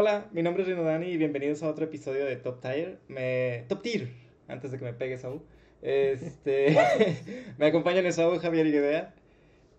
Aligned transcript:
hola, 0.00 0.30
mi 0.32 0.42
nombre 0.42 0.62
es 0.62 0.68
Rino 0.70 0.82
Dani 0.82 1.08
y 1.08 1.18
bienvenidos 1.18 1.62
a 1.62 1.68
otro 1.68 1.84
episodio 1.84 2.24
de 2.24 2.36
Top 2.36 2.62
Tier. 2.62 2.98
Me... 3.08 3.66
Top 3.68 3.82
Tier, 3.82 4.08
antes 4.48 4.70
de 4.70 4.78
que 4.78 4.84
me 4.86 4.94
pegue 4.94 5.18
Saúl. 5.18 5.42
Este... 5.82 6.74
me 7.58 7.66
acompañan 7.66 8.10
Saúl, 8.10 8.38
Javier 8.38 8.66
y 8.66 8.72
Guedea. 8.72 9.14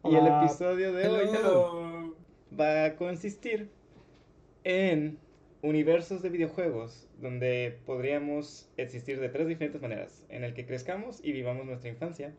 Y 0.03 0.13
el 0.15 0.27
episodio 0.27 0.93
de 0.93 1.07
hoy 1.07 1.27
va 2.53 2.85
a 2.85 2.95
consistir 2.97 3.71
en 4.63 5.17
universos 5.63 6.21
de 6.21 6.29
videojuegos 6.29 7.09
donde 7.19 7.79
podríamos 7.87 8.69
existir 8.77 9.19
de 9.19 9.29
tres 9.29 9.47
diferentes 9.47 9.81
maneras. 9.81 10.23
En 10.29 10.43
el 10.43 10.53
que 10.53 10.67
crezcamos 10.67 11.19
y 11.23 11.31
vivamos 11.31 11.65
nuestra 11.65 11.89
infancia. 11.89 12.31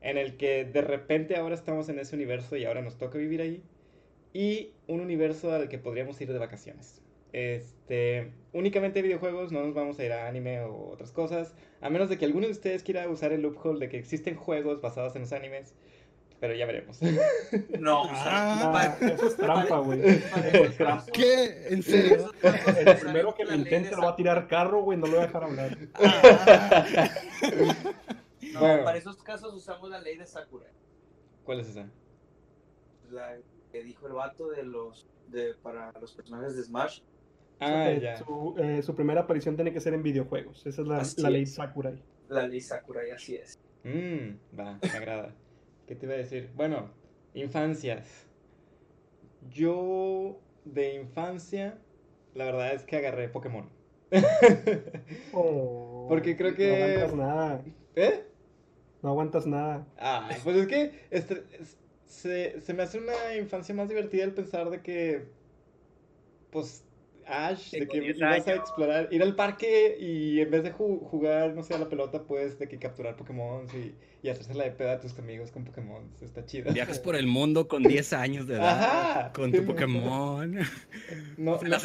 En 0.00 0.16
el 0.16 0.36
que 0.36 0.64
de 0.64 0.80
repente 0.80 1.34
ahora 1.34 1.56
estamos 1.56 1.88
en 1.88 1.98
ese 1.98 2.14
universo 2.14 2.56
y 2.56 2.66
ahora 2.66 2.82
nos 2.82 2.98
toca 2.98 3.18
vivir 3.18 3.40
ahí. 3.40 3.64
Y 4.32 4.74
un 4.86 5.00
universo 5.00 5.52
al 5.52 5.68
que 5.68 5.78
podríamos 5.78 6.20
ir 6.20 6.32
de 6.32 6.38
vacaciones. 6.38 7.02
Este, 7.32 8.32
únicamente 8.52 9.02
videojuegos, 9.02 9.52
no 9.52 9.62
nos 9.62 9.74
vamos 9.74 9.98
a 9.98 10.04
ir 10.04 10.12
a 10.12 10.26
anime 10.26 10.60
o 10.60 10.90
otras 10.90 11.12
cosas. 11.12 11.54
A 11.80 11.90
menos 11.90 12.08
de 12.08 12.18
que 12.18 12.24
alguno 12.24 12.46
de 12.46 12.52
ustedes 12.52 12.82
quiera 12.82 13.08
usar 13.08 13.32
el 13.32 13.42
loophole 13.42 13.80
de 13.80 13.88
que 13.88 13.98
existen 13.98 14.36
juegos 14.36 14.80
basados 14.80 15.14
en 15.16 15.22
los 15.22 15.32
animes. 15.32 15.74
Pero 16.40 16.54
ya 16.54 16.66
veremos. 16.66 16.98
No, 17.78 18.02
ah, 18.10 18.96
eso 19.00 19.26
es 19.26 19.36
trampa, 19.36 19.78
güey. 19.78 20.02
¿Qué? 21.12 21.68
¿En 21.70 21.82
serio? 21.82 22.30
El 22.42 22.98
primero 22.98 23.34
que 23.34 23.44
lo 23.44 23.54
intente 23.54 23.96
lo 23.96 24.02
va 24.02 24.10
a 24.10 24.16
tirar 24.16 24.46
carro, 24.46 24.82
güey, 24.82 24.98
no 24.98 25.06
lo 25.06 25.12
voy 25.12 25.22
a 25.22 25.26
dejar 25.26 25.44
hablar. 25.44 25.78
No, 28.52 28.60
para 28.60 28.96
esos 28.96 29.22
casos 29.22 29.52
usamos 29.52 29.90
la 29.90 30.00
ley 30.00 30.16
de 30.16 30.24
Sakura. 30.24 30.64
¿Cuál 31.44 31.60
es 31.60 31.68
esa? 31.68 31.90
La 33.10 33.36
que 33.70 33.84
dijo 33.84 34.06
el 34.06 34.14
vato 34.14 34.48
de 34.48 34.62
los 34.62 35.06
de 35.28 35.54
para 35.62 35.92
los 36.00 36.12
personajes 36.12 36.56
de 36.56 36.62
Smash. 36.62 37.00
Ah, 37.60 37.90
ya. 37.92 38.16
Su, 38.18 38.54
eh, 38.58 38.82
su, 38.82 38.94
primera 38.94 39.22
aparición 39.22 39.56
tiene 39.56 39.72
que 39.72 39.80
ser 39.80 39.94
en 39.94 40.02
videojuegos. 40.02 40.66
Esa 40.66 40.82
es 40.82 40.88
la, 40.88 41.02
la 41.16 41.30
ley 41.30 41.46
Sakurai. 41.46 42.02
La 42.28 42.46
ley 42.46 42.60
Sakurai, 42.60 43.10
así 43.10 43.36
es. 43.36 43.58
Mmm, 43.84 44.58
va, 44.58 44.78
me 44.82 44.88
agrada. 44.90 45.34
¿Qué 45.86 45.94
te 45.94 46.06
iba 46.06 46.14
a 46.14 46.18
decir? 46.18 46.50
Bueno, 46.54 46.90
infancias. 47.34 48.26
Yo 49.50 50.40
de 50.64 50.94
infancia, 50.94 51.78
la 52.34 52.44
verdad 52.46 52.74
es 52.74 52.82
que 52.82 52.96
agarré 52.96 53.28
Pokémon. 53.28 53.70
oh, 55.32 56.06
Porque 56.08 56.36
creo 56.36 56.54
que... 56.54 56.68
No 56.68 56.84
aguantas 56.84 57.14
nada. 57.14 57.64
¿Eh? 57.94 58.24
No 59.02 59.08
aguantas 59.10 59.46
nada. 59.46 59.86
Ah, 59.98 60.28
pues 60.42 60.56
es 60.56 60.66
que 60.66 61.06
este, 61.10 61.44
se, 62.06 62.60
se 62.60 62.74
me 62.74 62.82
hace 62.82 62.98
una 62.98 63.36
infancia 63.38 63.74
más 63.74 63.88
divertida 63.88 64.24
el 64.24 64.34
pensar 64.34 64.70
de 64.70 64.82
que, 64.82 65.28
pues, 66.50 66.85
Ash, 67.26 67.70
de 67.72 67.86
que 67.88 67.98
ibas 67.98 68.46
a 68.46 68.54
explorar, 68.54 69.08
ir 69.10 69.22
al 69.22 69.34
parque 69.34 69.96
y 69.98 70.40
en 70.40 70.50
vez 70.50 70.62
de 70.62 70.70
jugar, 70.70 71.54
no 71.54 71.62
sé, 71.62 71.74
a 71.74 71.78
la 71.78 71.88
pelota, 71.88 72.22
pues 72.22 72.58
de 72.58 72.68
que 72.68 72.78
capturar 72.78 73.16
Pokémon 73.16 73.66
y, 73.74 73.94
y 74.26 74.30
hacerse 74.30 74.54
la 74.54 74.64
de 74.64 74.70
peda 74.70 74.92
a 74.92 75.00
tus 75.00 75.18
amigos 75.18 75.50
con 75.50 75.64
Pokémon. 75.64 76.08
Está 76.20 76.44
chido. 76.46 76.72
Viajas 76.72 76.98
por 77.00 77.16
el 77.16 77.26
mundo 77.26 77.66
con 77.68 77.82
10 77.82 78.12
años 78.12 78.46
de 78.46 78.54
edad 78.54 78.80
Ajá, 78.80 79.32
con 79.32 79.52
tu 79.52 79.64
Pokémon. 79.64 80.58
No, 81.36 81.60
no. 81.62 81.78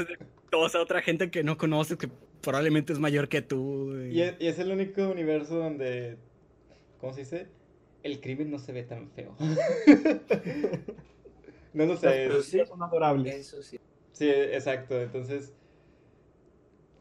Toda 0.50 0.68
a 0.68 0.82
otra 0.82 1.02
gente 1.02 1.32
que 1.32 1.44
no 1.44 1.58
conoces, 1.58 1.98
que 1.98 2.10
probablemente 2.42 2.94
es 2.94 3.00
mayor 3.00 3.30
que 3.30 3.42
tú. 3.42 3.96
Y... 3.98 4.18
Y, 4.18 4.22
es, 4.22 4.36
y 4.40 4.48
es 4.48 4.60
el 4.60 4.72
único 4.72 5.08
universo 5.10 5.56
donde, 5.56 6.18
¿cómo 7.00 7.14
se 7.14 7.22
dice? 7.22 7.48
El 8.04 8.20
crimen 8.20 8.52
no 8.52 8.60
se 8.60 8.74
ve 8.74 8.84
tan 8.84 9.10
feo. 9.12 9.36
no 11.74 11.86
lo 11.86 11.96
sé. 11.96 12.08
Pero 12.08 12.42
sí 12.42 12.60
son 12.68 12.84
adorables. 12.84 13.36
Eso 13.36 13.64
sí. 13.64 13.80
Sí, 14.14 14.30
exacto. 14.30 15.02
Entonces, 15.02 15.54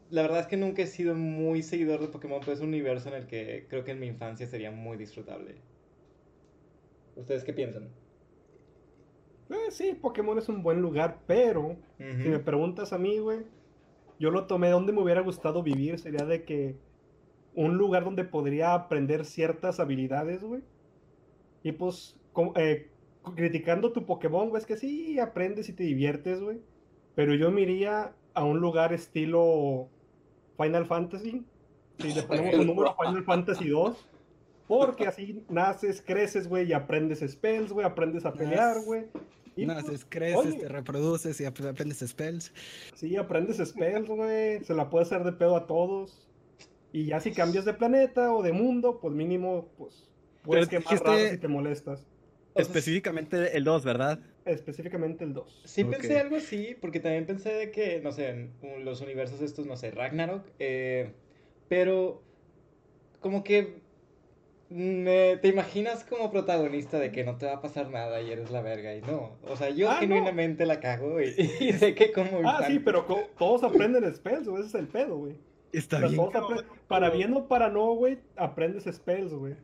la 0.09 0.23
verdad 0.23 0.41
es 0.41 0.47
que 0.47 0.57
nunca 0.57 0.81
he 0.81 0.87
sido 0.87 1.15
muy 1.15 1.63
seguidor 1.63 2.01
de 2.01 2.07
Pokémon, 2.09 2.39
pero 2.41 2.53
es 2.53 2.59
un 2.61 2.69
universo 2.69 3.09
en 3.09 3.15
el 3.15 3.27
que 3.27 3.65
creo 3.69 3.83
que 3.83 3.91
en 3.91 3.99
mi 3.99 4.07
infancia 4.07 4.47
sería 4.47 4.71
muy 4.71 4.97
disfrutable. 4.97 5.55
¿Ustedes 7.15 7.43
qué 7.43 7.53
piensan? 7.53 7.89
Eh, 9.49 9.71
sí, 9.71 9.93
Pokémon 9.93 10.37
es 10.37 10.49
un 10.49 10.63
buen 10.63 10.81
lugar, 10.81 11.19
pero 11.27 11.61
uh 11.61 11.77
-huh. 11.99 12.23
si 12.23 12.29
me 12.29 12.39
preguntas 12.39 12.93
a 12.93 12.97
mí, 12.97 13.19
güey, 13.19 13.39
yo 14.19 14.31
lo 14.31 14.47
tomé 14.47 14.69
donde 14.69 14.93
me 14.93 15.01
hubiera 15.01 15.21
gustado 15.21 15.63
vivir, 15.63 15.99
sería 15.99 16.25
de 16.25 16.43
que 16.45 16.75
un 17.55 17.77
lugar 17.77 18.05
donde 18.05 18.23
podría 18.23 18.73
aprender 18.73 19.25
ciertas 19.25 19.79
habilidades, 19.79 20.43
güey. 20.43 20.61
Y 21.63 21.73
pues, 21.73 22.17
eh, 22.55 22.91
criticando 23.35 23.91
tu 23.91 24.05
Pokémon, 24.05 24.49
güey, 24.49 24.61
es 24.61 24.65
que 24.65 24.77
sí, 24.77 25.19
aprendes 25.19 25.69
y 25.69 25.73
te 25.73 25.83
diviertes, 25.83 26.41
güey. 26.41 26.61
Pero 27.15 27.35
yo 27.35 27.51
me 27.51 27.61
iría 27.61 28.13
a 28.33 28.43
un 28.43 28.59
lugar 28.59 28.93
estilo 28.93 29.89
Final 30.57 30.85
Fantasy. 30.85 31.45
Si 31.99 32.13
le 32.13 32.23
ponemos 32.23 32.55
un 32.55 32.67
número 32.67 32.89
a 32.89 32.95
Final 33.05 33.23
Fantasy 33.23 33.69
2. 33.69 34.07
Porque 34.67 35.05
así 35.05 35.43
naces, 35.49 36.01
creces, 36.01 36.47
güey, 36.47 36.69
y 36.69 36.73
aprendes 36.73 37.19
spells, 37.29 37.73
güey, 37.73 37.85
aprendes 37.85 38.25
a 38.25 38.31
pelear, 38.31 38.77
güey. 38.85 39.07
Naces, 39.57 40.05
creces, 40.07 40.37
oye, 40.37 40.53
te 40.53 40.69
reproduces 40.69 41.41
y 41.41 41.45
aprendes 41.45 41.99
spells. 41.99 42.53
Sí, 42.95 43.17
aprendes 43.17 43.57
spells, 43.57 44.07
güey. 44.07 44.63
Se 44.63 44.73
la 44.73 44.89
puede 44.89 45.03
hacer 45.03 45.25
de 45.25 45.33
pedo 45.33 45.57
a 45.57 45.67
todos. 45.67 46.25
Y 46.93 47.05
ya 47.05 47.19
si 47.19 47.31
cambias 47.31 47.65
de 47.65 47.73
planeta 47.73 48.33
o 48.33 48.41
de 48.41 48.53
mundo, 48.53 48.99
pues 49.01 49.13
mínimo, 49.13 49.67
pues 49.77 50.09
puedes 50.41 50.69
quemar 50.69 50.89
dijiste... 50.89 51.31
si 51.31 51.37
te 51.37 51.47
molestas. 51.49 52.05
Específicamente 52.55 53.57
el 53.57 53.65
2, 53.65 53.83
¿verdad? 53.83 54.19
Específicamente 54.45 55.23
el 55.23 55.33
2. 55.33 55.63
Sí 55.65 55.83
okay. 55.83 55.99
pensé 55.99 56.19
algo 56.19 56.35
así, 56.35 56.75
porque 56.79 56.99
también 56.99 57.25
pensé 57.25 57.53
de 57.53 57.71
que, 57.71 58.01
no 58.01 58.11
sé, 58.11 58.29
en 58.29 58.51
los 58.83 59.01
universos 59.01 59.41
estos, 59.41 59.67
no 59.67 59.77
sé, 59.77 59.91
Ragnarok, 59.91 60.45
eh, 60.59 61.11
pero 61.67 62.21
como 63.19 63.43
que 63.43 63.81
me, 64.69 65.37
te 65.37 65.49
imaginas 65.49 66.03
como 66.05 66.31
protagonista 66.31 66.97
de 66.97 67.11
que 67.11 67.23
no 67.23 67.37
te 67.37 67.45
va 67.45 67.53
a 67.53 67.61
pasar 67.61 67.89
nada 67.89 68.21
y 68.21 68.31
eres 68.31 68.51
la 68.51 68.61
verga 68.61 68.95
y 68.95 69.01
no, 69.01 69.37
o 69.43 69.55
sea, 69.55 69.69
yo 69.69 69.89
ah, 69.89 69.97
genuinamente 69.99 70.63
no. 70.63 70.67
la 70.69 70.79
cago 70.79 71.21
y, 71.21 71.35
y, 71.59 71.73
sé 71.73 71.93
que 71.93 72.11
como... 72.11 72.41
Ah, 72.43 72.63
sí, 72.65 72.79
pero 72.79 73.05
todos 73.37 73.63
aprenden 73.63 74.13
spells, 74.13 74.47
ese 74.47 74.67
es 74.67 74.75
el 74.75 74.87
pedo, 74.87 75.17
güey. 75.17 75.35
Está 75.73 75.97
o 75.97 75.99
sea, 75.99 76.09
bien. 76.09 76.65
Para 76.87 77.09
bien 77.09 77.33
o 77.33 77.47
para 77.47 77.69
no, 77.69 77.93
güey, 77.93 78.17
aprendes 78.35 78.83
spells, 78.93 79.33
güey. 79.33 79.55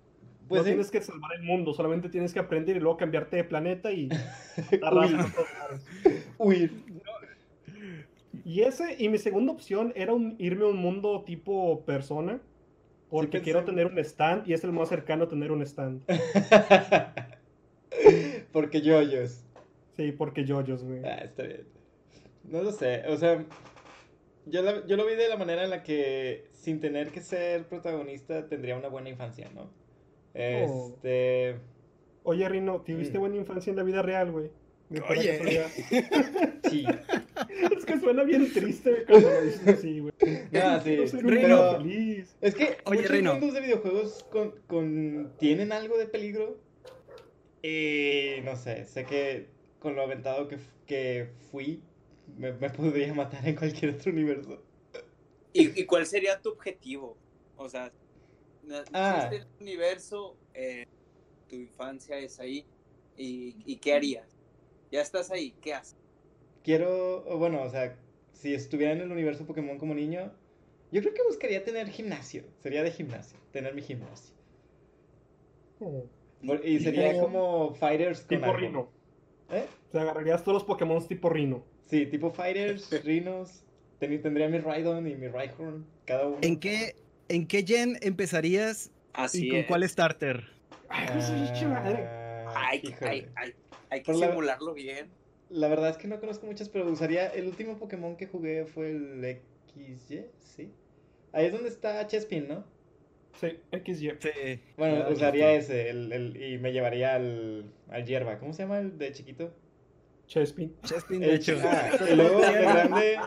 Pues 0.48 0.60
no 0.60 0.64
¿sí? 0.64 0.70
tienes 0.72 0.92
que 0.92 1.02
salvar 1.02 1.32
el 1.36 1.44
mundo, 1.44 1.74
solamente 1.74 2.10
tienes 2.10 2.34
que 2.34 2.40
aprender 2.40 2.78
y 2.78 2.80
luego 2.80 2.98
cambiarte 2.98 3.38
de 3.38 3.44
planeta 3.44 3.92
y 3.92 4.10
huir. 6.38 6.84
Y 8.46 8.62
ese, 8.62 8.96
y 8.98 9.10
mi 9.10 9.18
segunda 9.18 9.52
opción 9.52 9.92
era 9.96 10.14
un, 10.14 10.36
irme 10.40 10.64
a 10.64 10.68
un 10.68 10.78
mundo 10.78 11.24
tipo 11.26 11.84
persona, 11.86 12.40
porque 13.10 13.40
sí, 13.40 13.46
quiero 13.46 13.66
tener 13.66 13.88
un 13.88 14.00
stand 14.00 14.48
y 14.48 14.54
es 14.54 14.64
el 14.64 14.72
más 14.72 14.90
cercano 14.90 15.26
a 15.26 15.28
tener 15.28 15.52
un 15.52 15.62
stand. 15.64 16.04
porque 18.54 18.82
yoyos. 18.82 19.44
Sí, 19.98 20.12
porque 20.12 20.46
yoyos, 20.46 20.84
güey. 20.84 21.04
Ah, 21.04 21.22
está 21.24 21.44
bien. 21.44 21.66
No 22.46 22.64
lo 22.64 22.72
sé, 22.72 23.04
o 23.08 23.18
sea, 23.18 23.44
yo, 24.46 24.62
la, 24.62 24.86
yo 24.86 24.96
lo 24.96 25.06
vi 25.06 25.16
de 25.16 25.28
la 25.28 25.36
manera 25.36 25.66
en 25.66 25.70
la 25.70 25.84
que 25.84 26.48
sin 26.54 26.80
tener 26.80 27.12
que 27.12 27.20
ser 27.20 27.68
protagonista 27.68 28.48
tendría 28.48 28.78
una 28.78 28.88
buena 28.88 29.10
infancia, 29.10 29.50
¿no? 29.54 29.70
Este. 30.38 31.56
Oh. 32.24 32.32
Oye, 32.32 32.48
Rino, 32.48 32.82
¿tuviste 32.82 33.18
mm. 33.18 33.22
buena 33.22 33.36
infancia 33.38 33.72
en 33.72 33.78
la 33.78 33.84
vida 33.84 34.02
real, 34.02 34.32
güey? 34.32 34.52
Oye. 35.10 35.66
sí. 36.70 36.86
Es 37.76 37.86
que 37.86 38.00
suena 38.00 38.24
bien 38.24 38.52
triste 38.54 39.04
cuando 39.06 39.30
lo 39.30 39.42
dices 39.42 39.68
así, 39.68 40.00
güey. 40.00 40.14
No, 40.52 40.82
sí. 40.82 41.18
Pero 41.26 41.78
feliz. 41.78 42.38
Es 42.40 42.56
que 42.56 42.78
Oye, 42.86 43.02
muchos 43.02 43.12
Rino. 43.12 43.34
mundos 43.34 43.54
de 43.54 43.62
videojuegos 43.62 44.24
con, 44.32 44.52
con, 44.68 45.34
tienen 45.40 45.72
algo 45.72 45.98
de 45.98 46.06
peligro. 46.06 46.58
Y 47.64 48.42
no 48.44 48.56
sé, 48.56 48.86
sé 48.86 49.06
que 49.06 49.48
con 49.80 49.96
lo 49.96 50.04
aventado 50.04 50.48
que, 50.48 50.58
que 50.86 51.30
fui, 51.52 51.82
me, 52.38 52.54
me, 52.54 52.70
podría 52.70 53.14
matar 53.14 53.46
en 53.48 53.56
cualquier 53.56 53.96
otro 53.96 54.12
universo. 54.12 54.62
¿Y, 55.54 55.82
¿Y 55.82 55.86
cuál 55.86 56.06
sería 56.06 56.40
tu 56.40 56.50
objetivo? 56.50 57.18
O 57.58 57.68
sea, 57.68 57.92
Ah. 58.94 59.30
el 59.32 59.46
universo, 59.60 60.36
eh, 60.54 60.86
tu 61.50 61.56
infancia 61.56 62.18
es 62.18 62.40
ahí, 62.40 62.66
¿y, 63.18 63.56
¿y, 63.66 63.78
qué 63.78 63.94
harías? 63.94 64.38
Ya 64.92 65.02
estás 65.02 65.32
ahí, 65.32 65.54
¿qué 65.62 65.74
haces? 65.74 65.98
Quiero, 66.64 67.24
bueno, 67.38 67.64
o 67.64 67.70
sea, 67.70 67.98
si 68.34 68.54
estuviera 68.54 68.94
en 68.94 69.02
el 69.02 69.12
universo 69.12 69.46
Pokémon 69.46 69.78
como 69.78 69.94
niño, 69.94 70.32
yo 70.92 71.02
creo 71.02 71.14
que 71.14 71.24
buscaría 71.24 71.64
tener 71.64 71.88
gimnasio, 71.90 72.44
sería 72.62 72.84
de 72.84 72.92
gimnasio, 72.92 73.38
tener 73.52 73.74
mi 73.74 73.82
gimnasio. 73.82 74.36
Oh. 75.80 76.06
Y 76.64 76.80
sería 76.80 77.14
tipo, 77.14 77.24
como 77.24 77.74
Fighters 77.76 78.20
con 78.22 78.28
Tipo 78.28 78.46
algo. 78.46 78.58
Rino. 78.58 78.90
¿Eh? 79.50 79.66
O 79.90 79.92
sea, 79.92 80.02
agarrarías 80.02 80.44
todos 80.44 80.56
los 80.56 80.64
Pokémon 80.64 81.06
tipo 81.08 81.30
Rino. 81.30 81.64
Sí, 81.86 82.06
tipo 82.06 82.32
Fighters, 82.32 82.90
Rinos, 83.06 83.64
tendría 84.00 84.48
mi 84.50 84.60
Rhydon 84.60 85.08
y 85.08 85.16
mi 85.16 85.28
Rhyhorn, 85.28 85.86
cada 86.06 86.28
uno. 86.28 86.38
¿En 86.42 86.60
qué, 86.60 86.96
¿En 87.30 87.48
qué 87.48 87.64
gen 87.66 87.98
empezarías 88.02 88.92
Así 89.14 89.48
y 89.48 89.50
con 89.50 89.60
es. 89.60 89.68
cuál 89.68 89.90
starter? 89.90 90.44
Ay, 90.90 91.08
pues, 91.14 91.30
uh, 91.62 91.66
madre. 91.68 92.08
hay, 92.56 92.82
hay, 93.90 94.02
que 94.02 94.06
Por 94.06 94.16
simularlo 94.16 94.68
la... 94.68 94.74
bien. 94.74 95.10
la 95.50 95.68
verdad 95.68 95.90
es 95.90 95.98
que 95.98 96.08
no 96.08 96.20
conozco 96.20 96.46
muchas, 96.46 96.70
pero 96.70 96.86
usaría. 96.90 97.28
El 97.28 97.48
último 97.48 97.78
Pokémon 97.78 98.16
que 98.16 98.28
jugué 98.28 98.66
fue 98.66 98.92
el 98.92 99.40
XY, 99.74 100.26
¿sí? 100.40 100.72
Ahí 101.34 101.48
es 101.48 101.52
donde 101.52 101.70
está 101.70 102.06
Chespin, 102.08 102.48
¿no? 102.48 102.64
Sí, 103.40 103.60
XY. 103.72 104.14
Sí. 104.20 104.60
Bueno, 104.78 105.10
usaría 105.10 105.54
ese 105.54 105.90
el, 105.90 106.12
el, 106.12 106.42
y 106.42 106.58
me 106.58 106.72
llevaría 106.72 107.16
al, 107.16 107.72
al 107.90 108.06
hierba. 108.06 108.40
¿Cómo 108.40 108.54
se 108.54 108.64
llama 108.64 108.80
el 108.80 108.98
de 108.98 109.12
chiquito? 109.12 109.54
Chespin. 110.28 110.76
Chespin, 110.84 111.22
de 111.22 111.36
hecho. 111.36 111.58
Ah, 111.64 111.92
y 112.12 112.16
luego 112.16 112.40
de 112.40 112.52
grande. 112.52 113.20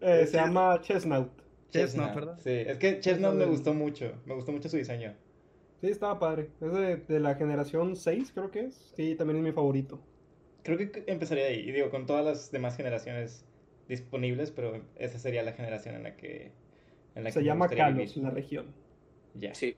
Eh, 0.00 0.26
se 0.26 0.36
llama 0.36 0.80
Chestnut. 0.82 1.30
Chestnut, 1.70 2.12
¿verdad? 2.14 2.38
Sí, 2.38 2.50
es 2.50 2.78
que 2.78 3.00
Chestnut 3.00 3.34
me 3.34 3.46
gustó 3.46 3.74
mucho. 3.74 4.20
Me 4.26 4.34
gustó 4.34 4.52
mucho 4.52 4.68
su 4.68 4.76
diseño. 4.76 5.16
Sí, 5.80 5.88
estaba 5.88 6.18
padre. 6.18 6.52
Es 6.60 6.72
de, 6.72 6.96
de 6.98 7.20
la 7.20 7.34
generación 7.34 7.96
6, 7.96 8.32
creo 8.32 8.50
que 8.50 8.66
es. 8.66 8.96
Sí, 8.96 9.14
también 9.16 9.38
es 9.38 9.42
mi 9.44 9.52
favorito. 9.52 10.00
Creo 10.62 10.76
que 10.78 11.04
empezaría 11.06 11.46
ahí. 11.46 11.60
Y 11.68 11.72
digo, 11.72 11.90
con 11.90 12.06
todas 12.06 12.24
las 12.24 12.50
demás 12.50 12.76
generaciones 12.76 13.46
disponibles, 13.88 14.50
pero 14.52 14.86
esa 14.96 15.18
sería 15.18 15.42
la 15.42 15.52
generación 15.52 15.94
en 15.96 16.02
la 16.04 16.16
que. 16.16 16.52
En 17.14 17.24
la 17.24 17.30
Se 17.32 17.38
que 17.38 17.44
me 17.44 17.46
llama 17.46 17.68
Kalos, 17.68 18.16
la 18.16 18.30
región. 18.30 18.74
Ya. 19.34 19.52
Sí. 19.54 19.76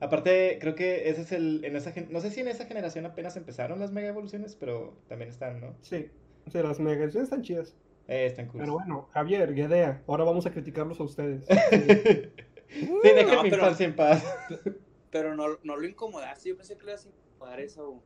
Aparte, 0.00 0.58
creo 0.60 0.74
que 0.74 1.08
ese 1.10 1.22
es 1.22 1.32
el. 1.32 1.64
En 1.64 1.76
esa, 1.76 1.92
gen- 1.92 2.08
no 2.12 2.20
sé 2.20 2.30
si 2.30 2.40
en 2.40 2.48
esa 2.48 2.66
generación 2.66 3.06
apenas 3.06 3.36
empezaron 3.36 3.80
las 3.80 3.92
mega 3.92 4.08
evoluciones, 4.08 4.56
pero 4.56 5.02
también 5.08 5.30
están, 5.30 5.60
¿no? 5.60 5.76
Sí, 5.80 6.10
sí 6.46 6.58
las 6.62 6.80
megaciones 6.80 7.24
están 7.24 7.42
chidas. 7.42 7.76
Eh, 8.08 8.26
están 8.26 8.46
cool. 8.48 8.60
Pero 8.60 8.72
bueno, 8.74 9.08
Javier, 9.12 9.52
Guedea, 9.54 10.02
ahora 10.06 10.24
vamos 10.24 10.46
a 10.46 10.50
criticarlos 10.52 11.00
a 11.00 11.04
ustedes. 11.04 11.44
sí, 12.68 12.88
deja 13.02 13.34
No, 13.36 13.42
mi 13.42 13.50
pero- 13.50 13.62
infancia 13.62 13.86
en 13.86 13.96
paz. 13.96 14.24
Pero 15.10 15.34
no, 15.34 15.46
no 15.62 15.76
lo 15.76 15.86
incomodaste, 15.86 16.50
yo 16.50 16.56
pensé 16.56 16.76
que 16.76 16.84
le 16.84 16.92
ibas 16.92 17.06
a 17.06 17.08
incomodar 17.08 17.60
eso. 17.60 18.02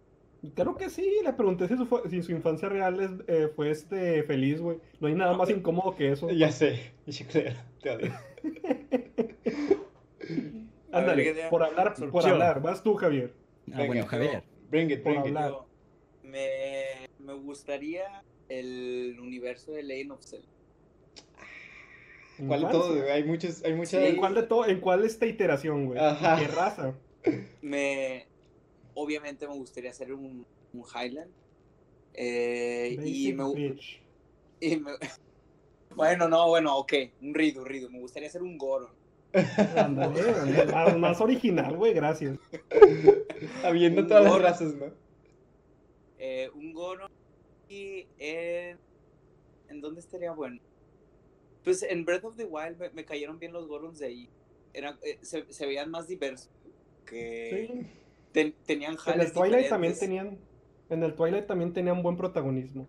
Creo 0.55 0.77
que 0.77 0.89
sí, 0.91 1.11
le 1.25 1.33
pregunté 1.33 1.67
si 1.67 1.77
su, 1.77 2.03
si 2.09 2.23
su 2.23 2.31
infancia 2.33 2.69
real 2.69 3.01
es, 3.01 3.11
eh, 3.27 3.49
fue 3.55 3.71
este 3.71 4.23
feliz, 4.23 4.61
güey. 4.61 4.79
No 5.01 5.09
hay 5.09 5.15
nada 5.15 5.33
No, 5.33 5.39
más 5.39 5.51
incómodo 5.51 5.95
que 5.97 6.13
eso. 6.13 6.31
ya 6.31 6.53
sé. 6.53 6.93
Te 7.83 7.91
odio. 7.91 8.13
A 10.93 11.01
ver, 11.01 11.11
Ándale, 11.11 11.47
por 11.51 11.63
hablar, 11.63 11.95
por 12.11 12.27
hablar, 12.27 12.63
vas 12.63 12.83
tú, 12.83 12.95
Javier. 12.95 13.33
Ah, 13.73 13.79
Venga, 13.79 13.87
bueno, 13.87 14.07
Javier. 14.07 14.43
Bring 14.71 14.91
it, 14.91 15.03
Por 15.03 15.13
bring 15.13 15.21
it. 15.33 15.37
hablar. 15.37 15.61
Me, 16.23 17.09
me 17.19 17.33
gustaría 17.35 18.23
el 18.51 19.19
universo 19.21 19.73
de 19.73 19.83
Legend 19.83 20.13
of 20.13 20.25
Zelda. 20.25 20.49
¿En 22.39 22.47
¿Cuál 22.49 22.61
de 22.63 22.79
güey? 23.01 23.11
Hay 23.11 23.25
muchos, 23.25 23.63
hay 23.65 23.75
muchas. 23.75 24.03
¿En 24.03 24.17
cuál 24.17 24.35
de 24.35 24.43
todo? 24.43 24.67
¿En 24.67 24.81
cuál 24.81 25.05
esta 25.05 25.27
iteración, 25.27 25.87
güey? 25.87 25.99
Ajá. 25.99 26.39
¿Qué 26.39 26.49
raza? 26.49 26.95
Me, 27.61 28.27
obviamente 28.95 29.47
me 29.47 29.55
gustaría 29.55 29.91
hacer 29.91 30.13
un, 30.13 30.47
un 30.73 30.85
Highland. 30.95 31.31
Eh, 32.15 32.99
y 33.05 33.33
me, 33.33 33.55
bitch. 33.55 34.03
y 34.61 34.77
me- 34.77 34.93
Bueno, 35.95 36.29
no, 36.29 36.49
bueno, 36.49 36.77
ok. 36.79 36.93
Un 37.21 37.35
Ridu, 37.35 37.65
Ridu. 37.65 37.91
Me 37.91 38.01
gustaría 38.01 38.29
hacer 38.29 38.43
un 38.43 38.57
Goron. 38.57 38.91
Ándale, 39.77 40.97
más, 40.99 41.21
original, 41.21 41.77
güey, 41.77 41.93
gracias. 41.93 42.39
Habiendo 43.63 44.01
Un 44.03 44.09
todas 44.09 44.25
las 44.25 44.43
razas, 44.43 44.75
¿no? 44.75 44.87
Eh, 46.19 46.51
un 46.55 46.73
Goron. 46.73 47.11
Y 47.71 48.07
en. 48.19 48.79
¿En 49.69 49.81
dónde 49.81 50.01
estaría 50.01 50.33
bueno? 50.33 50.61
Pues 51.63 51.83
en 51.85 52.05
Breath 52.05 52.25
of 52.25 52.37
the 52.37 52.45
Wild 52.45 52.77
me, 52.79 52.91
me 52.91 53.05
cayeron 53.05 53.39
bien 53.39 53.53
los 53.53 53.69
Gorons 53.69 53.99
de 54.01 54.07
ahí. 54.07 54.29
Eran, 54.75 54.99
eh, 55.03 55.19
se, 55.23 55.51
se 55.53 55.67
veían 55.67 55.91
más 55.91 56.09
diversos. 56.09 56.51
Que 57.07 57.69
Sí. 57.71 57.87
ten- 58.33 58.55
tenían 58.67 58.97
En 59.07 59.21
el 59.21 59.33
Twilight 59.33 59.69
también 59.69 59.97
tenían. 59.99 60.39
En 60.89 61.03
el 61.05 61.15
Twilight 61.15 61.47
también 61.47 61.73
tenían 61.73 62.03
buen 62.03 62.17
protagonismo. 62.17 62.89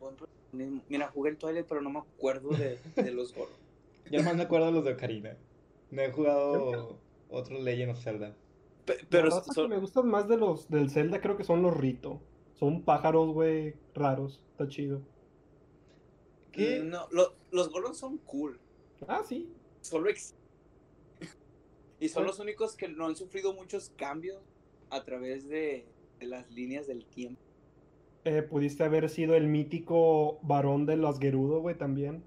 Buen 0.00 0.16
protagonismo. 0.16 0.82
Mira, 0.88 1.08
jugué 1.08 1.30
el 1.30 1.36
Twilight, 1.36 1.66
pero 1.68 1.80
no 1.80 1.90
me 1.90 2.00
acuerdo 2.00 2.50
de, 2.50 2.78
de 2.96 3.10
los 3.12 3.32
Gorons. 3.34 3.56
Yo 4.10 4.22
más 4.24 4.34
me 4.34 4.42
acuerdo 4.42 4.66
de 4.66 4.72
los 4.72 4.84
de 4.84 4.92
Ocarina. 4.94 5.36
No 5.92 6.02
he 6.02 6.10
jugado 6.10 6.98
otros 7.30 7.60
Legend 7.60 7.92
of 7.92 8.02
Zelda. 8.02 8.34
Pe- 8.84 8.98
Pero 9.08 9.30
son- 9.30 9.68
que 9.68 9.74
me 9.74 9.78
gustan 9.80 10.08
más 10.08 10.26
de 10.26 10.36
los 10.38 10.68
del 10.68 10.90
Zelda 10.90 11.20
creo 11.20 11.36
que 11.36 11.44
son 11.44 11.62
los 11.62 11.76
Rito. 11.76 12.20
Son 12.58 12.82
pájaros, 12.82 13.32
güey, 13.32 13.74
raros. 13.94 14.42
Está 14.52 14.68
chido. 14.68 15.00
¿Qué? 16.52 16.80
No, 16.80 17.06
lo- 17.10 17.34
los 17.52 17.70
Gorons 17.70 17.98
son 17.98 18.18
cool. 18.18 18.58
Ah, 19.06 19.22
sí. 19.26 19.48
Solo 19.80 20.08
ex- 20.10 20.34
Y 22.00 22.08
son 22.08 22.24
Pues- 22.24 22.36
los 22.36 22.40
únicos 22.40 22.76
que 22.76 22.88
no 22.88 23.06
han 23.06 23.16
sufrido 23.16 23.52
muchos 23.54 23.90
cambios 23.96 24.42
a 24.90 25.04
través 25.04 25.48
de, 25.48 25.86
de 26.18 26.26
las 26.26 26.50
líneas 26.50 26.86
del 26.86 27.04
tiempo. 27.06 27.40
Eh, 28.24 28.42
pudiste 28.42 28.82
haber 28.84 29.08
sido 29.08 29.36
el 29.36 29.46
mítico 29.46 30.40
varón 30.42 30.84
de 30.86 30.96
los 30.96 31.18
Gerudo, 31.20 31.60
güey, 31.60 31.76
también. 31.78 32.24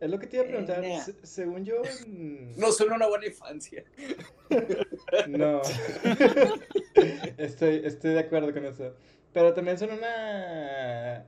Es 0.00 0.10
lo 0.10 0.18
que 0.18 0.26
te 0.26 0.36
iba 0.36 0.44
a 0.44 0.48
preguntar. 0.48 0.84
Eh, 0.84 0.98
Se- 1.04 1.26
según 1.26 1.64
yo. 1.64 1.76
mm, 2.06 2.58
No 2.58 2.72
son 2.72 2.92
una 2.92 3.06
buena 3.06 3.26
infancia. 3.26 3.84
No. 5.28 5.60
estoy, 7.38 7.82
estoy 7.84 8.10
de 8.14 8.18
acuerdo 8.20 8.52
con 8.52 8.64
eso. 8.64 8.94
Pero 9.34 9.52
también 9.52 9.76
son 9.76 9.90
una 9.90 11.26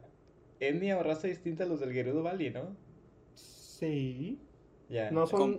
etnia 0.61 0.99
o 0.99 1.03
raza 1.03 1.29
distinta 1.29 1.65
a 1.65 1.67
los 1.67 1.81
del 1.81 1.93
Gerudo 1.93 2.23
Valley, 2.23 2.51
¿no? 2.51 2.75
Sí. 3.35 4.41
Ya. 4.89 5.11
No 5.11 5.27
son. 5.27 5.41
¿Cómo? 5.41 5.59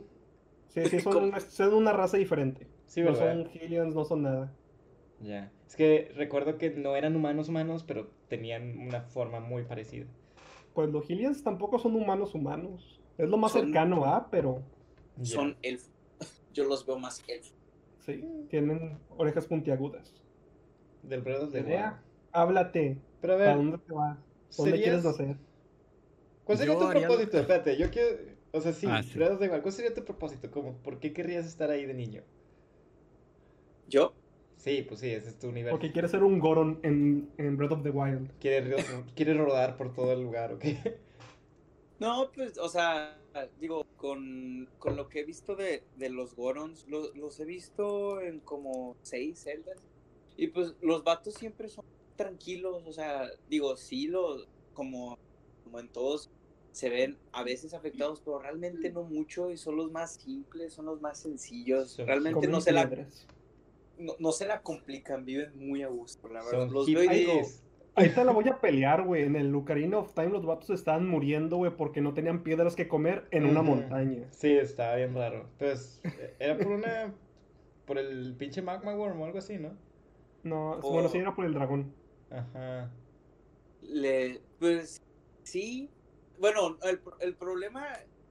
Sí, 0.69 0.85
sí, 0.85 0.99
son, 1.01 1.17
una, 1.25 1.39
son 1.39 1.73
una 1.75 1.94
raza 1.94 2.17
diferente. 2.17 2.65
Sí, 2.88 3.01
no 3.01 3.11
¿verdad? 3.11 3.33
son 3.44 3.49
Hylians, 3.53 3.94
no 3.94 4.05
son 4.05 4.23
nada. 4.23 4.51
Ya. 5.21 5.51
Es 5.67 5.75
que 5.75 6.11
recuerdo 6.15 6.57
que 6.57 6.69
no 6.71 6.95
eran 6.95 7.15
humanos 7.15 7.49
humanos, 7.49 7.83
pero 7.85 8.09
tenían 8.27 8.79
una 8.79 9.01
forma 9.01 9.39
muy 9.39 9.63
parecida. 9.63 10.05
Pues 10.73 10.89
los 10.89 11.09
Hylians 11.09 11.44
tampoco 11.44 11.79
son 11.79 11.95
humanos 11.95 12.33
humanos. 12.35 13.01
Es 13.17 13.27
lo 13.29 13.38
más 13.38 13.51
Son- 13.51 13.65
cercano 13.65 14.05
a, 14.05 14.29
pero 14.29 14.61
Ya. 15.17 15.25
Son 15.35 15.57
elfos. 15.63 15.91
Yo 16.53 16.63
los 16.65 16.85
veo 16.85 16.97
más 16.97 17.21
elfos. 17.27 17.53
sí, 17.99 18.23
tienen 18.49 18.97
orejas 19.17 19.47
puntiagudas. 19.47 20.13
Del 21.03 21.21
Breath 21.21 21.44
of 21.44 21.51
the 21.51 21.57
Wild. 21.59 21.67
Idea, 21.69 22.01
háblate. 22.31 22.97
Pero 23.21 23.33
a 23.33 23.38
¿Para 23.38 23.50
ver, 23.50 23.57
dónde 23.57 23.77
te 23.79 23.94
vas? 23.94 24.18
¿Dónde 24.57 24.71
¿serías- 24.71 24.83
quieres 24.83 25.03
nacer? 25.03 25.38
¿cuál 26.44 26.57
sería 26.57 26.74
Yo 26.74 26.79
tu 26.79 26.89
propósito? 26.89 27.38
Espérate, 27.39 27.77
yo 27.77 27.89
quiero. 27.89 28.18
O 28.51 28.62
sea, 28.62 28.74
sí, 28.74 28.88
Ah, 28.89 29.03
sí. 29.03 29.18
Breath 29.18 29.33
of 29.33 29.39
the 29.39 29.50
Wild. 29.50 29.62
¿Cuál 29.62 29.74
sería 29.74 29.94
tu 29.94 30.03
propósito? 30.06 30.50
Como, 30.51 30.74
¿Por 30.77 31.00
qué 31.00 31.13
querrías 31.13 31.45
estar 31.45 31.69
ahí 31.69 31.85
de 31.85 31.94
niño? 31.94 32.24
¿Yo? 33.88 34.13
Sí, 34.57 34.83
pues 34.88 35.00
sí, 35.01 35.09
ese 35.09 35.29
es 35.29 35.39
tu 35.39 35.50
universo. 35.50 35.77
Porque 35.77 35.91
quieres 35.91 36.12
ser 36.12 36.24
un 36.24 36.39
Goron 36.39 36.79
en, 36.83 37.29
en 37.38 37.57
Breath 37.57 37.74
of 37.74 37.83
the 37.83 37.89
Wild. 37.91 38.31
¿Quieres, 38.39 38.85
quieres 39.15 39.38
rodar 39.38 39.77
por 39.77 39.94
todo 39.94 40.12
el 40.13 40.21
lugar, 40.23 40.53
¿ok? 40.53 40.65
No, 42.00 42.31
pues, 42.33 42.57
o 42.57 42.69
sea, 42.69 43.19
digo, 43.59 43.83
con, 43.95 44.68
con 44.78 44.95
lo 44.95 45.09
que 45.09 45.21
he 45.21 45.25
visto 45.25 45.56
de, 45.56 45.83
de 45.95 46.09
los 46.09 46.35
Gorons, 46.35 46.87
lo- 46.87 47.13
los 47.16 47.40
he 47.40 47.45
visto 47.45 48.21
en 48.21 48.40
como 48.40 48.95
seis 49.04 49.40
celdas. 49.44 49.78
Y 50.35 50.47
pues 50.47 50.75
los 50.81 51.04
vatos 51.04 51.33
siempre 51.33 51.68
son 51.69 51.83
tranquilos, 52.18 52.83
o 52.86 52.92
sea, 52.92 53.30
digo, 53.50 53.78
sí, 53.78 54.07
los, 54.07 54.50
como, 54.74 55.18
como 55.64 55.80
en 55.80 55.88
todos, 55.88 56.30
se 56.71 56.90
ven 56.90 57.18
a 57.31 57.44
veces 57.44 57.74
afectados, 57.74 58.21
pero 58.24 58.40
realmente 58.40 58.92
no 58.92 59.04
mucho 59.04 59.50
y 59.50 59.57
son 59.57 59.78
los 59.78 59.92
más 59.92 60.16
simples, 60.16 60.74
son 60.74 60.86
los 60.86 61.00
más 61.02 61.19
sencillos. 61.19 61.92
Son 61.92 62.06
Realmente 62.06 62.47
no 62.47 62.59
se, 62.62 62.71
la, 62.74 62.88
piedras. 62.88 63.26
no, 63.97 64.14
no 64.19 64.31
se 64.31 64.45
la 64.45 64.62
complican, 64.62 65.26
viven 65.26 65.52
muy 65.57 65.81
a 65.83 65.88
gusto, 65.88 66.28
la 66.28 66.44
verdad. 66.44 66.52
Son 66.68 66.74
Los 66.74 66.86
veo 66.86 67.04
y 67.04 67.07
digo, 67.07 67.31
hippies. 67.33 67.64
Ahí 67.95 68.09
te 68.09 68.24
la 68.24 68.31
voy 68.31 68.47
a 68.47 68.59
pelear, 68.62 69.04
güey. 69.07 69.24
En 69.24 69.36
el 69.36 69.47
Lucarina 69.50 69.97
of 69.97 70.14
Time 70.14 70.30
los 70.30 70.45
vatos 70.45 70.69
estaban 70.69 71.07
muriendo, 71.07 71.57
güey, 71.57 71.76
porque 71.76 72.00
no 72.00 72.14
tenían 72.14 72.44
piedras 72.44 72.76
que 72.76 72.88
comer 72.88 73.28
en 73.31 73.45
una 73.45 73.64
montaña. 73.64 74.28
Sí, 74.30 74.52
estaba 74.52 74.97
bien 74.97 75.16
raro. 75.16 75.47
Pues 75.57 76.00
eh, 76.04 76.36
era 76.38 76.56
por 76.59 76.68
una. 76.68 77.12
por 77.88 77.97
el 77.97 78.36
pinche 78.38 78.62
Magma 78.62 78.94
Worm 78.95 79.19
o 79.21 79.26
algo 79.26 79.40
así, 79.40 79.57
¿no? 79.57 79.71
No, 80.44 80.74
Oh. 80.83 80.92
bueno, 80.92 81.09
sí 81.09 81.18
era 81.18 81.33
por 81.33 81.45
el 81.45 81.56
dragón. 81.56 81.92
Ajá. 82.29 82.89
Le, 83.81 84.41
pues 84.59 84.97
sí. 85.43 85.89
Bueno, 86.39 86.77
el, 86.83 87.01
el 87.19 87.35
problema 87.35 87.87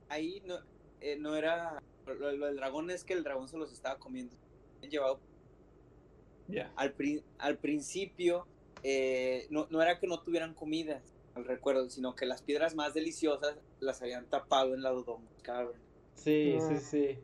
ahí 0.09 0.43
no, 0.45 0.57
eh, 1.01 1.17
no 1.19 1.35
era. 1.37 1.79
Lo, 2.07 2.15
lo 2.33 2.47
del 2.47 2.57
dragón 2.57 2.91
es 2.91 3.05
que 3.05 3.15
el 3.15 3.25
dragón 3.25 3.49
se 3.49 3.57
los 3.59 3.73
estaba 3.73 3.99
comiendo. 3.99 4.35
Han 4.83 4.91
llevado 4.91 5.19
Ya. 6.49 6.73
al, 6.77 6.93
pri- 6.93 7.25
al 7.39 7.59
principio. 7.59 8.47
eh, 8.83 9.47
no, 9.51 9.67
no 9.71 9.83
era 9.83 9.99
que 9.99 10.07
no 10.07 10.23
tuvieran 10.23 10.55
comida, 10.55 11.03
al 11.35 11.45
recuerdo, 11.45 11.91
sino 11.91 12.15
que 12.15 12.27
las 12.27 12.43
piedras 12.43 12.75
más 12.77 12.95
deliciosas 12.95 13.57
las 13.81 14.01
habían 14.03 14.27
tapado 14.27 14.75
en 14.75 14.83
la 14.83 14.91
Dodoma 14.91 15.29
Cavern. 15.43 15.81
Sí, 16.15 16.57
Ah. 16.61 16.69
sí, 16.69 16.77
sí. 16.79 17.19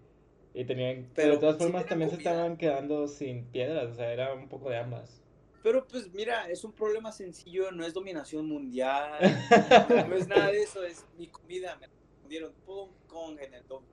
Y 0.54 0.64
tenían. 0.64 1.10
Pero, 1.14 1.14
Pero 1.14 1.34
de 1.34 1.38
todas 1.40 1.58
formas 1.58 1.86
también 1.86 2.10
se 2.10 2.16
estaban 2.16 2.56
quedando 2.56 3.06
sin 3.08 3.44
piedras. 3.46 3.92
O 3.92 3.94
sea, 3.94 4.12
era 4.12 4.34
un 4.34 4.48
poco 4.48 4.68
de 4.70 4.78
ambas. 4.78 5.21
Pero 5.62 5.86
pues 5.86 6.12
mira, 6.12 6.50
es 6.50 6.64
un 6.64 6.72
problema 6.72 7.12
sencillo, 7.12 7.70
no 7.70 7.86
es 7.86 7.94
dominación 7.94 8.46
mundial, 8.48 9.20
no 10.08 10.16
es 10.16 10.26
nada 10.26 10.50
de 10.50 10.62
eso, 10.62 10.82
es 10.84 11.04
mi 11.16 11.28
comida, 11.28 11.76
me 11.76 11.86
dieron 12.28 12.52
pum, 12.66 12.90
con 13.06 13.38
en 13.38 13.54
el 13.54 13.66
dom. 13.66 13.84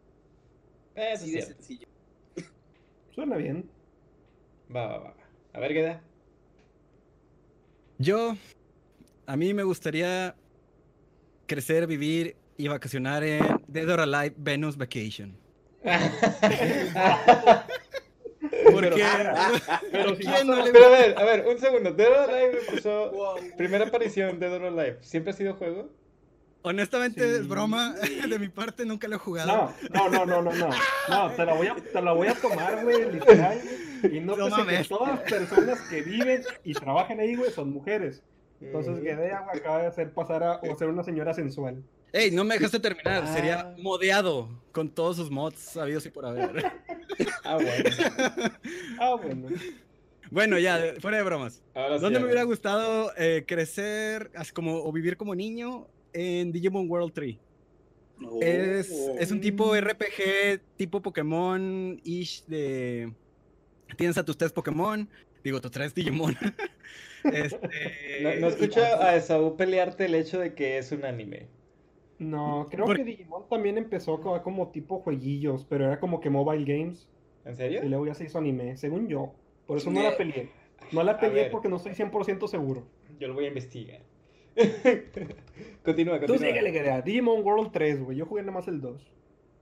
Eso 0.95 1.23
Así 1.23 1.25
es 1.25 1.33
de 1.33 1.41
cierto. 1.41 1.53
sencillo. 1.63 1.87
Suena 3.13 3.37
bien. 3.37 3.69
Va, 4.75 4.87
va, 4.87 4.97
va. 4.97 5.03
va. 5.11 5.15
A 5.53 5.59
ver, 5.59 5.73
¿qué 5.73 5.81
da? 5.83 6.01
Yo, 7.97 8.35
A 9.27 9.35
mí 9.35 9.53
me 9.53 9.63
gustaría 9.63 10.35
crecer, 11.45 11.85
vivir 11.85 12.35
y 12.57 12.67
vacacionar 12.67 13.23
en 13.23 13.61
Dead 13.67 13.87
or 13.89 13.99
Alive 13.99 14.33
Venus 14.37 14.75
Vacation. 14.75 15.37
Porque. 18.71 18.89
Pero, 19.91 20.09
a 20.09 20.89
ver, 20.89 21.17
a 21.17 21.23
ver, 21.23 21.47
un 21.47 21.59
segundo. 21.59 21.91
Dead 21.93 22.09
or 22.09 22.29
Alive 22.29 22.59
empezó. 22.67 23.35
Primera 23.57 23.85
aparición 23.85 24.39
de 24.39 24.49
Dead 24.49 24.61
or 24.61 24.79
Alive. 24.79 24.97
¿Siempre 25.01 25.31
ha 25.31 25.35
sido 25.35 25.55
juego? 25.55 25.89
Honestamente, 26.61 27.37
es 27.37 27.47
broma. 27.47 27.95
De 28.29 28.39
mi 28.39 28.49
parte, 28.49 28.85
nunca 28.85 29.07
lo 29.07 29.15
he 29.15 29.19
jugado. 29.19 29.73
No, 29.91 30.09
no, 30.09 30.25
no, 30.25 30.41
no, 30.41 30.51
no. 30.51 30.69
No, 31.09 31.31
te 31.31 31.45
la 31.45 31.53
voy 31.53 31.67
a, 31.67 31.75
te 31.75 32.01
la 32.01 32.11
voy 32.11 32.27
a 32.27 32.35
tomar, 32.35 32.83
güey, 32.83 33.11
literal. 33.11 33.61
Y 34.03 34.19
no, 34.19 34.35
no 34.35 34.65
que 34.65 34.83
todas 34.83 35.09
las 35.09 35.19
personas 35.21 35.79
que 35.89 36.01
viven 36.01 36.43
y 36.63 36.73
trabajan 36.73 37.19
ahí, 37.19 37.35
güey, 37.35 37.51
son 37.51 37.71
mujeres. 37.71 38.21
Entonces, 38.61 39.01
Gedea, 39.01 39.41
güey, 39.41 39.57
acaba 39.57 39.81
de 39.81 39.87
hacer 39.87 40.13
pasar 40.13 40.43
a 40.43 40.57
o 40.57 40.77
ser 40.77 40.89
una 40.89 41.03
señora 41.03 41.33
sensual. 41.33 41.83
Ey, 42.11 42.31
no 42.31 42.43
me 42.43 42.55
dejaste 42.55 42.79
terminar. 42.79 43.27
Sería 43.27 43.59
ah. 43.61 43.75
modeado 43.77 44.49
con 44.71 44.89
todos 44.89 45.17
sus 45.17 45.29
mods 45.29 45.59
sabidos 45.59 46.05
y 46.05 46.09
por 46.09 46.25
haber. 46.25 46.65
ah, 47.43 47.55
bueno. 47.55 47.89
ah, 48.99 49.15
bueno. 49.15 49.47
Bueno, 50.31 50.59
ya, 50.59 50.95
fuera 50.99 51.17
de 51.17 51.23
bromas. 51.23 51.61
¿Dónde 51.73 52.19
me 52.19 52.25
hubiera 52.25 52.43
gustado 52.43 53.11
eh, 53.17 53.45
crecer 53.47 54.29
así 54.35 54.51
como, 54.51 54.83
o 54.83 54.91
vivir 54.91 55.17
como 55.17 55.33
niño? 55.33 55.87
En 56.13 56.51
Digimon 56.51 56.89
World 56.89 57.13
3. 57.13 57.37
Es, 58.41 58.91
es, 58.91 59.31
un 59.31 59.39
tipo 59.39 59.75
RPG, 59.75 60.61
tipo 60.75 61.01
Pokémon-ish 61.01 62.45
de... 62.47 63.13
Tienes 63.95 64.17
a 64.17 64.25
tus 64.25 64.37
tres 64.37 64.51
Pokémon, 64.51 65.07
digo, 65.43 65.61
tus 65.61 65.71
tres 65.71 65.93
Digimon. 65.93 66.35
este... 67.23 67.69
No, 68.21 68.35
no 68.35 68.47
escucho 68.47 68.81
a 68.81 69.15
Esaú 69.15 69.55
pelearte 69.55 70.05
el 70.05 70.15
hecho 70.15 70.39
de 70.39 70.53
que 70.53 70.77
es 70.77 70.91
un 70.91 71.05
anime. 71.05 71.47
No, 72.19 72.67
creo 72.69 72.85
que 72.87 73.03
Digimon 73.03 73.47
también 73.47 73.77
empezó 73.77 74.19
como, 74.19 74.41
como, 74.43 74.67
tipo 74.69 74.99
jueguillos, 74.99 75.65
pero 75.65 75.85
era 75.85 75.99
como 75.99 76.19
que 76.19 76.29
mobile 76.29 76.65
games. 76.65 77.07
¿En 77.45 77.55
serio? 77.55 77.81
Y 77.83 77.87
luego 77.87 78.05
ya 78.05 78.13
se 78.13 78.25
hizo 78.25 78.37
anime, 78.37 78.75
según 78.75 79.07
yo. 79.07 79.33
Por 79.65 79.77
eso 79.77 79.89
no 79.89 80.03
la 80.03 80.17
peleé. 80.17 80.49
No 80.91 81.03
la 81.03 81.19
peleé 81.19 81.49
porque 81.49 81.69
no 81.69 81.77
estoy 81.77 81.93
100% 81.93 82.47
seguro. 82.47 82.83
Yo 83.19 83.27
lo 83.27 83.33
voy 83.33 83.45
a 83.45 83.47
investigar. 83.47 84.01
continúa, 85.83 86.19
continúa. 86.19 86.25
Tú 86.25 86.37
síguele 86.37 86.73
que 86.73 87.01
Digimon 87.05 87.45
World 87.45 87.71
3, 87.71 88.03
güey. 88.03 88.17
Yo 88.17 88.25
jugué 88.25 88.41
nada 88.41 88.53
más 88.53 88.67
el 88.67 88.81
2. 88.81 89.18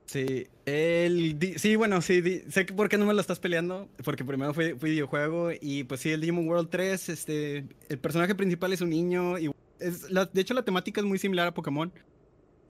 Sí, 0.08 0.48
el 0.66 1.38
sí, 1.58 1.76
bueno, 1.76 2.02
sí, 2.02 2.42
sé 2.50 2.66
que 2.66 2.74
por 2.74 2.88
qué 2.88 2.98
no 2.98 3.06
me 3.06 3.14
lo 3.14 3.20
estás 3.20 3.40
peleando, 3.40 3.90
porque 4.06 4.24
primero 4.24 4.54
fue, 4.54 4.76
fue, 4.76 4.92
videojuego 4.92 5.50
y 5.60 5.84
pues 5.84 6.00
sí, 6.00 6.12
el 6.12 6.22
Digimon 6.22 6.48
World 6.48 6.70
3, 6.70 7.10
este, 7.10 7.66
el 7.90 8.00
personaje 8.00 8.34
principal 8.34 8.72
es 8.72 8.80
un 8.80 8.90
niño 8.90 9.38
y 9.38 9.52
es, 9.80 10.08
de 10.08 10.42
hecho 10.42 10.54
la 10.54 10.64
temática 10.64 11.02
es 11.02 11.06
muy 11.06 11.20
similar 11.20 11.48
a 11.48 11.54
Pokémon. 11.54 11.92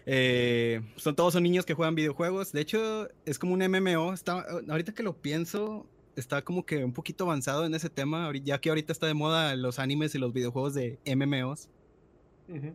Eh, 0.08 0.82
son 0.96 1.16
todos 1.16 1.34
son 1.34 1.44
niños 1.44 1.64
que 1.66 1.76
juegan 1.76 1.94
videojuegos. 1.94 2.54
De 2.54 2.62
hecho, 2.62 3.08
es 3.26 3.38
como 3.38 3.54
un 3.54 3.60
MMO. 3.60 4.14
Está, 4.14 4.44
ahorita 4.68 4.94
que 4.94 5.04
lo 5.04 5.14
pienso, 5.14 5.86
está 6.16 6.42
como 6.42 6.66
que 6.66 6.84
un 6.84 6.94
poquito 6.94 7.26
avanzado 7.26 7.66
en 7.66 7.76
ese 7.76 7.90
tema, 7.90 8.32
ya 8.44 8.60
que 8.60 8.70
ahorita 8.70 8.92
está 8.92 9.06
de 9.06 9.14
moda 9.14 9.56
los 9.56 9.78
animes 9.78 10.16
y 10.16 10.18
los 10.18 10.34
videojuegos 10.34 10.74
de 10.74 10.98
MMOs. 11.06 11.70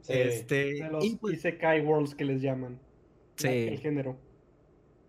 Este, 0.07 0.89
los 0.91 1.05
y, 1.05 1.17
pues 1.17 1.39
Isekai 1.39 1.81
Worlds 1.81 2.15
que 2.15 2.27
les 2.27 2.43
llaman. 2.43 2.79
Sí. 3.37 3.49
el 3.49 3.81
género 3.81 4.17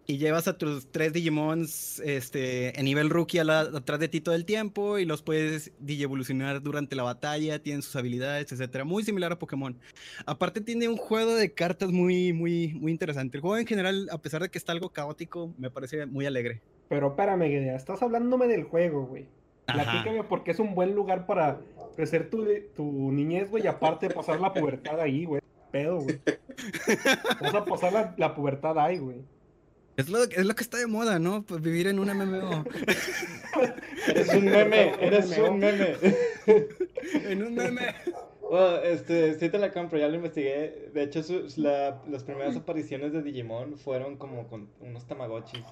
y 0.05 0.17
llevas 0.17 0.47
a 0.47 0.57
tus 0.57 0.91
tres 0.91 1.13
Digimons 1.13 1.99
este, 2.01 2.77
en 2.77 2.85
nivel 2.85 3.09
rookie 3.09 3.39
atrás 3.39 3.99
de 3.99 4.07
ti 4.09 4.19
todo 4.19 4.35
el 4.35 4.45
tiempo 4.45 4.99
y 4.99 5.05
los 5.05 5.21
puedes 5.21 5.71
digievolucionar 5.79 6.61
durante 6.61 6.95
la 6.95 7.03
batalla, 7.03 7.59
tienen 7.59 7.81
sus 7.81 7.95
habilidades, 7.95 8.51
etcétera. 8.51 8.83
Muy 8.83 9.03
similar 9.03 9.31
a 9.31 9.39
Pokémon. 9.39 9.77
Aparte 10.25 10.59
tiene 10.61 10.89
un 10.89 10.97
juego 10.97 11.35
de 11.35 11.53
cartas 11.53 11.91
muy, 11.91 12.33
muy, 12.33 12.73
muy 12.73 12.91
interesante. 12.91 13.37
El 13.37 13.41
juego 13.41 13.57
en 13.57 13.67
general, 13.67 14.09
a 14.11 14.17
pesar 14.17 14.41
de 14.41 14.49
que 14.49 14.57
está 14.57 14.73
algo 14.73 14.89
caótico, 14.89 15.53
me 15.57 15.69
parece 15.69 16.05
muy 16.05 16.25
alegre. 16.25 16.61
Pero 16.89 17.09
espérame, 17.09 17.47
Guedea, 17.47 17.75
estás 17.75 18.01
hablándome 18.01 18.47
del 18.47 18.63
juego, 18.63 19.05
güey. 19.05 19.25
Platícame 19.65 20.23
porque 20.25 20.51
es 20.51 20.59
un 20.59 20.75
buen 20.75 20.93
lugar 20.93 21.25
para 21.25 21.61
crecer 21.95 22.29
tu, 22.29 22.45
tu 22.75 23.11
niñez, 23.11 23.49
güey, 23.49 23.63
y 23.63 23.67
aparte 23.67 24.09
pasar 24.09 24.41
la 24.41 24.53
pubertad 24.53 24.99
ahí, 24.99 25.23
güey. 25.23 25.41
Pedo, 25.71 26.01
güey. 26.01 26.19
Vas 27.41 27.55
a 27.55 27.63
pasar 27.63 27.93
la, 27.93 28.13
la 28.17 28.35
pubertad 28.35 28.77
ahí, 28.77 28.97
güey. 28.97 29.23
Es 29.95 30.09
lo, 30.09 30.23
es 30.23 30.45
lo 30.45 30.55
que 30.55 30.63
está 30.63 30.77
de 30.77 30.87
moda, 30.87 31.19
¿no? 31.19 31.43
Pues 31.43 31.61
vivir 31.61 31.87
en 31.87 31.99
un 31.99 32.07
MMO. 32.07 32.65
eres 34.07 34.29
un 34.35 34.45
meme, 34.45 34.93
eres 34.99 35.37
un 35.49 35.59
meme. 35.59 35.95
en 37.13 37.43
un 37.43 37.53
meme. 37.53 37.93
Bueno, 38.41 38.77
este, 38.77 39.37
sí 39.39 39.49
te 39.49 39.59
la 39.59 39.71
compro, 39.71 39.99
ya 39.99 40.07
lo 40.07 40.15
investigué. 40.15 40.89
De 40.93 41.03
hecho, 41.03 41.21
las 41.57 42.23
primeras 42.23 42.55
apariciones 42.55 43.13
de 43.13 43.21
Digimon 43.21 43.77
fueron 43.77 44.17
como 44.17 44.47
con 44.47 44.69
unos 44.79 45.05
tamagotchis. 45.05 45.65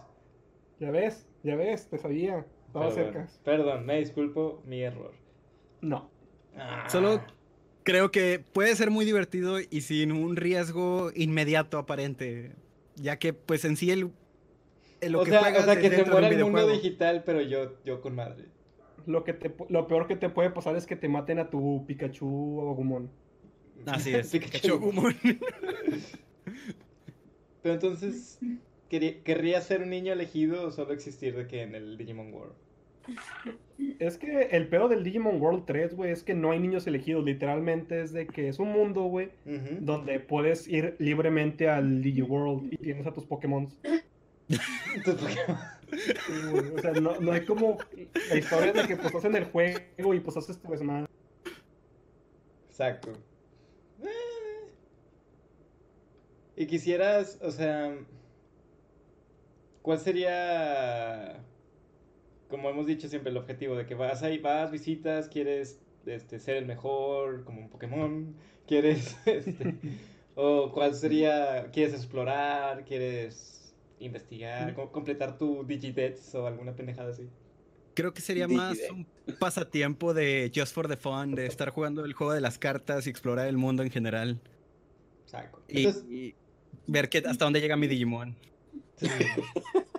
Ya 0.80 0.92
ves, 0.92 1.28
ya 1.44 1.56
ves, 1.56 1.88
te 1.90 1.98
sabía. 1.98 2.46
Estaba 2.68 2.92
cerca. 2.92 3.28
Perdón, 3.44 3.86
me 3.86 4.00
disculpo, 4.00 4.62
mi 4.66 4.82
error. 4.82 5.14
No. 5.82 6.10
Ah. 6.56 6.88
Solo 6.90 7.22
creo 7.84 8.12
que 8.12 8.40
puede 8.40 8.76
ser 8.76 8.92
muy 8.92 9.06
divertido 9.06 9.58
y 9.60 9.82
sin 9.82 10.12
un 10.12 10.36
riesgo 10.36 11.12
inmediato 11.16 11.78
aparente 11.78 12.52
ya 12.96 13.18
que 13.18 13.34
pues 13.34 13.66
en 13.66 13.78
sí 13.78 13.92
el, 13.92 14.12
lo 15.10 15.24
que 15.24 15.32
sea, 15.32 15.42
o 15.42 15.64
sea, 15.64 15.80
que 15.80 15.90
se 15.90 16.06
muera 16.06 16.28
el 16.28 16.44
mundo 16.44 16.68
digital, 16.68 17.24
pero 17.26 17.42
yo, 17.42 17.84
yo 17.84 18.02
con 18.02 18.16
madre. 18.16 18.46
Lo, 19.08 19.24
que 19.24 19.34
te, 19.34 19.54
lo 19.70 19.88
peor 19.88 20.08
que 20.08 20.16
te 20.16 20.30
puede 20.30 20.52
pasar 20.52 20.76
es 20.76 20.86
que 20.86 20.96
te 20.96 21.10
maten 21.10 21.40
a 21.40 21.50
tu 21.50 21.86
Pikachu 21.88 22.60
o 22.60 22.72
Agumon. 22.72 23.10
Así 23.88 24.14
es, 24.16 24.30
Pikachu 24.30 24.74
Agumon. 24.74 25.16
pero 27.64 27.74
entonces, 27.74 28.40
¿querría 28.90 29.62
ser 29.62 29.82
un 29.82 29.90
niño 29.90 30.14
elegido 30.14 30.68
o 30.68 30.72
solo 30.72 30.94
existir 30.94 31.36
de 31.36 31.48
que 31.48 31.64
en 31.64 31.74
el 31.74 31.98
Digimon 31.98 32.32
World? 32.34 32.54
Es 34.00 34.18
que 34.18 34.50
el 34.52 34.68
peor 34.68 34.90
del 34.90 35.04
Digimon 35.04 35.42
World 35.42 35.64
3, 35.66 35.96
güey, 35.96 36.12
es 36.12 36.24
que 36.24 36.34
no 36.34 36.52
hay 36.52 36.60
niños 36.60 36.88
elegidos. 36.88 37.24
Literalmente 37.24 38.02
es 38.02 38.14
de 38.14 38.28
que 38.28 38.48
es 38.48 38.60
un 38.60 38.72
mundo, 38.72 39.04
güey, 39.04 39.30
donde 39.80 40.20
puedes 40.20 40.68
ir 40.68 40.96
libremente 41.00 41.70
al 41.70 42.02
Digiworld 42.02 42.74
y 42.74 42.78
tienes 42.78 43.08
a 43.08 43.14
tus 43.14 43.26
Pokémon. 43.26 43.70
o 46.76 46.82
sea, 46.82 46.92
no, 46.94 47.32
hay 47.32 47.46
como 47.46 47.78
la 48.30 48.38
historia 48.38 48.74
de 48.74 48.88
que 48.88 48.98
pues 48.98 49.24
en 49.24 49.36
el 49.36 49.46
juego 49.46 50.14
y 50.14 50.20
pues 50.20 50.38
haces 50.38 50.60
tu 50.60 50.72
desmadre. 50.72 51.08
Exacto. 52.70 53.14
Y 56.56 56.68
quisieras, 56.68 57.40
o 57.42 57.50
sea, 57.50 57.96
¿cuál 59.82 60.00
sería 60.00 61.44
como 62.52 62.70
hemos 62.70 62.86
dicho 62.86 63.08
siempre, 63.08 63.32
el 63.32 63.38
objetivo 63.38 63.76
de 63.76 63.88
que 63.88 63.96
vas 63.96 64.22
ahí, 64.22 64.38
vas, 64.38 64.70
visitas, 64.70 65.28
quieres 65.28 65.80
este, 66.06 66.40
ser 66.40 66.58
el 66.58 66.66
mejor, 66.68 67.44
como 67.44 67.62
un 67.62 67.70
Pokémon, 67.70 68.36
quieres, 68.68 69.18
este, 69.26 69.76
o 70.36 70.72
cuál 70.72 70.94
sería, 70.94 71.72
quieres 71.72 71.96
explorar, 71.96 72.86
quieres 72.86 73.74
investigar, 74.00 74.76
completar 74.92 75.38
tu 75.38 75.64
Digidets 75.64 76.36
o 76.36 76.46
alguna 76.46 76.76
pendejada 76.76 77.12
así. 77.12 77.28
Creo 77.94 78.14
que 78.14 78.22
sería 78.22 78.48
más 78.48 78.78
un 78.90 79.06
pasatiempo 79.38 80.14
de 80.14 80.52
Just 80.54 80.74
for 80.74 80.88
the 80.88 80.98
Fun, 80.98 81.36
de 81.36 81.46
estar 81.46 81.70
jugando 81.70 82.06
el 82.06 82.14
juego 82.14 82.34
de 82.34 82.42
las 82.42 82.58
cartas 82.58 83.06
y 83.06 83.10
explorar 83.10 83.48
el 83.48 83.58
mundo 83.58 83.84
en 83.84 83.92
general. 83.92 84.40
Exacto. 85.24 85.62
Y, 85.68 86.34
ver 86.88 87.10
que, 87.10 87.20
hasta 87.20 87.46
dónde 87.46 87.60
llega 87.60 87.76
mi 87.76 87.88
Digimon. 87.88 88.36
Sí. 88.96 89.08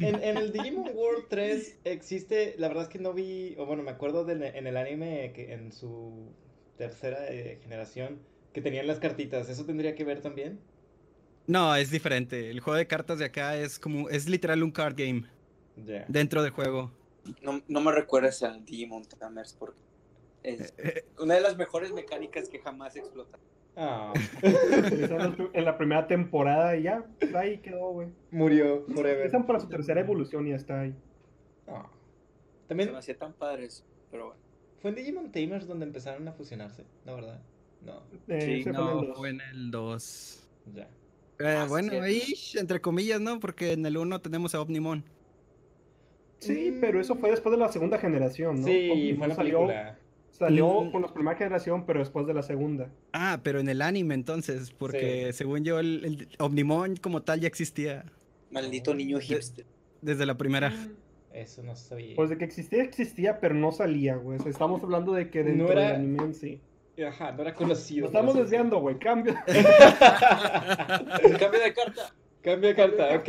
en, 0.00 0.36
el 0.36 0.52
Digimon 0.52 0.90
World 0.94 1.26
3 1.28 1.80
existe, 1.84 2.54
la 2.58 2.68
verdad 2.68 2.84
es 2.84 2.88
que 2.88 2.98
no 2.98 3.12
vi, 3.12 3.54
o 3.58 3.66
bueno, 3.66 3.82
me 3.82 3.90
acuerdo 3.90 4.28
en 4.28 4.66
el 4.66 4.76
anime 4.76 5.32
que 5.34 5.52
en 5.52 5.72
su 5.72 6.32
tercera 6.76 7.26
eh, 7.28 7.58
generación 7.62 8.20
que 8.52 8.60
tenían 8.60 8.86
las 8.86 8.98
cartitas, 8.98 9.48
¿eso 9.48 9.64
tendría 9.66 9.94
que 9.94 10.04
ver 10.04 10.20
también? 10.20 10.60
No, 11.46 11.74
es 11.74 11.90
diferente. 11.90 12.50
El 12.50 12.60
juego 12.60 12.76
de 12.76 12.86
cartas 12.86 13.18
de 13.18 13.24
acá 13.24 13.56
es 13.56 13.78
como, 13.78 14.08
es 14.10 14.28
literal 14.28 14.62
un 14.62 14.70
card 14.70 14.94
game. 14.96 15.24
Dentro 16.08 16.42
del 16.42 16.50
juego. 16.50 16.90
No, 17.40 17.62
no 17.68 17.80
me 17.80 17.92
recuerdas 17.92 18.42
al 18.42 18.64
Digimon 18.64 19.04
Tamers 19.04 19.54
porque 19.54 19.78
es 20.42 20.60
eh, 20.60 20.74
eh. 20.78 21.04
una 21.20 21.34
de 21.34 21.40
las 21.40 21.56
mejores 21.56 21.92
mecánicas 21.92 22.48
que 22.48 22.58
jamás 22.58 22.96
explota. 22.96 23.38
Ah. 23.80 24.12
en 24.42 25.64
la 25.64 25.78
primera 25.78 26.08
temporada 26.08 26.76
y 26.76 26.82
ya, 26.82 27.06
ahí 27.36 27.58
quedó, 27.58 27.92
güey. 27.92 28.08
Murió 28.32 28.84
forever. 28.92 29.24
Están 29.24 29.46
para 29.46 29.60
su 29.60 29.68
tercera 29.68 30.00
evolución 30.00 30.48
y 30.48 30.50
ya 30.50 30.56
está 30.56 30.80
ahí. 30.80 30.94
Ah. 31.68 31.88
También... 32.66 32.88
Se 32.88 32.92
me 32.92 32.98
hacía 32.98 33.16
tan 33.16 33.32
padres, 33.32 33.84
pero 34.10 34.26
bueno. 34.26 34.40
¿Fue 34.80 34.90
en 34.90 34.96
Digimon 34.96 35.30
Tamers 35.30 35.68
donde 35.68 35.86
empezaron 35.86 36.26
a 36.26 36.32
fusionarse? 36.32 36.84
¿No, 37.04 37.14
verdad? 37.14 37.40
No. 37.84 38.02
Eh, 38.26 38.62
sí, 38.64 38.70
no, 38.70 39.14
fue 39.14 39.30
en 39.30 39.40
el 39.52 39.70
2. 39.70 40.48
Ya. 40.74 40.88
Eh, 41.38 41.46
ah, 41.46 41.66
bueno, 41.68 42.02
ahí, 42.02 42.34
entre 42.56 42.80
comillas, 42.80 43.20
¿no? 43.20 43.38
Porque 43.38 43.72
en 43.72 43.86
el 43.86 43.96
1 43.96 44.20
tenemos 44.20 44.56
a 44.56 44.60
Omnimon. 44.60 45.04
Sí, 46.40 46.76
pero 46.80 47.00
eso 47.00 47.14
fue 47.14 47.30
después 47.30 47.52
de 47.52 47.58
la 47.58 47.68
segunda 47.70 47.98
generación, 47.98 48.60
¿no? 48.60 48.66
Sí, 48.66 49.14
fue 49.16 49.28
la 49.28 49.36
película. 49.36 49.66
Salió 49.74 50.07
Mm. 50.40 50.90
con 50.92 51.02
la 51.02 51.08
primera 51.12 51.36
generación, 51.36 51.84
pero 51.84 51.98
después 52.00 52.26
de 52.26 52.34
la 52.34 52.42
segunda. 52.42 52.88
Ah, 53.12 53.40
pero 53.42 53.60
en 53.60 53.68
el 53.68 53.82
anime 53.82 54.14
entonces, 54.14 54.70
porque 54.70 55.32
según 55.32 55.64
yo 55.64 55.78
el, 55.80 56.04
el 56.04 56.28
Omnimon 56.38 56.96
como 56.96 57.22
tal 57.22 57.40
ya 57.40 57.48
existía 57.48 58.04
Maldito 58.50 58.94
niño 58.94 59.18
hipster. 59.20 59.64
desde 60.00 60.24
la 60.26 60.36
primera. 60.36 60.72
Eso 61.32 61.62
no 61.62 61.76
sabía. 61.76 62.16
Pues 62.16 62.30
de 62.30 62.38
que 62.38 62.44
existía, 62.44 62.82
existía, 62.82 63.38
pero 63.40 63.54
no 63.54 63.70
salía, 63.72 64.16
güey. 64.16 64.38
O 64.38 64.42
sea, 64.42 64.50
estamos 64.50 64.82
hablando 64.82 65.12
de 65.12 65.28
que 65.30 65.42
dentro 65.44 65.66
No 65.66 65.72
era- 65.72 65.82
del 65.88 65.96
anime 65.96 66.22
en 66.24 66.34
sí. 66.34 66.60
Ajá, 67.06 67.30
no 67.32 67.42
era 67.42 67.54
conocido. 67.54 68.06
Nos 68.06 68.10
estamos 68.12 68.34
desviando, 68.34 68.80
güey. 68.80 68.98
Cambio. 68.98 69.32
Cambio 71.38 71.60
de 71.60 71.72
carta. 71.74 72.12
Cambio 72.42 72.68
de 72.70 72.74
carta, 72.74 73.14
ok. 73.16 73.28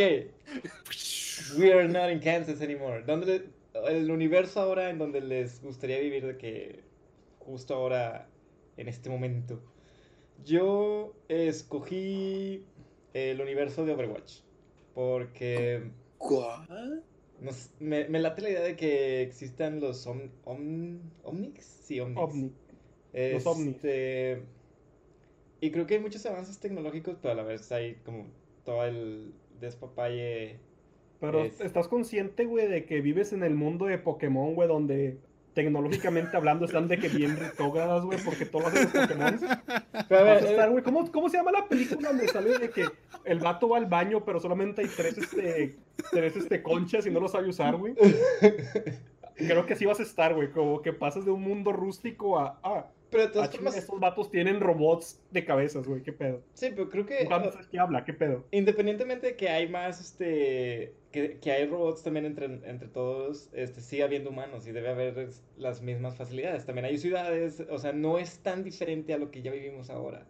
We 1.59 1.73
are 1.73 1.87
not 1.87 2.11
in 2.11 2.19
Kansas 2.19 2.61
anymore. 2.61 3.03
¿Dónde 3.05 3.45
el 3.87 4.09
universo 4.11 4.59
ahora 4.61 4.89
en 4.89 4.97
donde 4.97 5.21
les 5.21 5.61
gustaría 5.61 5.99
vivir 5.99 6.25
de 6.25 6.37
que 6.37 6.79
justo 7.49 7.73
ahora, 7.73 8.27
en 8.77 8.87
este 8.87 9.09
momento? 9.09 9.61
Yo 10.45 11.13
escogí 11.27 12.63
el 13.13 13.41
universo 13.41 13.85
de 13.85 13.93
Overwatch. 13.93 14.41
Porque 14.93 15.91
¿Cuál? 16.17 17.03
me, 17.79 18.07
me 18.09 18.19
late 18.19 18.41
la 18.41 18.49
idea 18.49 18.61
de 18.61 18.75
que 18.75 19.21
existan 19.21 19.79
los 19.79 20.05
om, 20.07 20.29
om- 20.45 20.99
Omnix. 21.23 21.63
Sí, 21.65 21.99
Omnix. 21.99 22.21
ovni. 22.21 22.51
Los. 23.13 23.45
Este, 23.59 24.43
Y 25.61 25.71
creo 25.71 25.85
que 25.87 25.95
hay 25.95 25.99
muchos 26.01 26.25
avances 26.25 26.59
tecnológicos, 26.59 27.17
pero 27.21 27.31
a 27.33 27.35
la 27.35 27.43
vez 27.43 27.71
hay 27.71 27.95
como 28.05 28.27
todo 28.65 28.83
el 28.85 29.33
despapalle. 29.59 30.59
Pero 31.19 31.43
Es- 31.43 31.59
¿estás 31.61 31.87
consciente, 31.87 32.45
güey, 32.45 32.67
de 32.67 32.85
que 32.85 33.01
vives 33.01 33.33
en 33.33 33.43
el 33.43 33.55
mundo 33.55 33.85
de 33.85 33.97
Pokémon, 33.97 34.55
güey, 34.55 34.67
donde 34.67 35.17
tecnológicamente 35.53 36.37
hablando 36.37 36.65
están 36.65 36.87
de 36.87 36.97
que 36.97 37.09
bien 37.09 37.37
retrógradas, 37.37 38.03
güey, 38.03 38.19
porque 38.23 38.45
todos 38.45 38.73
los 38.73 38.85
Pokémon? 38.87 39.39
Eh, 40.09 40.67
güey, 40.69 40.83
¿Cómo, 40.83 41.11
¿Cómo 41.11 41.29
se 41.29 41.37
llama 41.37 41.51
la 41.51 41.67
película 41.67 42.09
donde 42.09 42.27
sale 42.27 42.57
de 42.57 42.69
que 42.69 42.85
el 43.25 43.39
vato 43.39 43.69
va 43.69 43.77
al 43.77 43.85
baño, 43.85 44.23
pero 44.25 44.39
solamente 44.39 44.81
hay 44.81 44.87
tres, 44.87 45.17
este, 45.17 45.77
tres, 46.11 46.35
este, 46.35 46.63
conchas 46.63 47.05
y 47.05 47.11
no 47.11 47.19
lo 47.19 47.27
sabe 47.27 47.49
usar, 47.49 47.75
güey? 47.75 47.93
Creo 49.35 49.65
que 49.65 49.75
sí 49.75 49.85
vas 49.85 49.99
a 49.99 50.03
estar, 50.03 50.33
güey, 50.33 50.51
como 50.51 50.81
que 50.81 50.93
pasas 50.93 51.25
de 51.25 51.31
un 51.31 51.41
mundo 51.41 51.71
rústico 51.71 52.39
a, 52.39 52.59
ah, 52.63 52.85
pero 53.09 53.23
de 53.23 53.29
ah, 53.29 53.31
todas 53.31 53.51
formas, 53.51 53.77
estos 53.77 53.99
vatos 53.99 54.31
tienen 54.31 54.59
robots 54.59 55.21
de 55.31 55.45
cabezas, 55.45 55.87
güey, 55.87 56.01
qué 56.03 56.13
pedo. 56.13 56.41
sí, 56.53 56.69
pero 56.71 56.89
creo 56.89 57.05
que 57.05 57.25
¿Cuándo 57.25 57.51
sabes 57.51 57.67
que 57.67 57.79
habla? 57.79 58.03
¿Qué 58.05 58.13
pedo? 58.13 58.45
independientemente 58.51 59.27
de 59.27 59.35
que 59.35 59.49
hay 59.49 59.67
más, 59.67 59.99
este, 59.99 60.93
que, 61.11 61.37
que 61.39 61.51
hay 61.51 61.65
robots 61.65 62.03
también 62.03 62.25
entre, 62.25 62.45
entre 62.45 62.87
todos, 62.87 63.49
este, 63.53 63.81
sigue 63.81 64.03
habiendo 64.03 64.29
humanos 64.29 64.67
y 64.67 64.71
debe 64.71 64.89
haber 64.89 65.29
las 65.57 65.81
mismas 65.81 66.15
facilidades. 66.15 66.65
También 66.65 66.85
hay 66.85 66.97
ciudades, 66.97 67.63
o 67.69 67.77
sea, 67.77 67.93
no 67.93 68.19
es 68.19 68.39
tan 68.39 68.63
diferente 68.63 69.13
a 69.13 69.17
lo 69.17 69.31
que 69.31 69.41
ya 69.41 69.51
vivimos 69.51 69.89
ahora. 69.89 70.25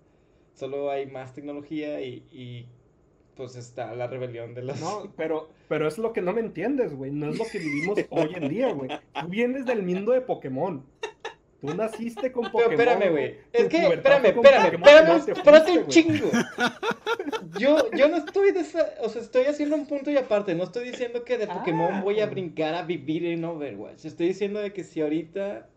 Solo 0.53 0.91
hay 0.91 1.05
más 1.05 1.33
tecnología 1.33 2.01
y, 2.01 2.25
y 2.31 2.67
pues 3.39 3.55
está 3.55 3.95
la 3.95 4.07
rebelión 4.07 4.53
de 4.53 4.63
los... 4.63 4.81
No, 4.81 5.13
pero, 5.15 5.47
pero 5.69 5.87
es 5.87 5.97
lo 5.97 6.11
que 6.11 6.21
no 6.21 6.33
me 6.33 6.41
entiendes, 6.41 6.93
güey. 6.93 7.09
No 7.09 7.29
es 7.29 7.37
lo 7.37 7.45
que 7.45 7.59
vivimos 7.59 7.97
hoy 8.09 8.33
en 8.35 8.49
día, 8.49 8.73
güey. 8.73 8.89
Tú 8.89 9.27
vienes 9.29 9.65
del 9.65 9.81
mundo 9.81 10.11
de 10.11 10.19
Pokémon. 10.19 10.83
Tú 11.61 11.73
naciste 11.75 12.31
con 12.31 12.43
Pero 12.43 12.51
Pokémon. 12.69 12.79
espérame, 12.79 13.11
güey. 13.11 13.35
Es 13.51 13.67
que, 13.67 13.77
espérame, 13.87 14.25
espérame, 14.27 14.35
Pokémon, 14.35 15.17
espérame, 15.17 15.29
espérate 15.37 15.71
un 15.79 15.87
chingo. 15.87 16.29
Yo, 17.57 17.91
yo 17.91 18.07
no 18.07 18.17
estoy 18.17 18.51
de 18.51 18.61
esa, 18.61 18.89
o 19.01 19.09
sea, 19.09 19.21
estoy 19.21 19.43
haciendo 19.45 19.75
un 19.75 19.85
punto 19.85 20.09
y 20.11 20.17
aparte, 20.17 20.55
no 20.55 20.63
estoy 20.63 20.89
diciendo 20.89 21.23
que 21.25 21.37
de 21.37 21.47
Pokémon 21.47 21.95
Ah. 21.95 22.01
voy 22.01 22.19
a 22.21 22.27
brincar 22.27 22.75
a 22.75 22.83
vivir 22.83 23.25
en 23.25 23.43
Overwatch. 23.43 24.05
Estoy 24.05 24.27
diciendo 24.27 24.59
de 24.59 24.71
que 24.71 24.83
si 24.83 25.01
ahorita, 25.01 25.67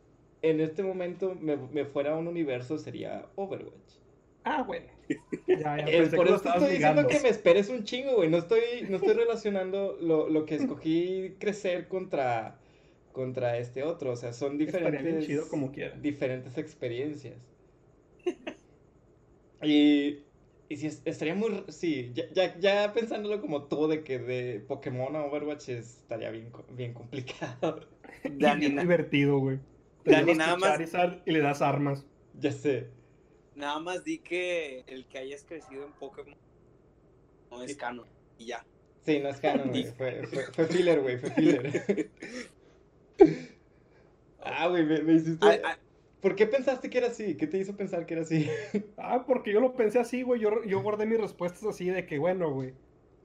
en 0.43 0.61
este 0.61 0.83
momento, 0.83 1.37
me, 1.41 1.57
me 1.57 1.85
fuera 1.85 2.12
a 2.12 2.17
un 2.17 2.29
universo, 2.29 2.79
sería 2.79 3.27
Overwatch. 3.37 3.73
Ah, 4.45 4.62
bueno. 4.62 4.87
Ya, 5.47 5.79
ya, 5.79 5.85
pensé 5.85 6.17
por 6.17 6.27
eso 6.27 6.37
estoy 6.37 6.53
diciendo 6.53 6.69
ligando. 7.03 7.07
que 7.09 7.21
me 7.21 7.29
esperes 7.29 7.69
un 7.69 7.85
chingo, 7.85 8.17
güey. 8.17 8.29
No 8.29 8.39
estoy, 8.39 8.61
no 8.89 8.97
estoy 8.97 9.15
relacionando 9.15 9.97
lo, 10.01 10.29
lo 10.29 10.45
que 10.47 10.57
escogí 10.57 11.37
crecer 11.38 11.87
contra, 11.88 12.57
contra 13.12 13.59
este 13.59 13.83
otro. 13.85 14.12
O 14.12 14.16
sea, 14.16 14.33
son 14.33 14.59
diferentes, 14.59 15.27
chido 15.27 15.48
como 15.48 15.72
quiera. 15.72 15.96
diferentes 15.96 16.59
experiencias. 16.59 17.37
Y, 19.62 20.25
y 20.68 20.87
es- 20.87 21.03
estaría 21.05 21.35
muy... 21.35 21.64
Sí, 21.68 22.11
ya, 22.14 22.25
ya, 22.33 22.59
ya 22.59 22.92
pensándolo 22.92 23.40
como 23.40 23.64
todo 23.64 23.88
de 23.88 24.03
que 24.03 24.18
de 24.18 24.61
Pokémon 24.61 25.14
a 25.16 25.25
Overwatch 25.25 25.68
es- 25.68 25.98
estaría 25.98 26.31
bien, 26.31 26.51
bien 26.70 26.94
complicado. 26.94 27.81
Dani, 28.25 28.61
Bien 28.61 28.77
divertido, 28.77 29.38
güey. 29.38 29.61
Dani, 30.05 30.35
nada 30.35 30.57
más- 30.57 30.70
Charizard 30.72 31.22
y 31.27 31.33
le 31.33 31.40
das 31.40 31.62
armas. 31.62 32.05
Ya 32.35 32.51
sé. 32.53 32.88
nada 33.55 33.79
más 33.79 34.03
di 34.05 34.18
que 34.18 34.81
el 34.88 35.07
que 35.07 35.18
hayas 35.18 35.44
crecido 35.44 35.85
en 35.85 35.92
Pokémon 35.92 36.35
no 37.51 37.62
es 37.62 37.77
canon. 37.77 38.07
Y 38.38 38.46
ya. 38.46 38.64
Sí, 39.05 39.20
no 39.20 39.29
es 39.29 39.38
canon, 39.40 39.68
güey. 39.68 39.85
Fue, 39.96 40.27
fue, 40.27 40.44
fue 40.53 40.66
filler, 40.66 41.01
güey. 41.03 41.18
Fue 41.18 41.31
filler. 41.31 42.11
Ah, 44.45 44.69
güey, 44.69 44.85
me, 44.85 45.03
me 45.03 45.15
hiciste... 45.15 45.63
¿Por 46.23 46.37
qué 46.37 46.47
pensaste 46.47 46.89
que 46.89 46.99
era 46.99 47.09
así? 47.09 47.37
¿Qué 47.37 47.49
te 47.49 47.59
hizo 47.59 47.77
pensar 47.77 48.07
que 48.07 48.15
era 48.15 48.23
así? 48.23 48.49
Ah, 48.97 49.25
porque 49.27 49.53
yo 49.53 49.61
lo 49.61 49.75
pensé 49.75 49.99
así, 49.99 50.23
güey. 50.23 50.41
Yo, 50.41 50.63
yo 50.65 50.81
guardé 50.81 51.05
mis 51.05 51.21
respuestas 51.21 51.65
así 51.65 51.87
de 51.91 52.07
que, 52.07 52.19
bueno, 52.19 52.51
güey. 52.53 52.75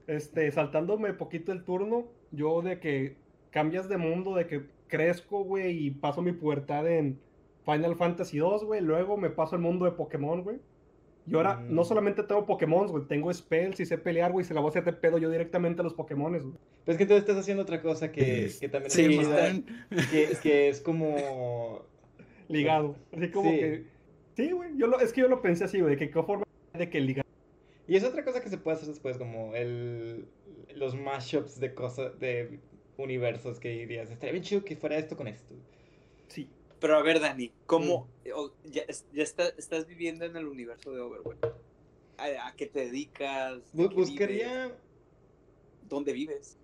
Este, 0.08 0.50
saltándome 0.50 1.12
poquito 1.12 1.52
el 1.52 1.64
turno, 1.64 2.08
yo 2.32 2.60
de 2.62 2.80
que 2.80 3.16
cambias 3.50 3.88
de 3.88 3.98
mundo, 3.98 4.34
de 4.34 4.46
que 4.46 4.66
crezco, 4.88 5.44
güey, 5.44 5.86
y 5.86 5.90
paso 5.92 6.22
mi 6.22 6.32
pubertad 6.32 6.88
en 6.88 7.20
Final 7.64 7.94
Fantasy 7.94 8.38
2, 8.38 8.64
güey. 8.64 8.80
Luego 8.80 9.16
me 9.16 9.30
paso 9.30 9.54
al 9.54 9.62
mundo 9.62 9.84
de 9.84 9.92
Pokémon, 9.92 10.42
güey. 10.42 10.58
Y 11.30 11.34
ahora 11.34 11.56
Mm. 11.56 11.74
no 11.74 11.84
solamente 11.84 12.22
tengo 12.22 12.46
Pokémon, 12.46 12.86
güey, 12.86 13.04
tengo 13.06 13.32
spells 13.32 13.78
y 13.80 13.86
sé 13.86 13.98
pelear, 13.98 14.32
güey, 14.32 14.44
y 14.44 14.46
se 14.48 14.54
la 14.54 14.60
voy 14.60 14.68
a 14.68 14.70
hacer 14.70 14.84
de 14.84 14.92
pedo 14.94 15.18
yo 15.18 15.30
directamente 15.30 15.80
a 15.80 15.84
los 15.84 15.94
Pokémon, 15.94 16.30
güey. 16.32 16.42
Pero 16.84 16.92
es 16.92 16.96
que 16.96 17.02
entonces 17.02 17.20
estás 17.28 17.36
haciendo 17.36 17.62
otra 17.64 17.82
cosa 17.82 18.10
que, 18.12 18.46
Es- 18.46 18.58
que 18.60 18.68
también 18.68 18.90
sí, 18.90 19.18
es 19.90 20.06
que, 20.08 20.36
que 20.42 20.68
es 20.68 20.80
como... 20.80 21.82
Ligado. 22.48 22.96
Así 23.14 23.30
como 23.30 23.50
Sí. 23.50 23.58
que. 23.58 23.84
Sí, 24.36 24.50
güey. 24.52 24.70
Yo 24.78 24.86
lo, 24.86 24.98
es 25.00 25.12
que 25.12 25.20
yo 25.20 25.28
lo 25.28 25.42
pensé 25.42 25.64
así, 25.64 25.80
güey, 25.80 25.96
de 25.96 25.98
que 25.98 26.10
qué 26.10 26.22
forma 26.22 26.44
de 26.72 26.88
que 26.88 27.00
ligar. 27.00 27.24
Y 27.86 27.96
es 27.96 28.04
otra 28.04 28.24
cosa 28.24 28.40
que 28.42 28.48
se 28.48 28.56
puede 28.56 28.76
hacer 28.76 28.88
después, 28.88 29.18
como 29.18 29.54
el, 29.54 30.24
los 30.76 30.94
mashups 30.94 31.60
de 31.60 31.74
cosas, 31.74 32.18
de 32.20 32.58
universos 32.96 33.60
que 33.60 33.68
dirías, 33.70 34.10
estaría 34.10 34.32
bien 34.32 34.44
chido 34.44 34.64
que 34.64 34.76
fuera 34.76 34.96
esto 34.96 35.16
con 35.16 35.28
esto. 35.28 35.54
Sí. 36.28 36.48
Pero 36.80 36.96
a 36.96 37.02
ver, 37.02 37.20
Dani, 37.20 37.52
¿cómo 37.66 38.08
o- 38.34 38.52
ya, 38.64 38.82
ya 39.12 39.22
está- 39.22 39.48
estás 39.56 39.86
viviendo 39.86 40.24
en 40.24 40.36
el 40.36 40.46
universo 40.46 40.92
de 40.92 41.00
Overwatch? 41.00 41.38
¿A, 42.18 42.48
a 42.48 42.56
qué 42.56 42.66
te 42.66 42.80
dedicas? 42.86 43.72
¿De 43.72 43.84
Bu- 43.84 43.88
qué 43.88 43.94
buscaría... 43.94 44.66
vives? 44.66 44.78
¿Dónde 45.88 46.12
vives? 46.12 46.56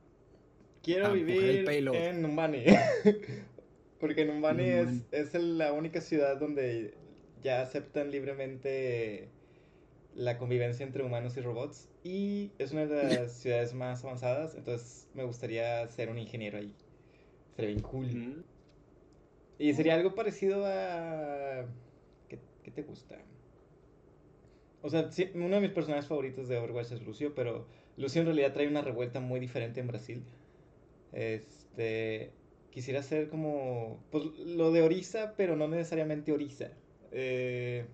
Quiero 0.82 1.06
Ah, 1.06 1.12
vivir 1.12 1.64
en 1.68 2.20
Numbani. 2.22 2.64
Porque 4.00 4.24
Numbani 4.26 4.64
es, 4.64 4.86
Numbani. 4.86 5.06
es 5.12 5.34
la 5.34 5.72
única 5.72 6.00
ciudad 6.00 6.36
donde 6.38 6.94
ya 7.42 7.62
aceptan 7.62 8.10
libremente 8.10 9.28
la 10.14 10.36
convivencia 10.38 10.84
entre 10.84 11.02
humanos 11.04 11.36
y 11.36 11.40
robots. 11.40 11.88
Y 12.02 12.50
es 12.58 12.72
una 12.72 12.86
de 12.86 13.16
las 13.16 13.32
ciudades 13.40 13.72
más 13.72 14.04
avanzadas. 14.04 14.54
Entonces 14.56 15.06
me 15.14 15.24
gustaría 15.24 15.86
ser 15.88 16.10
un 16.10 16.18
ingeniero 16.18 16.58
ahí. 16.58 16.74
Sería 17.56 17.70
bien 17.70 17.82
cool. 17.82 18.06
Mm. 18.06 18.44
Y 19.58 19.72
sería 19.74 19.94
algo 19.94 20.14
parecido 20.14 20.64
a... 20.66 21.64
¿Qué, 22.28 22.70
te 22.70 22.82
gusta? 22.82 23.18
O 24.82 24.88
sea, 24.88 25.08
uno 25.34 25.56
de 25.56 25.60
mis 25.60 25.70
personajes 25.70 26.06
favoritos 26.06 26.48
de 26.48 26.58
Overwatch 26.58 26.92
es 26.92 27.02
Lucio, 27.02 27.34
pero 27.34 27.66
Lucio 27.96 28.20
en 28.20 28.26
realidad 28.26 28.52
trae 28.52 28.66
una 28.68 28.82
revuelta 28.82 29.20
muy 29.20 29.40
diferente 29.40 29.80
en 29.80 29.86
Brasil. 29.86 30.24
Este... 31.12 32.32
Quisiera 32.70 33.04
ser 33.04 33.28
como... 33.28 34.02
Pues 34.10 34.24
lo 34.24 34.72
de 34.72 34.82
Orisa, 34.82 35.34
pero 35.36 35.54
no 35.54 35.68
necesariamente 35.68 36.32
Orisa. 36.32 36.72
Eh, 37.12 37.86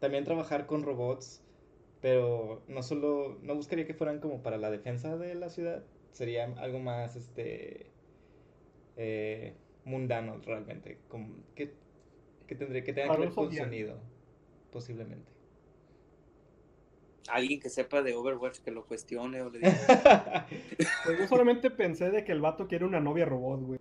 también 0.00 0.24
trabajar 0.24 0.66
con 0.66 0.82
robots, 0.82 1.44
pero 2.00 2.64
no 2.66 2.82
solo... 2.82 3.38
No 3.42 3.54
buscaría 3.54 3.86
que 3.86 3.94
fueran 3.94 4.18
como 4.18 4.42
para 4.42 4.58
la 4.58 4.68
defensa 4.72 5.16
de 5.16 5.36
la 5.36 5.48
ciudad. 5.48 5.84
Sería 6.10 6.46
algo 6.56 6.80
más, 6.80 7.14
este... 7.14 7.86
eh, 8.96 9.54
mundano 9.84 10.40
realmente. 10.44 10.98
Como, 11.08 11.34
que, 11.54 11.72
que 12.46 12.54
tendría 12.54 12.84
que 12.84 12.92
tenga 12.92 13.14
que 13.14 13.20
ver 13.20 13.30
con 13.30 13.52
sonido, 13.52 13.98
posiblemente. 14.72 15.30
Alguien 17.28 17.60
que 17.60 17.68
sepa 17.68 18.02
de 18.02 18.14
Overwatch 18.14 18.58
que 18.58 18.70
lo 18.70 18.84
cuestione 18.84 19.42
o 19.42 19.50
le 19.50 19.58
diga. 19.60 20.46
Pues 21.04 21.18
yo 21.18 21.28
solamente 21.28 21.70
pensé 21.70 22.10
de 22.10 22.24
que 22.24 22.32
el 22.32 22.40
vato 22.40 22.66
quiere 22.66 22.84
una 22.84 23.00
novia 23.00 23.24
robot, 23.24 23.60
güey. 23.60 23.80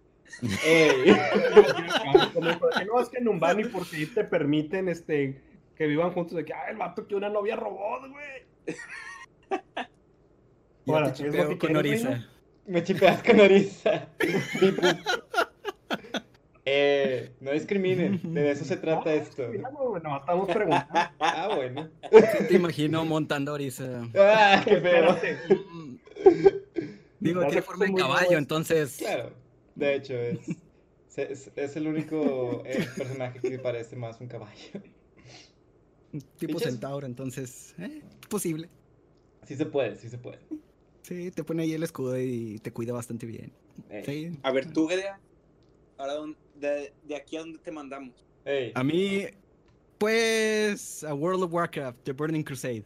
Ey. 0.63 1.15
Como 2.33 2.47
dijo, 2.47 2.69
que 2.69 2.85
no, 2.85 2.99
es 2.99 3.09
que 3.09 3.17
en 3.17 3.27
Umbani 3.27 3.65
porque 3.65 3.95
ahí 3.95 4.05
te 4.05 4.23
permiten 4.23 4.87
este 4.87 5.41
que 5.75 5.87
vivan 5.87 6.11
juntos 6.11 6.35
de 6.35 6.45
que 6.45 6.53
ah, 6.53 6.69
el 6.69 6.77
vato 6.77 7.03
quiere 7.07 7.15
una 7.15 7.29
novia 7.29 7.55
robot, 7.55 8.09
güey. 8.09 8.77
Ahora, 10.87 11.13
te 11.13 11.13
¿es 11.13 11.19
lo 11.19 11.31
chipeo 11.31 11.49
que 11.49 11.57
con 11.57 11.73
quieres, 11.73 12.05
Orisa. 12.05 12.29
Me 12.67 12.83
chipeas 12.83 13.23
con 13.23 13.39
Orisa. 13.39 14.09
Eh, 16.71 17.31
no 17.39 17.51
discriminen, 17.51 18.21
de 18.33 18.51
eso 18.51 18.63
se 18.63 18.77
trata 18.77 19.11
esto. 19.11 19.49
No, 20.03 20.17
estamos 20.17 20.47
preguntando. 20.47 20.87
Ah, 21.19 21.55
bueno. 21.55 21.89
Te 22.47 22.53
imagino 22.53 23.03
montando 23.05 23.53
Orisa. 23.53 24.07
Ah, 24.15 24.61
qué 24.63 24.79
feo. 24.79 25.17
Digo, 27.19 27.45
tiene 27.47 27.61
forma 27.61 27.85
de 27.85 27.93
caballo, 27.93 28.37
entonces. 28.37 28.97
Claro, 28.97 29.31
de 29.75 29.95
hecho, 29.95 30.13
es, 30.13 30.39
es, 31.17 31.51
es 31.55 31.75
el 31.75 31.87
único 31.87 32.61
eh, 32.65 32.87
personaje 32.95 33.39
que 33.39 33.57
parece 33.57 33.95
más 33.95 34.21
un 34.21 34.27
caballo. 34.27 34.81
Tipo 36.37 36.59
centauro, 36.59 37.05
entonces, 37.05 37.73
eh, 37.79 38.01
posible. 38.29 38.69
Sí 39.45 39.55
se 39.55 39.65
puede, 39.65 39.95
sí 39.95 40.09
se 40.09 40.17
puede. 40.19 40.39
Sí, 41.01 41.31
te 41.31 41.43
pone 41.43 41.63
ahí 41.63 41.73
el 41.73 41.83
escudo 41.83 42.19
y 42.19 42.59
te 42.59 42.71
cuida 42.71 42.93
bastante 42.93 43.25
bien. 43.25 43.51
Sí. 44.05 44.37
A 44.43 44.51
ver, 44.51 44.71
tú, 44.71 44.87
Gedea, 44.87 45.19
ahora 45.97 46.13
de, 46.59 46.93
de, 47.03 47.15
aquí 47.15 47.37
a 47.37 47.41
dónde 47.41 47.59
te 47.59 47.71
mandamos. 47.71 48.25
A 48.73 48.83
mí, 48.83 49.25
pues, 49.97 51.03
a 51.03 51.13
World 51.13 51.43
of 51.43 51.53
Warcraft, 51.53 52.03
The 52.03 52.13
Burning 52.13 52.43
Crusade. 52.43 52.85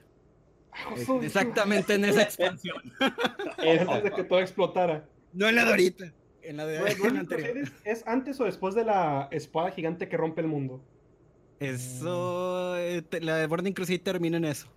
Exactamente 1.22 1.94
en 1.94 2.06
esa 2.06 2.24
expansión. 2.24 2.82
Antes 3.58 4.04
de 4.04 4.12
que 4.12 4.24
todo 4.24 4.40
explotara. 4.40 5.06
No 5.32 5.48
en 5.48 5.56
la 5.56 5.66
de 5.66 5.70
ahorita. 5.70 6.14
En 6.42 6.58
la 6.58 6.66
de 6.66 6.80
anterior. 6.80 7.72
¿Es 7.86 8.06
antes 8.06 8.40
o 8.40 8.46
después 8.46 8.76
de 8.76 8.84
la 8.84 9.30
espada 9.32 9.72
gigante 9.72 10.10
que 10.10 10.18
rompe 10.18 10.42
el 10.42 10.48
mundo? 10.48 10.84
Eso. 11.60 12.78
Eh, 12.78 13.04
la 13.22 13.38
de 13.38 13.48
Burning 13.48 13.74
Crusade 13.74 14.00
termina 14.00 14.38
en 14.38 14.46
eso. 14.46 14.68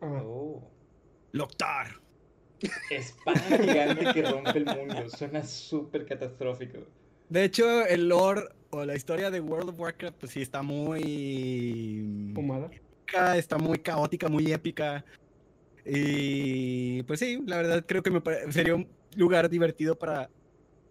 Ah. 0.00 0.22
Oh. 0.24 0.62
Loctar. 1.32 2.00
Espada 2.90 3.38
gigante 3.38 4.12
que 4.12 4.22
rompe 4.22 4.58
el 4.58 4.64
mundo. 4.64 5.08
Suena 5.10 5.42
súper 5.44 6.06
catastrófico. 6.06 6.78
De 7.28 7.44
hecho, 7.44 7.84
el 7.86 8.08
lore 8.08 8.42
o 8.70 8.84
la 8.84 8.94
historia 8.94 9.30
de 9.30 9.40
World 9.40 9.70
of 9.70 9.80
Warcraft, 9.80 10.16
pues 10.18 10.32
sí, 10.32 10.42
está 10.42 10.62
muy. 10.62 12.32
Fumada. 12.34 12.70
Está 13.36 13.58
muy 13.58 13.78
caótica, 13.78 14.28
muy 14.28 14.52
épica. 14.52 15.04
Y 15.84 17.02
pues 17.04 17.20
sí, 17.20 17.42
la 17.46 17.56
verdad 17.56 17.84
creo 17.86 18.02
que 18.02 18.10
me 18.10 18.20
sería 18.50 18.74
un 18.74 18.88
lugar 19.16 19.48
divertido 19.48 19.96
para 19.96 20.28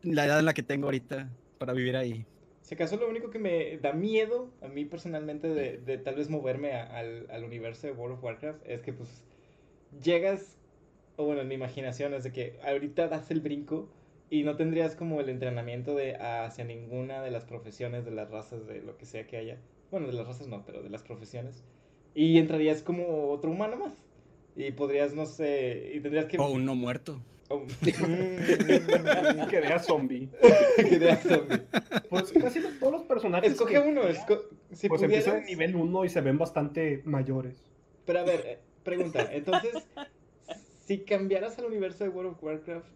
la 0.01 0.25
edad 0.25 0.39
en 0.39 0.45
la 0.45 0.53
que 0.53 0.63
tengo 0.63 0.85
ahorita, 0.85 1.29
para 1.57 1.73
vivir 1.73 1.97
ahí. 1.97 2.25
Si 2.61 2.73
acaso 2.73 2.97
lo 2.97 3.09
único 3.09 3.29
que 3.29 3.37
me 3.37 3.77
da 3.77 3.93
miedo 3.93 4.49
a 4.61 4.67
mí 4.67 4.85
personalmente 4.85 5.49
de, 5.49 5.77
de 5.77 5.97
tal 5.97 6.15
vez 6.15 6.29
moverme 6.29 6.73
al, 6.73 7.27
al, 7.29 7.43
universo 7.43 7.85
de 7.85 7.93
World 7.93 8.17
of 8.17 8.23
Warcraft 8.23 8.59
es 8.65 8.81
que 8.81 8.91
pues 8.93 9.23
llegas, 10.01 10.57
o 11.17 11.25
bueno, 11.25 11.41
en 11.41 11.47
mi 11.47 11.55
imaginación 11.55 12.13
es 12.13 12.23
de 12.23 12.31
que 12.31 12.57
ahorita 12.63 13.07
das 13.07 13.29
el 13.29 13.41
brinco 13.41 13.87
y 14.29 14.43
no 14.43 14.55
tendrías 14.55 14.95
como 14.95 15.19
el 15.19 15.29
entrenamiento 15.29 15.95
de 15.95 16.15
hacia 16.15 16.63
ninguna 16.65 17.21
de 17.21 17.31
las 17.31 17.45
profesiones, 17.45 18.05
de 18.05 18.11
las 18.11 18.31
razas, 18.31 18.65
de 18.67 18.81
lo 18.81 18.97
que 18.97 19.05
sea 19.05 19.27
que 19.27 19.37
haya. 19.37 19.57
Bueno, 19.91 20.07
de 20.07 20.13
las 20.13 20.27
razas 20.27 20.47
no, 20.47 20.65
pero 20.65 20.81
de 20.81 20.89
las 20.89 21.03
profesiones. 21.03 21.63
Y 22.13 22.37
entrarías 22.37 22.81
como 22.81 23.29
otro 23.29 23.51
humano 23.51 23.77
más. 23.77 23.93
Y 24.55 24.71
podrías, 24.71 25.13
no 25.13 25.25
sé, 25.25 25.91
y 25.93 25.99
tendrías 25.99 26.25
que... 26.25 26.37
O 26.37 26.47
un 26.49 26.65
no 26.65 26.75
muerto. 26.75 27.21
que 27.83 29.59
vea 29.61 29.79
zombie. 29.79 30.29
que 30.77 30.97
vea 30.97 31.17
zombie. 31.17 31.61
Pues 32.09 32.31
casi 32.31 32.61
todos 32.79 32.93
los 32.93 33.03
personajes. 33.03 33.51
Escoge 33.51 33.79
uno. 33.79 34.01
si 34.71 34.89
pues 34.89 35.01
empiezan 35.03 35.37
en 35.37 35.45
nivel 35.45 35.75
1 35.75 36.05
y 36.05 36.09
se 36.09 36.21
ven 36.21 36.39
bastante 36.39 37.01
mayores. 37.05 37.63
Pero 38.05 38.19
a 38.19 38.23
ver, 38.23 38.43
eh, 38.45 38.59
pregunta. 38.83 39.29
Entonces, 39.31 39.87
si 40.85 40.99
cambiaras 40.99 41.59
al 41.59 41.65
universo 41.65 42.03
de 42.03 42.09
World 42.09 42.31
of 42.31 42.43
Warcraft, 42.43 42.87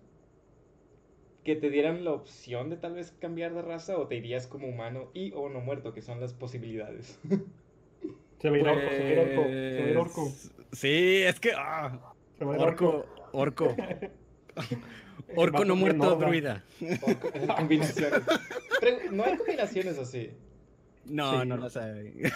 que 1.49 1.55
te 1.55 1.71
dieran 1.71 2.05
la 2.05 2.12
opción 2.12 2.69
de 2.69 2.77
tal 2.77 2.93
vez 2.93 3.12
cambiar 3.19 3.55
de 3.55 3.63
raza 3.63 3.97
o 3.97 4.05
te 4.05 4.15
irías 4.15 4.45
como 4.45 4.67
humano 4.67 5.09
y 5.15 5.31
o 5.33 5.49
no 5.49 5.62
muerto, 5.62 5.95
que 5.95 6.03
son 6.03 6.19
las 6.19 6.31
posibilidades. 6.31 7.19
Se 8.39 8.51
ve 8.51 8.62
orco, 8.62 8.89
se 8.91 9.03
ve 9.03 9.19
orco, 9.19 9.43
se 9.49 9.83
ve 9.83 9.97
orco. 9.97 10.23
Pues, 10.25 10.51
sí, 10.73 11.23
es 11.23 11.39
que. 11.39 11.53
Ah, 11.57 12.13
orco, 12.39 13.03
orco. 13.31 13.75
Orco 15.35 15.65
no 15.65 15.75
muerto, 15.75 16.17
druida. 16.17 16.63
Orco, 17.01 17.31
combinaciones. 17.57 18.21
Pero 18.79 19.12
no 19.12 19.23
hay 19.23 19.35
combinaciones 19.35 19.97
así. 19.97 20.29
No, 21.05 21.43
no 21.45 21.57
lo 21.57 21.67
sabe. 21.67 22.13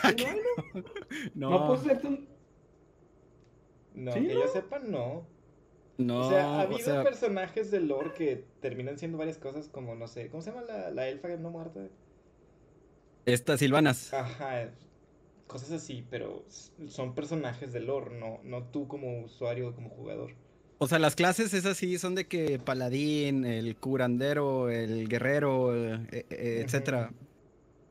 No, 1.36 1.52
no. 1.52 1.68
no 1.68 1.78
ser 1.78 2.02
un... 2.04 2.28
No, 3.94 4.14
que 4.16 4.34
yo 4.34 4.48
sepa, 4.48 4.80
no. 4.80 5.28
No. 5.98 6.28
O 6.28 6.30
sea, 6.30 6.46
ha 6.46 6.62
habido 6.62 7.04
personajes 7.04 7.70
de 7.70 7.80
lore 7.80 8.14
que 8.14 8.46
terminan 8.62 8.98
siendo 8.98 9.18
varias 9.18 9.38
cosas, 9.38 9.68
como 9.70 9.96
no 9.96 10.08
sé, 10.08 10.30
¿cómo 10.30 10.42
se 10.42 10.52
llama 10.52 10.64
la, 10.64 10.90
la 10.90 11.08
elfa 11.08 11.28
no 11.38 11.52
muerta? 11.52 11.82
Estas 13.26 13.60
Silvanas. 13.60 14.14
Ajá, 14.14 14.72
cosas 15.48 15.72
así, 15.72 16.04
pero 16.10 16.44
son 16.88 17.14
personajes 17.14 17.72
de 17.74 17.80
lore, 17.80 18.18
no, 18.18 18.40
no 18.44 18.64
tú 18.64 18.88
como 18.88 19.22
usuario, 19.22 19.76
como 19.76 19.90
jugador. 19.90 20.34
O 20.80 20.88
sea, 20.88 21.00
las 21.00 21.16
clases 21.16 21.54
es 21.54 21.66
así, 21.66 21.98
son 21.98 22.16
de 22.16 22.28
que 22.28 22.60
paladín, 22.60 23.46
el 23.46 23.76
curandero, 23.78 24.70
el 24.70 25.08
guerrero, 25.08 25.76
e, 25.76 26.26
e, 26.30 26.62
etcétera. 26.62 27.14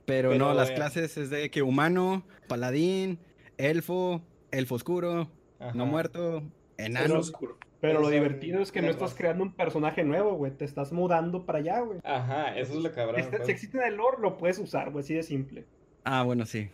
Pero, 0.05 0.35
no, 0.35 0.53
las 0.53 0.73
clases 0.73 1.17
es 1.17 1.31
de 1.31 1.51
que 1.51 1.63
humano, 1.63 2.25
paladín, 2.49 3.19
elfo, 3.57 4.21
elfo 4.51 4.75
oscuro, 4.75 5.31
no 5.75 5.87
muerto, 5.87 6.43
enano. 6.77 7.21
Oscuro. 7.21 7.57
Pero 7.83 8.01
lo 8.01 8.11
divertido 8.11 8.63
es 8.63 8.71
que 8.71 8.81
no 8.81 8.91
estás 8.91 9.13
creando 9.13 9.43
un 9.43 9.55
personaje 9.55 10.05
nuevo, 10.05 10.35
güey. 10.35 10.53
Te 10.53 10.65
estás 10.65 10.93
mudando 10.93 11.45
para 11.45 11.59
allá, 11.59 11.81
güey. 11.81 11.99
Ajá, 12.05 12.57
eso 12.57 12.75
es 12.75 12.79
lo 12.79 12.93
cabrón. 12.93 13.25
Si, 13.25 13.29
pues. 13.29 13.45
si 13.45 13.51
existe 13.51 13.77
en 13.79 13.83
el 13.83 13.97
lore, 13.97 14.19
lo 14.21 14.37
puedes 14.37 14.61
usar, 14.61 14.93
güey, 14.93 15.03
así 15.03 15.15
de 15.15 15.25
simple. 15.25 15.65
Ah, 16.05 16.23
bueno, 16.23 16.47
sí. 16.47 16.71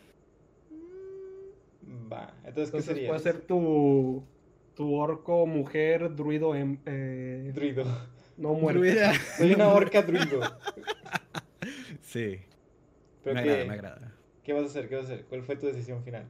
Va, 2.13 2.35
entonces, 2.45 2.71
¿qué 2.75 2.83
sería? 2.83 3.09
Puede 3.09 3.21
ser 3.21 3.41
tu, 3.41 4.23
tu 4.75 4.97
orco, 4.97 5.47
mujer, 5.47 6.15
druido. 6.15 6.55
en 6.55 6.79
eh... 6.85 7.53
Druido. 7.55 7.87
No 8.37 8.53
muere. 8.53 9.15
Soy 9.39 9.55
una 9.55 9.69
orca 9.69 10.03
druido. 10.03 10.41
Sí. 12.03 12.39
Pero 13.23 13.35
me 13.35 13.43
qué, 13.43 13.51
agrada, 13.51 13.67
me 13.67 13.75
agrada. 13.75 14.15
¿Qué 14.43 14.53
vas 14.55 14.63
a 14.63 14.67
hacer? 14.67 14.89
¿Qué 14.89 14.97
vas 14.97 15.11
a 15.11 15.13
hacer? 15.13 15.27
¿Cuál 15.27 15.43
fue 15.43 15.57
tu 15.57 15.67
decisión 15.67 16.03
final? 16.03 16.25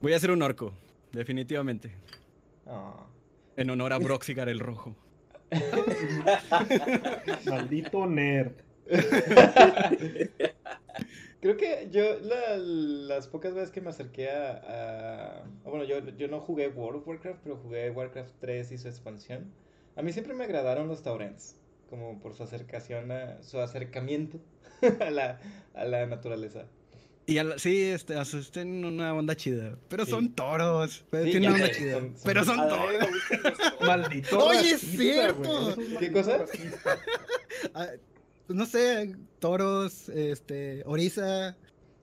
Voy 0.00 0.14
a 0.14 0.18
ser 0.18 0.30
un 0.30 0.40
orco, 0.40 0.72
definitivamente. 1.12 1.90
Ah. 2.66 3.06
En 3.56 3.70
honor 3.70 3.92
a 3.92 3.98
Broxigar 3.98 4.48
el 4.48 4.60
Rojo. 4.60 4.96
Maldito 7.46 8.06
nerd. 8.06 8.52
Creo 11.40 11.56
que 11.56 11.88
yo 11.90 12.18
las 12.20 13.28
pocas 13.28 13.54
veces 13.54 13.70
que 13.70 13.80
me 13.80 13.90
acerqué 13.90 14.30
a, 14.30 15.44
Bueno, 15.64 15.84
yo, 15.84 15.98
yo 16.16 16.26
no 16.28 16.40
jugué 16.40 16.68
World 16.68 17.00
of 17.00 17.08
Warcraft, 17.08 17.40
pero 17.42 17.56
jugué 17.56 17.90
Warcraft 17.90 18.34
3 18.40 18.72
y 18.72 18.78
su 18.78 18.88
expansión. 18.88 19.52
A 19.96 20.02
mí 20.02 20.12
siempre 20.12 20.34
me 20.34 20.44
agradaron 20.44 20.88
los 20.88 21.02
Taurens, 21.02 21.56
como 21.90 22.18
por 22.20 22.34
su 22.34 22.42
acercación 22.42 23.12
a, 23.12 23.42
su 23.42 23.60
acercamiento 23.60 24.38
a 25.00 25.10
la, 25.10 25.40
a 25.74 25.84
la 25.84 26.06
naturaleza. 26.06 26.66
Y 27.26 27.38
sí, 27.56 27.84
este, 27.84 28.16
asusten 28.16 28.84
una 28.84 29.14
onda 29.14 29.34
chida. 29.34 29.78
Pero 29.88 30.04
son 30.04 30.34
toros. 30.34 31.04
Pero 31.10 31.24
tienen 31.24 31.52
una 31.52 31.64
onda 31.64 31.74
chida. 31.74 32.00
pero 32.22 32.44
son 32.44 32.68
toros. 32.68 33.08
Maldito. 33.80 34.44
Oye, 34.44 34.72
es 34.72 34.80
cierto. 34.80 35.74
¿Qué 35.98 36.12
cosa? 36.12 36.44
Ah, 37.74 37.88
pues 38.46 38.56
no 38.58 38.66
sé, 38.66 39.16
toros, 39.38 40.10
este, 40.10 40.82
Orisa. 40.84 41.56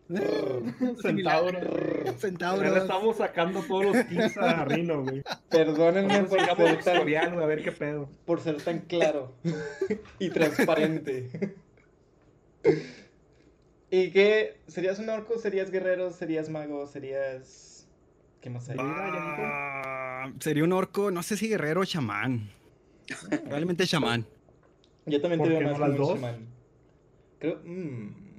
Centauros. 1.01 2.19
Centauros. 2.19 2.73
Le 2.73 2.79
estamos 2.79 3.17
sacando 3.17 3.61
todos 3.61 3.85
los 3.85 4.07
tips 4.07 4.37
a 4.37 4.65
Rino, 4.65 5.03
güey. 5.03 5.23
Perdónenme 5.49 6.23
por 6.23 6.39
ser 6.41 6.83
tan, 6.83 7.39
a 7.39 7.45
ver 7.45 7.63
qué 7.63 7.71
pedo. 7.71 8.09
Por 8.25 8.41
ser 8.41 8.61
tan 8.61 8.79
claro 8.79 9.33
y 10.19 10.29
transparente. 10.29 11.55
¿Y 13.91 14.09
qué? 14.11 14.57
¿Serías 14.67 14.99
un 14.99 15.09
orco? 15.09 15.37
¿Serías 15.37 15.69
guerrero? 15.69 16.11
¿Serías 16.11 16.49
mago? 16.49 16.87
¿Serías...? 16.87 17.87
¿Qué 18.39 18.49
más 18.49 18.67
hay? 18.69 18.77
Ah, 18.79 20.31
sería 20.39 20.63
un 20.63 20.71
orco, 20.71 21.11
no 21.11 21.21
sé 21.21 21.35
si 21.35 21.49
guerrero 21.49 21.81
o 21.81 21.85
chamán. 21.85 22.49
Probablemente 23.29 23.85
chamán. 23.85 24.25
Yo 25.05 25.19
también 25.21 25.43
te 25.43 25.49
veo 25.49 25.61
más 25.61 25.77
las 25.77 25.97
dos? 25.97 26.19
Creo. 27.37 27.59
Mmm. 27.63 28.31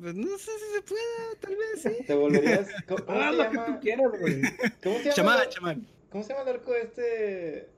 Pues 0.00 0.14
no 0.14 0.38
sé 0.38 0.50
si 0.58 0.74
se 0.74 0.82
puede, 0.82 1.36
tal 1.40 1.56
vez 1.56 1.82
sí. 1.82 2.04
Te 2.04 2.14
volverías. 2.14 2.68
¿Cómo, 2.88 3.04
ah, 3.06 3.30
lo 3.30 3.50
que 3.50 3.58
tú 3.58 3.80
quieras, 3.80 4.10
güey. 4.20 4.42
¿Cómo 4.82 4.98
se 4.98 5.12
llama? 5.12 5.14
Chamán, 5.14 5.48
chamán. 5.48 5.86
¿Cómo 6.10 6.24
se 6.24 6.32
llama 6.32 6.50
el 6.50 6.56
arco 6.56 6.74
este? 6.74 7.68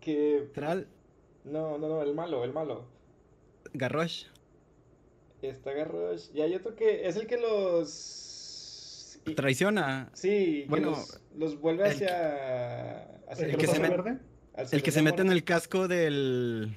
Que. 0.00 0.48
Tral. 0.54 0.86
No, 1.44 1.76
no, 1.76 1.88
no, 1.88 2.02
el 2.02 2.14
malo, 2.14 2.44
el 2.44 2.52
malo. 2.52 2.86
Garrosh. 3.72 4.26
Está 5.48 5.72
Garrosh. 5.72 6.30
Y 6.34 6.40
hay 6.40 6.54
otro 6.54 6.74
que. 6.74 7.06
Es 7.06 7.16
el 7.16 7.26
que 7.26 7.38
los. 7.38 9.20
Traiciona. 9.36 10.10
Sí, 10.12 10.66
bueno. 10.68 10.90
Los, 10.90 11.20
los, 11.36 11.60
vuelve 11.60 11.88
hacia. 11.88 13.04
hacia 13.28 13.46
el, 13.46 13.56
que 13.56 13.66
se 13.66 13.80
mete. 13.80 14.18
El 14.72 14.82
que 14.82 14.90
se 14.90 15.02
mete 15.02 15.22
en 15.22 15.32
el 15.32 15.44
casco 15.44 15.88
del 15.88 16.76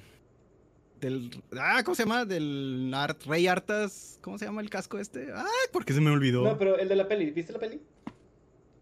del 1.00 1.30
ah, 1.58 1.82
¿cómo 1.84 1.94
se 1.94 2.02
llama? 2.02 2.24
Del 2.24 2.92
Art, 2.94 3.22
Rey 3.24 3.46
Artas, 3.46 4.18
¿cómo 4.20 4.38
se 4.38 4.46
llama 4.46 4.60
el 4.60 4.70
casco 4.70 4.98
este? 4.98 5.28
Ah, 5.34 5.46
porque 5.72 5.92
se 5.92 6.00
me 6.00 6.10
olvidó. 6.10 6.42
No, 6.42 6.58
pero 6.58 6.78
el 6.78 6.88
de 6.88 6.96
la 6.96 7.08
peli, 7.08 7.30
¿viste 7.30 7.52
la 7.52 7.58
peli? 7.58 7.80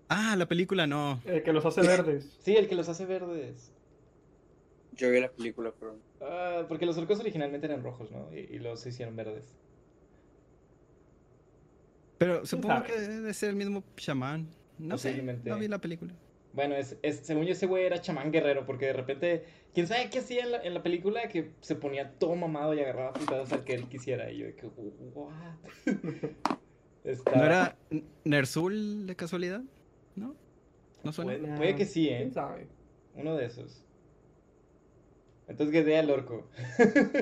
Ah, 0.09 0.37
la 0.37 0.47
película 0.47 0.87
no. 0.87 1.21
El 1.25 1.43
que 1.43 1.53
los 1.53 1.65
hace 1.65 1.83
verdes. 1.83 2.37
Sí, 2.41 2.57
el 2.57 2.69
que 2.69 2.75
los 2.75 2.89
hace 2.89 3.07
verdes. 3.07 3.73
Yo 4.93 5.11
vi 5.11 5.21
la 5.21 5.31
película, 5.31 5.73
pero. 5.79 5.97
Ah, 6.21 6.65
porque 6.69 6.87
los 6.87 6.97
orcos 6.97 7.21
originalmente 7.21 7.67
eran 7.67 7.83
rojos, 7.83 8.11
¿no? 8.11 8.33
Y, 8.33 8.55
y 8.55 8.59
los 8.59 8.87
hicieron 8.87 9.15
verdes. 9.17 9.55
Pero 12.19 12.47
supongo 12.47 12.75
sabe? 12.77 12.87
que 12.89 13.01
debe 13.01 13.35
ser 13.35 13.51
el 13.51 13.57
mismo 13.57 13.85
chamán. 13.97 14.49
No 14.79 14.99
sé, 14.99 15.23
no 15.45 15.59
vi 15.59 15.69
la 15.69 15.79
película. 15.79 16.15
Bueno, 16.53 16.75
es, 16.75 16.97
es- 17.03 17.21
según 17.27 17.45
yo 17.45 17.53
ese 17.53 17.67
güey 17.67 17.85
era 17.85 18.01
chamán 18.01 18.33
guerrero, 18.33 18.65
porque 18.65 18.87
de 18.87 18.93
repente, 18.95 19.45
quién 19.75 19.87
sabe 19.87 20.09
qué 20.09 20.21
hacía 20.21 20.43
en 20.43 20.53
la, 20.53 20.63
en 20.63 20.73
la 20.73 20.83
película, 20.83 21.29
que 21.29 21.51
se 21.61 21.75
ponía 21.75 22.13
todo 22.19 22.35
mamado 22.35 22.73
y 22.75 22.81
agarraba 22.81 23.13
putadas 23.13 23.53
al 23.53 23.65
que 23.65 23.75
él 23.75 23.89
quisiera. 23.89 24.31
Y 24.33 24.39
yo 24.39 24.47
de 24.47 24.55
que, 24.55 24.67
what? 24.67 25.33
Está- 27.05 27.37
¿No 27.37 27.45
era 27.45 27.77
N- 27.91 28.05
Nersul 28.25 29.07
de 29.07 29.15
casualidad? 29.17 29.63
¿No? 30.15 30.35
¿No 31.05 31.13
suena? 31.13 31.39
Puede, 31.39 31.57
puede 31.57 31.75
que 31.77 31.85
sí, 31.85 32.09
¿eh? 32.09 32.17
¿Quién 32.19 32.33
sabe? 32.33 32.67
Uno 33.15 33.37
de 33.37 33.47
esos. 33.47 33.83
Entonces 35.49 35.73
que 35.73 35.85
sea 35.85 36.01
el 36.01 36.11
orco. 36.11 36.49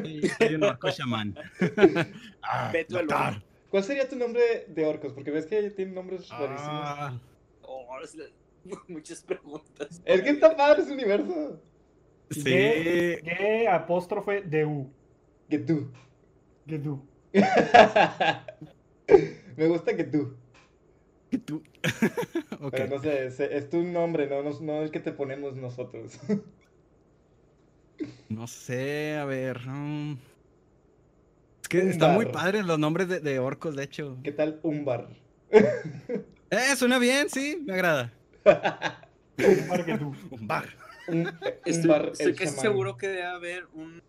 Sí, 0.03 0.23
soy 0.39 0.55
un 0.55 0.63
orco 0.63 0.91
chamán. 0.91 1.35
ah, 2.43 2.71
Beto 2.73 2.99
el 3.01 3.07
Lothar. 3.07 3.43
¿Cuál 3.75 3.83
sería 3.83 4.09
tu 4.09 4.15
nombre 4.15 4.67
de 4.69 4.87
orcos? 4.87 5.13
Porque 5.13 5.33
ves 5.33 5.47
que 5.47 5.69
tienen 5.73 5.97
nombres 5.97 6.29
rarísimos. 6.29 6.61
Ah, 6.63 7.21
Oh, 7.63 7.89
es 8.05 8.15
la- 8.15 8.27
muchas 8.87 9.21
preguntas. 9.21 10.01
Es 10.05 10.23
que 10.23 10.31
está 10.31 10.57
padre 10.57 10.83
ese 10.83 10.93
universo. 10.93 11.61
sí. 12.31 12.45
¿Qué, 12.45 13.21
qué 13.25 13.67
apóstrofe 13.69 14.43
de 14.43 14.65
U? 14.65 14.93
Que 15.51 15.59
tú. 15.59 15.91
Que 16.69 16.79
tú. 16.79 17.05
Me 19.57 19.67
gusta 19.67 19.97
que 19.97 20.05
tú. 20.05 20.37
Que 21.29 21.39
tú. 21.39 21.61
Pero 22.71 22.87
no 22.87 23.03
sé, 23.03 23.27
es, 23.27 23.41
es 23.41 23.69
tu 23.71 23.83
nombre, 23.83 24.29
no, 24.29 24.45
no, 24.45 24.51
no 24.61 24.83
el 24.83 24.93
que 24.93 25.01
te 25.01 25.11
ponemos 25.11 25.57
nosotros. 25.57 26.21
No 28.29 28.47
sé, 28.47 29.17
a 29.17 29.25
ver. 29.25 29.59
mm. 29.67 30.17
Que 31.83 31.89
están 31.91 32.15
muy 32.15 32.27
Umbar. 32.27 32.43
padres 32.43 32.65
los 32.67 32.79
nombres 32.79 33.09
de, 33.09 33.21
de 33.21 33.39
orcos, 33.39 33.75
de 33.77 33.85
hecho. 33.85 34.17
¿Qué 34.23 34.33
tal 34.33 34.61
Umbar? 34.63 35.09
Eh, 36.51 36.77
suena 36.77 37.01
bien, 37.01 37.29
sí, 37.29 37.61
me 37.67 37.73
agrada. 37.75 38.13
Para 38.45 39.85
que 39.85 39.99
tú. 39.99 40.15
Un, 41.09 41.27
Estoy, 41.65 41.83
Umbar 41.83 42.11
estoy 42.13 42.27
el 42.29 42.35
casi 42.37 42.51
chamán. 42.55 42.63
seguro 42.63 42.97
que 42.97 43.09
debe 43.09 43.25
haber 43.25 43.67
un, 43.75 44.01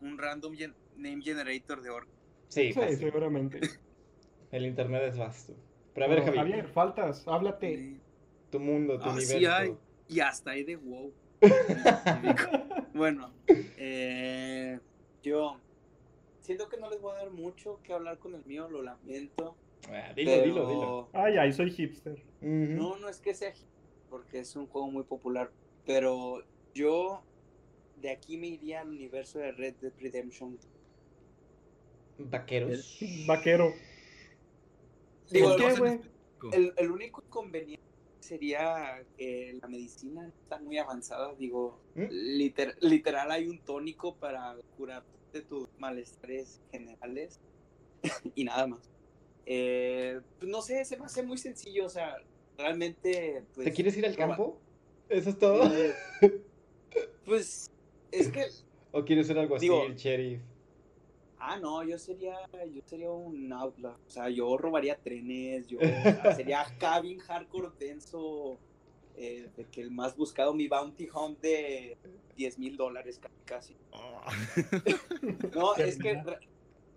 un 0.00 0.16
random 0.18 0.54
gen- 0.54 0.74
name 0.96 1.20
generator 1.22 1.82
de 1.82 1.90
orco. 1.90 2.12
Sí, 2.48 2.72
seguramente. 2.72 3.60
el 4.52 4.64
internet 4.66 5.02
es 5.08 5.18
vasto. 5.18 5.54
Pero 5.92 6.06
a 6.06 6.08
ver, 6.08 6.18
Bueno, 6.20 6.36
Javier, 6.36 6.56
Javier, 6.56 6.72
faltas, 6.72 7.26
háblate. 7.26 7.76
Sí. 7.76 8.00
tu 8.50 8.60
mundo, 8.60 8.96
tu 8.98 9.04
Ah, 9.04 9.12
universo. 9.14 9.38
sí 9.38 9.44
hay. 9.46 9.74
Y 10.08 10.20
hasta 10.20 10.52
hay 10.52 10.62
de 10.64 10.76
wow. 10.76 11.12
bueno, 12.94 13.32
eh, 13.76 14.78
yo 15.22 15.58
siento 16.48 16.70
que 16.70 16.78
no 16.78 16.88
les 16.88 16.98
voy 16.98 17.12
a 17.12 17.18
dar 17.18 17.30
mucho 17.30 17.78
que 17.82 17.92
hablar 17.92 18.18
con 18.18 18.34
el 18.34 18.42
mío, 18.46 18.70
lo 18.70 18.82
lamento. 18.82 19.54
Ah, 19.90 20.14
dilo, 20.16 20.30
pero- 20.32 20.44
dilo, 20.46 20.68
dilo. 20.70 21.08
Ay, 21.12 21.36
ay, 21.36 21.52
soy 21.52 21.70
hipster. 21.70 22.22
No, 22.40 22.96
no 22.96 23.08
es 23.10 23.20
que 23.20 23.34
sea 23.34 23.52
porque 24.08 24.38
es 24.38 24.56
un 24.56 24.66
juego 24.66 24.90
muy 24.90 25.02
popular, 25.04 25.50
pero 25.84 26.42
yo 26.74 27.22
de 28.00 28.10
aquí 28.10 28.38
me 28.38 28.46
iría 28.46 28.80
al 28.80 28.88
universo 28.88 29.38
de 29.40 29.52
Red 29.52 29.74
Dead 29.82 29.92
Redemption. 30.00 30.58
Vaqueros. 32.18 32.98
Vaquero. 33.26 33.74
Digo, 35.30 35.48
¿Por 35.54 35.58
qué, 35.58 36.00
el, 36.56 36.72
el 36.78 36.90
único 36.90 37.22
inconveniente 37.26 37.82
sería 38.20 39.04
que 39.18 39.58
la 39.60 39.68
medicina 39.68 40.26
está 40.28 40.58
muy 40.58 40.78
avanzada. 40.78 41.34
Digo, 41.34 41.78
¿Mm? 41.94 42.04
liter- 42.10 42.76
literal 42.80 43.30
hay 43.32 43.46
un 43.48 43.58
tónico 43.58 44.14
para 44.16 44.56
curarte 45.28 45.42
tus 45.42 45.68
malestares 45.78 46.60
generales 46.70 47.40
y 48.34 48.44
nada 48.44 48.66
más. 48.66 48.90
Eh, 49.46 50.20
pues 50.38 50.50
no 50.50 50.60
sé, 50.60 50.84
se 50.84 50.96
me 50.96 51.06
hace 51.06 51.22
muy 51.22 51.38
sencillo, 51.38 51.86
o 51.86 51.88
sea, 51.88 52.16
realmente... 52.56 53.44
Pues, 53.54 53.64
¿Te 53.66 53.72
quieres 53.72 53.96
ir 53.96 54.06
al 54.06 54.16
campo? 54.16 54.58
¿Eso 55.08 55.30
es 55.30 55.38
todo? 55.38 55.74
Eh, 55.74 55.94
Pues 57.24 57.70
es 58.10 58.28
que 58.28 58.46
¿O 58.92 59.04
quieres 59.04 59.26
ser 59.26 59.38
algo 59.38 59.56
así, 59.56 59.68
el 59.68 59.96
sheriff? 59.96 60.40
Ah, 61.38 61.58
no, 61.58 61.84
yo 61.84 61.98
sería, 61.98 62.34
yo 62.52 62.82
sería 62.86 63.10
un 63.10 63.52
outlaw. 63.52 63.96
O 64.06 64.10
sea, 64.10 64.28
yo 64.28 64.56
robaría 64.56 64.96
trenes, 64.96 65.66
yo 65.68 65.78
o 65.78 65.80
sea, 65.82 66.34
sería 66.34 66.64
cabin 66.78 67.18
hardcore 67.18 67.68
denso, 67.78 68.58
eh, 69.18 69.50
de 69.56 69.68
que 69.68 69.80
el 69.82 69.90
más 69.90 70.16
buscado, 70.16 70.54
mi 70.54 70.68
bounty 70.68 71.08
hunt 71.12 71.40
de 71.40 71.98
10 72.36 72.58
mil 72.58 72.76
dólares 72.76 73.18
ca- 73.18 73.28
casi. 73.44 73.76
No, 75.54 75.74
Qué 75.74 75.84
es 75.84 75.98
que 75.98 76.10
pena. 76.10 76.24
re- 76.24 76.38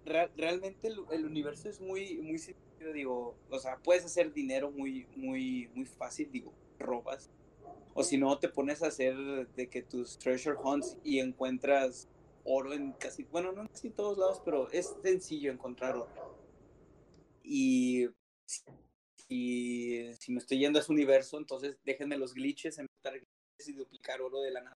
re- 0.06 0.32
realmente 0.36 0.88
el, 0.88 1.00
el 1.12 1.26
universo 1.26 1.70
es 1.70 1.80
muy, 1.82 2.18
muy 2.22 2.38
sencillo, 2.38 2.94
digo, 2.94 3.36
o 3.50 3.60
sea, 3.60 3.78
puedes 3.84 4.06
hacer 4.06 4.34
dinero 4.34 4.72
muy, 4.72 5.08
muy, 5.16 5.70
muy 5.74 5.86
fácil, 5.86 6.32
digo, 6.32 6.54
robas. 6.80 7.30
O 7.94 8.04
si 8.04 8.18
no, 8.18 8.40
te 8.40 8.50
pones 8.50 8.82
a 8.84 8.88
hacer 8.88 9.16
de 9.54 9.70
que 9.70 9.84
tus 9.84 10.18
treasure 10.18 10.58
hunts 10.64 10.98
y 11.04 11.20
encuentras 11.20 12.10
oro 12.44 12.74
en 12.74 12.94
casi, 12.94 13.24
bueno, 13.26 13.52
no 13.52 13.62
en 13.62 13.68
casi 13.68 13.92
todos 13.92 14.18
lados, 14.18 14.42
pero 14.46 14.70
es 14.72 14.98
sencillo 15.02 15.52
encontrar 15.52 15.96
oro. 15.98 16.14
Y 17.44 18.08
si, 19.42 20.14
si- 20.20 20.32
me 20.34 20.40
estoy 20.40 20.60
yendo 20.60 20.78
a 20.78 20.82
ese 20.82 20.92
universo, 20.92 21.38
entonces 21.38 21.78
déjenme 21.86 22.18
los 22.18 22.34
glitches, 22.34 22.78
empezar 22.78 23.14
glitches 23.14 23.68
y 23.70 23.74
duplicar 23.74 24.22
oro 24.22 24.42
de 24.42 24.52
la 24.52 24.62
nada. 24.62 24.78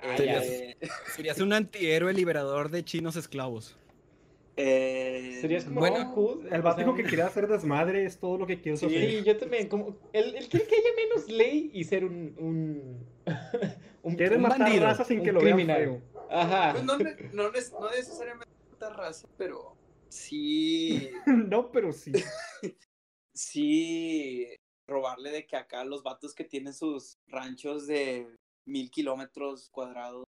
Ah, 0.00 0.16
ya. 0.18 0.44
Eh, 0.44 0.76
Serías 1.14 1.40
un 1.40 1.54
antihéroe 1.54 2.12
liberador 2.12 2.70
de 2.70 2.84
chinos 2.84 3.16
esclavos. 3.16 3.78
eh, 4.58 5.38
¿Serías 5.40 5.64
como 5.64 5.80
Bueno, 5.80 5.96
Robin 5.96 6.12
Hood? 6.12 6.46
El 6.52 6.60
O 6.60 6.64
vato 6.64 6.76
sea, 6.76 6.84
dijo 6.84 6.94
que 6.96 7.04
quería 7.04 7.26
hacer 7.26 7.48
desmadre, 7.48 8.04
es 8.04 8.20
todo 8.20 8.36
lo 8.36 8.46
que 8.46 8.60
quiero 8.60 8.76
Sí, 8.76 8.84
hacer. 8.86 9.24
yo 9.24 9.36
también. 9.38 9.68
Como, 9.68 9.98
él, 10.12 10.34
él 10.36 10.48
quiere 10.50 10.66
que 10.66 10.74
haya 10.76 10.90
menos 10.94 11.30
ley 11.30 11.70
y 11.72 11.84
ser 11.84 12.04
un. 12.04 12.34
un, 12.38 13.06
un 14.02 14.16
Quiere 14.16 14.36
un 14.36 14.42
matar 14.42 14.60
bandido, 14.60 14.84
raza 14.84 15.04
sin 15.04 15.20
un 15.20 15.24
que 15.24 15.32
lo 15.32 15.40
vean 15.40 15.56
criminal. 15.56 15.82
feo. 15.82 16.02
Ajá. 16.30 16.72
Pues 16.72 16.84
no, 16.84 16.98
no, 16.98 17.10
no 17.32 17.90
necesariamente 17.90 18.52
otra 18.74 18.90
raza, 18.90 19.26
pero 19.38 19.74
sí, 20.10 21.08
no, 21.26 21.72
pero 21.72 21.90
sí. 21.92 22.12
sí 23.36 24.46
robarle 24.88 25.30
de 25.30 25.46
que 25.46 25.56
acá 25.56 25.84
los 25.84 26.02
vatos 26.02 26.34
que 26.34 26.44
tienen 26.44 26.72
sus 26.74 27.18
ranchos 27.28 27.86
de 27.86 28.26
mil 28.66 28.90
kilómetros 28.90 29.68
cuadrados. 29.70 30.24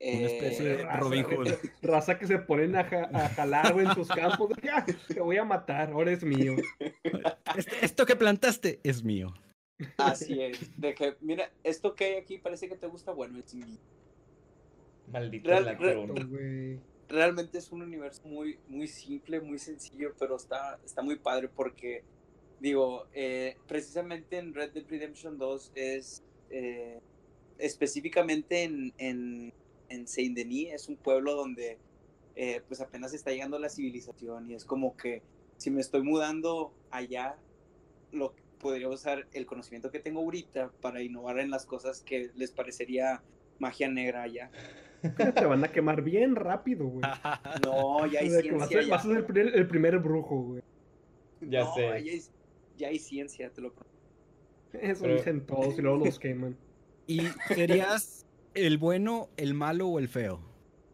Una 0.00 0.10
eh, 0.10 0.24
especie 0.26 0.64
de 0.64 0.76
raza, 0.84 1.00
Robin 1.00 1.22
güey. 1.24 1.36
Hood. 1.36 1.48
Raza 1.82 2.18
que 2.18 2.26
se 2.26 2.38
ponen 2.38 2.76
a, 2.76 2.84
ja- 2.84 3.08
a 3.12 3.28
jalar, 3.30 3.72
güey, 3.72 3.86
en 3.86 3.94
sus 3.94 4.08
campos. 4.08 4.50
"Ah, 4.72 4.84
Te 5.08 5.20
voy 5.20 5.36
a 5.36 5.44
matar, 5.44 5.90
ahora 5.92 6.12
es 6.12 6.22
mío. 6.24 6.56
Este- 7.56 7.84
esto 7.84 8.04
que 8.04 8.16
plantaste 8.16 8.80
es 8.82 9.04
mío. 9.04 9.32
Así 9.98 10.40
es, 10.42 10.80
de 10.80 10.94
que, 10.94 11.16
mira, 11.20 11.50
esto 11.62 11.94
que 11.94 12.04
hay 12.04 12.14
aquí 12.14 12.38
parece 12.38 12.68
que 12.68 12.76
te 12.76 12.86
gusta, 12.86 13.12
bueno, 13.12 13.38
es 13.38 13.54
mío. 13.54 13.78
Maldito 15.08 15.48
Real-. 15.50 15.78
Oh, 15.98 16.26
güey. 16.28 16.80
realmente 17.08 17.58
es 17.58 17.70
un 17.72 17.82
universo 17.82 18.22
muy, 18.26 18.58
muy 18.68 18.86
simple, 18.88 19.40
muy 19.40 19.58
sencillo, 19.58 20.14
pero 20.18 20.36
está, 20.36 20.78
está 20.84 21.02
muy 21.02 21.16
padre 21.16 21.48
porque, 21.48 22.02
digo, 22.64 23.06
eh, 23.12 23.58
precisamente 23.68 24.38
en 24.38 24.54
Red 24.54 24.72
Dead 24.72 24.84
Redemption 24.88 25.36
2 25.36 25.72
es 25.74 26.24
eh, 26.48 26.98
específicamente 27.58 28.62
en, 28.62 28.94
en, 28.96 29.52
en 29.90 30.08
Saint 30.08 30.34
Denis, 30.34 30.72
es 30.72 30.88
un 30.88 30.96
pueblo 30.96 31.34
donde 31.34 31.76
eh, 32.36 32.62
pues 32.66 32.80
apenas 32.80 33.12
está 33.12 33.32
llegando 33.32 33.58
la 33.58 33.68
civilización 33.68 34.50
y 34.50 34.54
es 34.54 34.64
como 34.64 34.96
que 34.96 35.20
si 35.58 35.70
me 35.70 35.82
estoy 35.82 36.02
mudando 36.02 36.72
allá, 36.90 37.36
lo 38.12 38.34
podría 38.58 38.88
usar 38.88 39.26
el 39.34 39.44
conocimiento 39.44 39.90
que 39.90 40.00
tengo 40.00 40.20
ahorita 40.20 40.72
para 40.80 41.02
innovar 41.02 41.40
en 41.40 41.50
las 41.50 41.66
cosas 41.66 42.00
que 42.00 42.30
les 42.34 42.50
parecería 42.50 43.22
magia 43.58 43.88
negra 43.88 44.22
allá. 44.22 44.50
Te 45.34 45.44
van 45.44 45.64
a 45.64 45.70
quemar 45.70 46.00
bien 46.00 46.34
rápido, 46.34 46.86
güey. 46.86 47.04
No, 47.62 48.06
ya 48.06 48.20
hay 48.22 48.30
vas 48.52 48.72
a, 48.72 48.88
vas 48.88 49.02
ser 49.02 49.18
el 49.18 49.26
primer, 49.26 49.54
el 49.54 49.68
primer 49.68 49.98
brujo, 49.98 50.40
güey. 50.40 50.62
Ya 51.42 51.64
No, 51.64 51.74
sé. 51.74 51.82
Ya 51.82 51.92
hay, 51.92 52.22
ya 52.76 52.88
hay 52.88 52.98
ciencia, 52.98 53.50
te 53.50 53.60
lo 53.60 53.72
prometo. 53.72 53.94
Eso 54.72 55.02
Pero- 55.02 55.16
dicen 55.16 55.46
todos 55.46 55.78
y 55.78 55.82
luego 55.82 56.04
los 56.04 56.18
queman. 56.18 56.56
¿Y 57.06 57.20
serías 57.48 58.26
el 58.54 58.78
bueno, 58.78 59.28
el 59.36 59.54
malo 59.54 59.88
o 59.88 59.98
el 59.98 60.08
feo? 60.08 60.40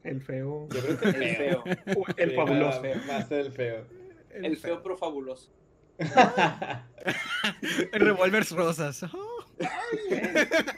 El 0.02 0.20
feo. 0.22 0.66
Yo 0.70 0.80
creo 0.80 0.98
que 0.98 1.08
El 1.08 1.36
feo. 1.36 1.62
feo. 1.62 2.04
El 2.16 2.30
Sí, 2.30 2.36
fabuloso. 2.36 2.82
El 2.84 3.52
feo. 3.52 3.86
El 4.30 4.56
feo 4.56 4.82
pero 4.82 4.96
fabuloso. 4.96 5.50
Revolvers 7.92 8.50
rosas. 8.52 9.04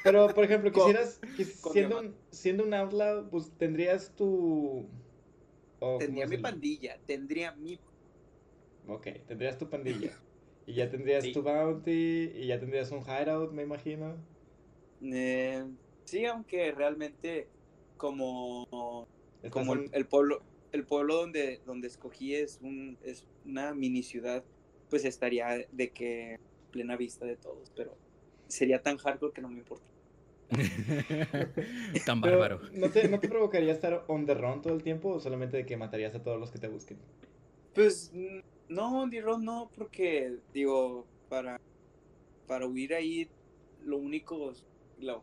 Pero, 0.02 0.28
por 0.34 0.44
ejemplo, 0.44 0.72
quisieras, 0.72 1.20
siendo, 1.72 2.00
un, 2.00 2.14
siendo 2.30 2.64
un 2.64 2.74
outlaw, 2.74 3.28
pues 3.30 3.52
tendrías 3.56 4.12
tu... 4.16 4.88
tendría 6.00 6.26
mi 6.26 6.38
pandilla, 6.38 6.98
tendría 7.06 7.52
mi... 7.52 7.78
Ok, 8.88 9.06
tendrías 9.28 9.56
tu 9.58 9.68
pandilla. 9.70 10.10
Y 10.66 10.74
ya 10.74 10.90
tendrías 10.90 11.30
tu 11.32 11.42
bounty, 11.42 12.32
y 12.34 12.46
ya 12.46 12.58
tendrías 12.58 12.90
un 12.90 13.00
hideout, 13.00 13.52
me 13.52 13.62
imagino. 13.62 14.16
Eh, 15.02 15.64
sí, 16.04 16.24
aunque 16.24 16.72
realmente 16.72 17.48
como, 17.96 19.06
como 19.50 19.74
el, 19.74 20.06
pueblo 20.06 20.42
el 20.72 20.84
pueblo 20.84 21.16
donde, 21.16 21.60
donde 21.66 21.88
escogí 21.88 22.34
es, 22.34 22.58
un, 22.62 22.98
es 23.02 23.26
una 23.44 23.74
mini 23.74 24.02
ciudad, 24.02 24.42
pues 24.90 25.04
estaría 25.04 25.66
de 25.70 25.90
que 25.90 26.38
plena 26.70 26.96
vista 26.96 27.26
de 27.26 27.36
todos, 27.36 27.70
pero 27.76 27.96
sería 28.48 28.82
tan 28.82 28.96
hardcore 28.96 29.32
que 29.32 29.42
no 29.42 29.48
me 29.48 29.58
importa. 29.58 29.86
tan 32.06 32.20
bárbaro. 32.20 32.60
¿no 32.74 32.90
te, 32.90 33.08
¿No 33.08 33.18
te 33.18 33.28
provocaría 33.28 33.72
estar 33.72 34.04
on 34.08 34.26
the 34.26 34.34
run 34.34 34.60
todo 34.60 34.74
el 34.74 34.82
tiempo 34.82 35.10
o 35.10 35.20
solamente 35.20 35.56
de 35.56 35.66
que 35.66 35.76
matarías 35.76 36.14
a 36.14 36.22
todos 36.22 36.38
los 36.38 36.50
que 36.50 36.58
te 36.58 36.68
busquen? 36.68 36.98
Pues 37.74 38.12
no, 38.74 39.06
run 39.06 39.44
no, 39.44 39.70
porque 39.74 40.38
digo, 40.52 41.06
para, 41.28 41.60
para 42.46 42.66
huir 42.66 42.94
ahí, 42.94 43.28
lo 43.84 43.98
único, 43.98 44.52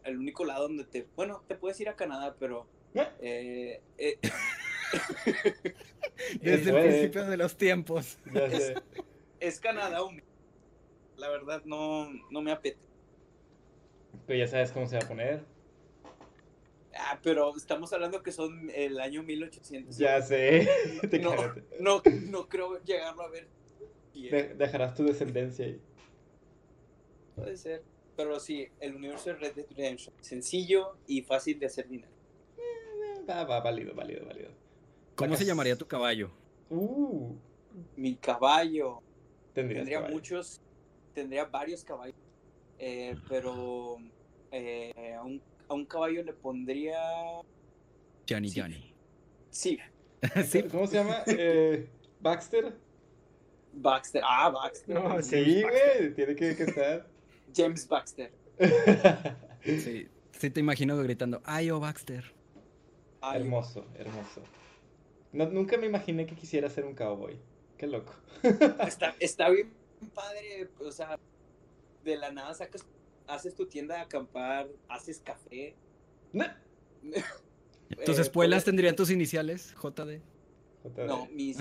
el 0.03 0.17
único 0.17 0.45
lado 0.45 0.67
donde 0.67 0.83
te, 0.85 1.07
bueno, 1.15 1.43
te 1.47 1.55
puedes 1.55 1.79
ir 1.79 1.89
a 1.89 1.95
Canadá, 1.95 2.35
pero... 2.39 2.67
¿Eh? 2.93 3.07
Eh, 3.21 3.81
eh 3.97 4.19
Desde 6.41 6.69
el 6.71 6.81
principio 6.81 7.25
de 7.25 7.37
los 7.37 7.55
tiempos. 7.55 8.17
Es, 9.39 9.59
Canadá, 9.59 9.99
la 11.17 11.29
verdad 11.29 11.61
no, 11.65 12.09
no 12.29 12.41
me 12.41 12.51
apetece. 12.51 12.81
Pero 14.25 14.39
ya 14.39 14.47
sabes 14.47 14.71
cómo 14.71 14.87
se 14.87 14.97
va 14.97 15.05
a 15.05 15.07
poner. 15.07 15.43
Ah, 17.01 17.17
pero 17.23 17.55
estamos 17.55 17.93
hablando 17.93 18.21
que 18.21 18.31
son 18.31 18.69
el 18.75 18.99
año 18.99 19.23
1800. 19.23 19.97
Ya 19.97 20.21
sé. 20.21 20.67
no, 21.21 21.33
no, 21.79 22.01
no, 22.29 22.49
creo 22.49 22.83
llegarlo 22.83 23.23
a 23.23 23.29
ver. 23.29 23.47
dejarás 24.57 24.95
tu 24.95 25.05
descendencia 25.05 25.65
ahí. 25.65 25.79
Puede 27.35 27.55
ser. 27.55 27.83
Pero 28.17 28.37
sí, 28.39 28.67
el 28.81 28.95
universo 28.95 29.29
de 29.29 29.35
Red 29.37 29.55
Dead 29.55 29.65
Redemption. 29.77 30.13
Sencillo 30.19 30.97
y 31.07 31.21
fácil 31.21 31.57
de 31.57 31.67
hacer 31.67 31.87
dinero. 31.87 32.11
Eh, 32.57 33.23
va, 33.27 33.45
va, 33.45 33.61
válido, 33.61 33.95
válido, 33.95 34.25
válido. 34.25 34.49
¿Cómo 35.15 35.37
se 35.37 35.45
llamaría 35.45 35.77
tu 35.77 35.87
caballo? 35.87 36.29
Uh. 36.69 37.33
Mi 37.95 38.15
caballo. 38.15 39.01
Tendría 39.53 40.01
muchos, 40.01 40.61
tendría 41.13 41.45
varios 41.45 41.83
caballos. 41.85 42.17
Eh, 42.77 43.15
pero 43.29 43.97
eh, 44.51 45.17
un, 45.23 45.41
a, 45.69 45.73
un, 45.73 45.85
caballo 45.85 46.23
le 46.23 46.33
pondría. 46.33 46.97
Johnny 48.27 48.51
Johnny. 48.55 48.93
Sí. 49.51 49.79
¿Cómo 50.69 50.85
se 50.85 50.95
llama? 50.95 51.23
Eh, 51.27 51.87
Baxter. 52.19 52.77
Baxter. 53.73 54.21
Ah, 54.25 54.49
Baxter. 54.49 55.23
sí, 55.23 55.63
güey. 55.63 56.13
Tiene 56.13 56.35
que, 56.35 56.55
que, 56.55 56.63
estar. 56.63 57.07
James 57.55 57.87
Baxter. 57.87 58.31
sí, 59.63 60.07
sí, 60.31 60.49
te 60.49 60.59
imagino 60.59 60.97
gritando, 60.97 61.41
¡Ay, 61.45 61.71
oh, 61.71 61.79
Baxter! 61.79 62.33
hermoso, 63.21 63.85
hermoso. 63.95 64.43
No, 65.31 65.49
nunca 65.49 65.77
me 65.77 65.87
imaginé 65.87 66.25
que 66.25 66.35
quisiera 66.35 66.69
ser 66.69 66.85
un 66.85 66.95
cowboy. 66.95 67.39
Qué 67.77 67.87
loco. 67.87 68.13
Está, 68.85 69.15
está 69.19 69.49
bien 69.49 69.71
padre, 70.07 70.69
o 70.79 70.91
sea, 70.91 71.19
de 72.03 72.17
la 72.17 72.31
nada 72.31 72.53
sacas, 72.53 72.85
haces 73.29 73.55
tu 73.55 73.67
tienda 73.67 73.95
de 73.95 74.01
acampar, 74.01 74.67
haces 74.87 75.19
café. 75.19 75.75
¿Tus 78.05 78.17
eh, 78.17 78.21
espuelas 78.21 78.65
tendrían 78.65 78.95
tus 78.95 79.09
iniciales, 79.11 79.73
JD? 79.81 80.21
No, 81.05 81.27
mis, 81.27 81.57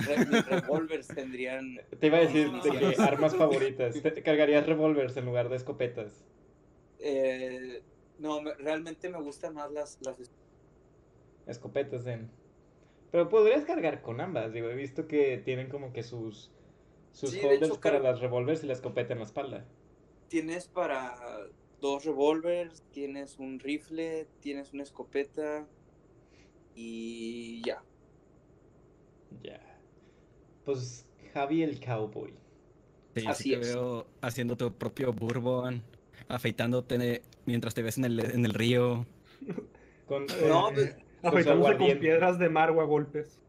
revólveres 0.46 1.08
tendrían. 1.08 1.80
Te 1.98 2.06
iba 2.06 2.18
a 2.18 2.20
decir 2.20 2.50
armas 2.98 3.34
favoritas. 3.34 4.00
Te, 4.00 4.22
cargarías 4.22 4.66
revólveres 4.66 5.16
en 5.16 5.26
lugar 5.26 5.48
de 5.48 5.56
escopetas. 5.56 6.24
Eh, 7.00 7.82
no, 8.18 8.42
realmente 8.58 9.08
me 9.08 9.20
gustan 9.20 9.54
más 9.54 9.72
las, 9.72 9.98
las 10.02 10.16
escopetas 11.46 12.06
en. 12.06 12.30
Pero 13.10 13.28
podrías 13.28 13.64
cargar 13.64 14.02
con 14.02 14.20
ambas, 14.20 14.52
digo, 14.52 14.68
he 14.68 14.74
visto 14.74 15.08
que 15.08 15.38
tienen 15.38 15.68
como 15.68 15.92
que 15.92 16.02
sus, 16.02 16.52
sus 17.12 17.34
holders 17.42 17.78
para 17.78 17.98
las 18.00 18.20
revólveres 18.20 18.62
y 18.62 18.66
la 18.66 18.74
escopeta 18.74 19.14
en 19.14 19.20
la 19.20 19.24
espalda. 19.24 19.64
Tienes 20.28 20.68
para 20.68 21.16
dos 21.80 22.04
revólveres, 22.04 22.82
tienes 22.92 23.38
un 23.38 23.58
rifle, 23.58 24.26
tienes 24.40 24.72
una 24.72 24.82
escopeta 24.82 25.66
y 26.74 27.62
ya. 27.64 27.82
Ya. 29.42 29.60
Pues 30.64 31.06
Javi 31.32 31.62
el 31.62 31.80
cowboy. 31.80 32.34
Sí, 33.16 33.26
Así 33.26 33.50
te 33.50 33.56
veo 33.58 34.06
haciendo 34.20 34.56
tu 34.56 34.72
propio 34.72 35.12
bourbon, 35.12 35.82
afeitándote 36.28 37.22
mientras 37.46 37.74
te 37.74 37.82
ves 37.82 37.98
en 37.98 38.04
el, 38.04 38.20
en 38.20 38.44
el 38.44 38.54
río. 38.54 39.06
Con, 40.06 40.26
no, 40.48 40.70
pues, 40.72 40.96
Afeitándose 41.22 41.76
con 41.76 41.98
piedras 41.98 42.38
de 42.38 42.48
mar 42.48 42.70
o 42.70 42.80
a 42.80 42.84
golpes. 42.84 43.40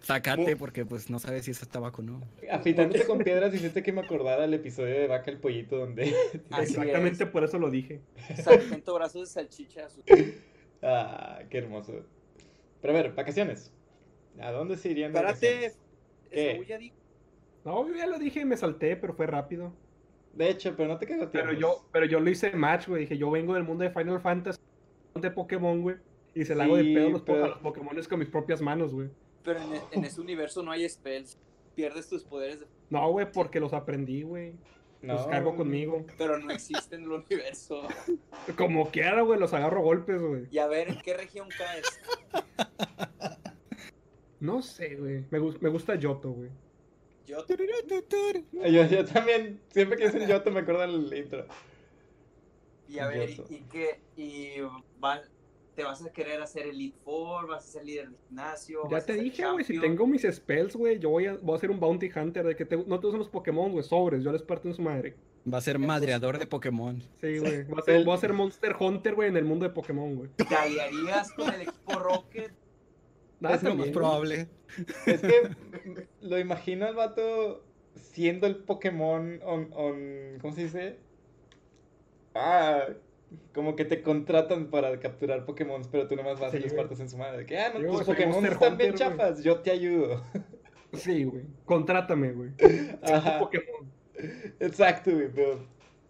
Sácate 0.00 0.56
porque 0.56 0.86
pues 0.86 1.10
no 1.10 1.18
sabes 1.18 1.44
si 1.44 1.50
es 1.50 1.68
tabaco 1.68 2.00
o 2.00 2.04
no. 2.04 2.20
Afeitándote 2.50 3.06
con 3.06 3.18
piedras 3.18 3.54
hiciste 3.54 3.82
que 3.82 3.92
me 3.92 4.00
acordara 4.00 4.44
el 4.44 4.54
episodio 4.54 4.98
de 4.98 5.06
Vaca 5.06 5.30
el 5.30 5.38
Pollito 5.38 5.76
donde... 5.76 6.14
Exactamente 6.60 7.26
por 7.26 7.44
eso 7.44 7.58
lo 7.58 7.70
dije. 7.70 8.00
Sargento 8.42 8.94
brazos 8.94 9.22
de 9.22 9.26
salchicha. 9.26 9.88
Ah, 10.80 11.40
qué 11.50 11.58
hermoso. 11.58 12.06
Pero 12.80 12.94
a 12.94 13.02
ver, 13.02 13.12
vacaciones. 13.12 13.72
¿A 14.40 14.52
dónde 14.52 14.76
se 14.76 14.90
irían 14.90 15.12
de 15.12 15.18
Espérate. 15.18 15.72
¿Qué? 16.30 16.92
No, 17.64 17.88
yo 17.88 17.96
ya 17.96 18.06
lo 18.06 18.16
dije 18.16 18.42
y 18.42 18.44
me 18.44 18.56
salté, 18.56 18.96
pero 18.96 19.12
fue 19.12 19.26
rápido. 19.26 19.72
De 20.34 20.48
hecho, 20.48 20.74
pero 20.76 20.88
no 20.88 20.96
te 20.96 21.06
quedó 21.06 21.28
tiempo. 21.28 21.32
Pero 21.32 21.52
yo, 21.52 21.88
pero 21.90 22.06
yo 22.06 22.20
lo 22.20 22.30
hice 22.30 22.52
match, 22.52 22.86
güey. 22.86 23.00
Dije, 23.02 23.18
yo 23.18 23.28
vengo 23.28 23.54
del 23.54 23.64
mundo 23.64 23.82
de 23.82 23.90
Final 23.90 24.20
Fantasy, 24.20 24.60
de 25.16 25.30
Pokémon, 25.32 25.82
güey. 25.82 25.96
Y 26.34 26.44
se 26.44 26.54
la 26.54 26.64
hago 26.64 26.76
de 26.76 26.84
pedo 26.84 27.10
los, 27.10 27.22
pero... 27.22 27.44
a 27.44 27.48
los 27.48 27.58
Pokémon 27.58 27.96
con 28.08 28.18
mis 28.18 28.28
propias 28.28 28.60
manos, 28.60 28.94
güey. 28.94 29.08
Pero 29.42 29.60
en, 29.60 29.80
en, 29.92 30.04
ese 30.04 30.20
universo 30.20 30.62
no 30.62 30.70
hay 30.70 30.88
spells. 30.88 31.38
Pierdes 31.74 32.08
tus 32.08 32.24
poderes. 32.24 32.60
De... 32.60 32.66
No, 32.90 33.10
güey, 33.10 33.30
porque 33.30 33.60
los 33.60 33.72
aprendí, 33.72 34.22
güey. 34.22 34.54
Los 35.00 35.26
cargo 35.28 35.54
conmigo. 35.54 36.04
Pero 36.16 36.38
no 36.38 36.50
existen 36.50 37.04
en 37.04 37.06
el 37.06 37.12
universo. 37.12 37.82
Como 38.56 38.90
quiera, 38.90 39.22
güey, 39.22 39.38
los 39.38 39.52
agarro 39.52 39.80
golpes, 39.80 40.20
güey. 40.20 40.46
Y 40.50 40.58
a 40.58 40.66
ver, 40.66 40.88
¿en 40.88 41.00
qué 41.00 41.16
región 41.16 41.48
caes? 41.56 42.00
No 44.40 44.62
sé, 44.62 44.96
güey. 44.96 45.24
Me, 45.30 45.40
me 45.60 45.68
gusta 45.68 45.94
Yoto, 45.96 46.30
güey. 46.30 46.50
Yoto. 47.26 47.54
Yo, 48.52 48.86
yo 48.86 49.04
también, 49.04 49.60
siempre 49.70 49.98
que 49.98 50.06
dicen 50.06 50.28
Yoto 50.28 50.50
me 50.50 50.60
acuerdo 50.60 50.80
del 50.80 51.12
intro. 51.12 51.46
Y 52.88 53.00
a 53.00 53.08
ver, 53.08 53.30
¿y, 53.30 53.44
y 53.50 53.60
qué? 53.70 54.00
¿Y 54.16 54.60
van, 54.98 55.20
te 55.78 55.84
vas 55.84 56.04
a 56.04 56.12
querer 56.12 56.42
hacer 56.42 56.66
Elite 56.66 56.98
Four, 57.04 57.46
vas 57.46 57.64
a 57.64 57.68
ser 57.68 57.84
líder 57.84 58.08
de 58.08 58.16
gimnasio. 58.26 58.90
Ya 58.90 59.00
te 59.00 59.12
dije, 59.12 59.48
güey, 59.48 59.64
si 59.64 59.78
tengo 59.78 60.08
mis 60.08 60.22
spells, 60.22 60.74
güey, 60.74 60.98
yo 60.98 61.10
voy 61.10 61.26
a, 61.26 61.36
voy 61.36 61.56
a 61.56 61.60
ser 61.60 61.70
un 61.70 61.78
bounty 61.78 62.10
hunter 62.12 62.44
de 62.44 62.56
que 62.56 62.64
te, 62.64 62.76
no 62.76 62.98
todos 62.98 63.12
son 63.12 63.20
los 63.20 63.28
Pokémon, 63.28 63.70
güey, 63.70 63.84
sobres, 63.84 64.24
yo 64.24 64.32
les 64.32 64.42
parto 64.42 64.66
en 64.66 64.74
su 64.74 64.82
madre. 64.82 65.14
Va 65.50 65.58
a 65.58 65.60
ser 65.60 65.78
madreador 65.78 66.40
de 66.40 66.48
Pokémon. 66.48 67.00
Sí, 67.20 67.38
güey. 67.38 67.62
Voy 67.68 67.78
a 67.78 67.82
ser, 67.82 68.04
voy 68.04 68.14
a 68.14 68.18
ser 68.18 68.32
Monster 68.32 68.74
Hunter, 68.76 69.14
güey, 69.14 69.28
en 69.28 69.36
el 69.36 69.44
mundo 69.44 69.68
de 69.68 69.70
Pokémon, 69.72 70.16
güey. 70.16 70.30
¿Te 70.34 70.52
aliarías 70.52 71.30
con 71.30 71.54
el 71.54 71.60
equipo 71.60 71.92
Rocket? 71.92 72.52
Nada, 73.38 73.54
es 73.54 73.62
lo 73.62 73.76
más 73.76 73.88
probable. 73.90 74.48
Es 75.06 75.20
que 75.20 75.50
lo 76.22 76.40
imagino 76.40 76.86
al 76.86 76.96
vato 76.96 77.62
siendo 77.94 78.48
el 78.48 78.56
Pokémon 78.56 79.40
on, 79.44 79.70
on 79.74 80.38
¿cómo 80.40 80.52
se 80.52 80.64
dice? 80.64 80.98
Ah, 82.34 82.82
como 83.52 83.76
que 83.76 83.84
te 83.84 84.02
contratan 84.02 84.66
para 84.70 84.98
capturar 85.00 85.44
Pokémon, 85.44 85.82
pero 85.90 86.06
tú 86.06 86.16
nomás 86.16 86.38
vas 86.40 86.54
y 86.54 86.58
los 86.60 86.72
partes 86.72 87.00
en 87.00 87.08
su 87.08 87.16
madre. 87.16 87.44
Que, 87.46 87.58
ah, 87.58 87.72
no, 87.74 87.98
tus 87.98 88.04
Pokémon 88.04 88.44
están 88.46 88.76
bien 88.76 88.94
chafas, 88.94 89.42
yo 89.42 89.60
te 89.60 89.70
ayudo. 89.70 90.22
Sí, 90.94 91.24
güey. 91.24 91.44
Contrátame, 91.66 92.32
güey. 92.32 92.50
Ajá. 93.02 93.40
Pokémon. 93.40 93.92
Exacto, 94.58 95.10
güey, 95.12 95.28
pero. 95.30 95.66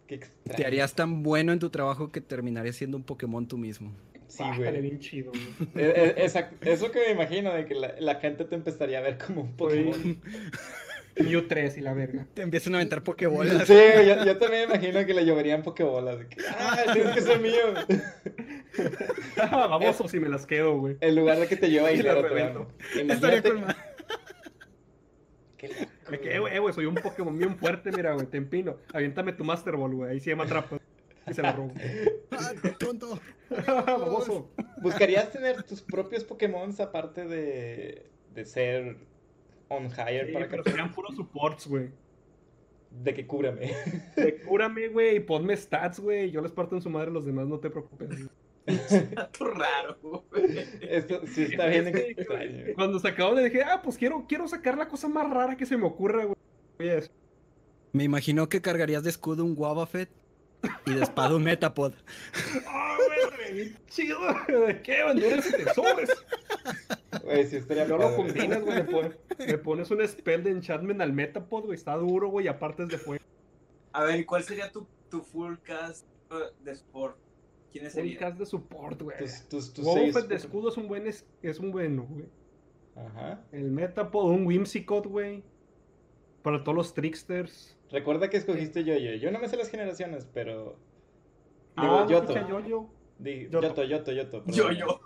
Qué 0.07 0.21
Te 0.57 0.65
harías 0.65 0.95
tan 0.95 1.25
bueno 1.25 1.53
en 1.53 1.59
tu 1.59 1.69
trabajo 1.69 2.13
que 2.13 2.21
terminarías 2.21 2.77
siendo 2.77 2.97
un 2.97 3.03
Pokémon 3.03 3.49
tú 3.49 3.59
mismo. 3.59 3.93
Sí, 4.29 4.45
güey. 4.57 4.81
bien 4.81 5.01
chido, 5.01 5.33
güey. 5.33 5.69
Eh, 5.75 6.15
eh, 6.17 6.49
eso 6.61 6.93
que 6.93 7.01
me 7.01 7.11
imagino, 7.11 7.53
de 7.53 7.67
que 7.67 7.75
la, 7.75 7.95
la, 7.99 8.15
gente 8.21 8.45
te 8.45 8.55
empezaría 8.55 8.99
a 8.99 9.03
ver 9.03 9.19
como 9.19 9.41
un 9.41 9.57
Pokémon. 9.57 10.23
Mew 11.19 11.47
3 11.47 11.79
y 11.79 11.81
la 11.81 11.95
verga. 11.95 12.27
Te 12.35 12.43
empiezan 12.43 12.75
a 12.75 12.79
aventar 12.79 13.03
pokebolas. 13.03 13.67
Sí, 13.67 13.75
yo, 14.07 14.25
yo 14.25 14.39
también 14.39 14.65
imagino 14.65 15.05
que 15.05 15.15
le 15.15 15.25
lloverían 15.25 15.63
pokebolas. 15.63 16.25
Que, 16.27 16.37
ah, 16.59 16.85
tienes 16.93 17.15
que 17.15 17.21
ser 17.23 17.41
mío. 17.41 17.75
Vamos 19.37 20.01
o 20.01 20.09
si 20.09 20.21
me 20.21 20.29
las 20.29 20.47
quedo, 20.47 20.79
güey. 20.79 20.97
En 21.01 21.17
lugar 21.17 21.39
de 21.39 21.47
que 21.49 21.57
te 21.57 21.71
lleve 21.71 21.93
dinero, 21.95 22.23
te 22.93 23.01
Estaría 23.13 23.43
con 23.43 23.65
Qué 25.57 25.69
loco. 25.69 25.91
Me 26.11 26.21
quedé, 26.21 26.39
güey, 26.39 26.73
soy 26.73 26.87
un 26.87 26.95
Pokémon 26.95 27.37
bien 27.37 27.59
fuerte, 27.59 27.91
mira, 27.91 28.15
güey, 28.15 28.27
te 28.27 28.39
empino. 28.39 28.77
Aviéntame 28.95 29.33
tu 29.33 29.45
Master 29.45 29.77
Ball, 29.77 29.95
güey, 29.95 30.13
ahí 30.13 30.21
sí 30.21 30.35
me 30.35 30.45
atrapas. 30.45 30.81
y 31.29 31.35
se 31.35 31.43
la 31.43 31.53
robo. 31.53 31.73
¡Ah, 32.31 32.53
tonto! 32.79 33.21
Baboso. 33.67 34.51
¿Buscarías 34.81 35.31
tener 35.31 35.65
tus 35.65 35.83
propios 35.83 36.25
Pokémon 36.25 36.75
aparte 36.81 37.27
de, 37.27 38.07
de 38.35 38.45
ser 38.45 38.97
on 39.69 39.87
hire 39.87 40.27
Sí, 40.27 40.33
para 40.33 40.49
pero 40.49 40.63
que 40.65 40.71
serían 40.71 40.93
puros 40.93 41.15
supports, 41.17 41.67
güey. 41.67 41.91
de 42.91 43.15
que 43.15 43.27
cúrame? 43.27 43.73
De 44.17 44.41
Cúrame, 44.47 44.89
güey, 44.89 45.17
y 45.17 45.21
ponme 45.21 45.57
stats, 45.57 46.01
güey. 46.01 46.31
Yo 46.31 46.41
les 46.41 46.53
parto 46.53 46.75
en 46.77 46.83
su 46.83 46.91
madre 46.91 47.11
a 47.11 47.13
los 47.13 47.27
demás, 47.27 47.47
no 47.47 47.59
te 47.59 47.71
preocupes. 47.71 48.29
Está 48.67 49.31
raro, 49.55 49.99
güey. 50.03 50.59
Esto 50.83 51.21
sí 51.27 51.45
está 51.45 51.67
bien 51.67 51.87
Es 51.89 51.93
que, 51.95 52.11
extraño. 52.11 52.65
Cuando 52.75 52.99
se 52.99 53.09
acabó 53.09 53.35
le 53.35 53.45
dije, 53.45 53.63
ah, 53.63 53.81
pues 53.83 53.97
quiero, 53.97 54.27
quiero 54.29 54.47
sacar 54.49 54.77
la 54.77 54.89
cosa 54.89 55.09
más 55.09 55.29
rara 55.31 55.57
que 55.57 55.65
se 55.67 55.77
me 55.77 55.87
ocurra, 55.87 56.25
güey. 56.25 56.37
Oye, 56.79 56.99
eso. 56.99 57.11
Me 57.93 58.05
imagino 58.05 58.49
que 58.49 58.61
cargarías 58.61 59.03
de 59.03 59.11
escudo 59.11 59.45
un 59.45 59.55
Wobbuffet 59.57 60.11
y 60.87 60.95
de 60.95 61.03
espada 61.03 61.37
un 61.37 61.45
Metapod. 61.45 61.93
Ah, 62.67 62.97
güey, 63.37 63.55
bien 63.55 63.79
chido. 63.89 64.19
¿De 64.67 64.83
qué? 64.83 65.03
Banduras 65.03 65.49
y 65.49 65.53
tesores. 65.65 66.11
Güey, 67.23 67.47
sí 67.47 67.57
estaría 67.57 67.87
No 67.87 67.99
lo 67.99 68.17
combinas, 68.17 68.63
güey. 68.63 68.77
Le, 68.79 68.85
pon- 68.85 69.17
le 69.39 69.59
pones 69.59 69.91
un 69.91 70.07
spell 70.07 70.43
de 70.43 70.51
enchantment 70.51 71.01
al 71.01 71.13
Metapod, 71.13 71.65
güey. 71.65 71.77
Está 71.77 71.95
duro, 71.97 72.29
güey, 72.29 72.47
y 72.47 72.49
aparte 72.49 72.83
es 72.83 72.89
de 72.89 72.99
fuego. 72.99 73.25
A 73.93 74.05
ver, 74.05 74.25
¿cuál 74.27 74.43
sería 74.45 74.71
tu, 74.71 74.87
tu 75.11 75.23
full 75.23 75.55
cast 75.63 76.07
uh, 76.31 76.63
de 76.65 76.73
sport? 76.73 77.17
¿Quiénes 77.73 77.95
Un 77.95 78.01
serían? 78.03 78.19
cast 78.19 78.39
de 78.39 78.47
support, 78.47 79.01
güey. 79.03 79.17
Tus, 79.19 79.49
tus, 79.49 79.73
tus 79.73 79.85
Wobbuffet 79.85 80.13
seis 80.13 80.29
de 80.29 80.35
escudo 80.37 80.69
es 80.71 80.77
un 80.77 80.89
buen, 80.89 81.07
es, 81.07 81.27
es 81.43 81.59
un 81.59 81.71
bueno, 81.71 82.07
güey. 82.09 82.27
Ajá. 82.97 83.41
El 83.53 83.71
Metapod, 83.71 84.31
un 84.31 84.47
Whimsicott, 84.47 85.07
güey. 85.07 85.43
Para 86.43 86.63
todos 86.65 86.77
los 86.77 86.95
tricksters. 86.95 87.77
Recuerda 87.91 88.29
que 88.31 88.37
escogiste 88.37 88.85
Yo-Yo. 88.85 89.13
Yo 89.15 89.31
no 89.31 89.39
me 89.39 89.49
sé 89.49 89.57
las 89.57 89.71
generaciones, 89.71 90.27
pero. 90.33 90.77
Ah, 91.77 91.83
Digo, 91.83 92.01
¿no 92.01 92.09
Yoto. 92.11 92.49
Yo-Yo? 92.49 92.91
Di- 93.19 93.49
Yoto. 93.49 93.61
Yoto, 93.69 93.85
Yoto, 93.85 94.13
Yoto. 94.13 94.45
Yo, 94.47 94.69
perdón. 94.69 94.77
yo. 94.77 95.01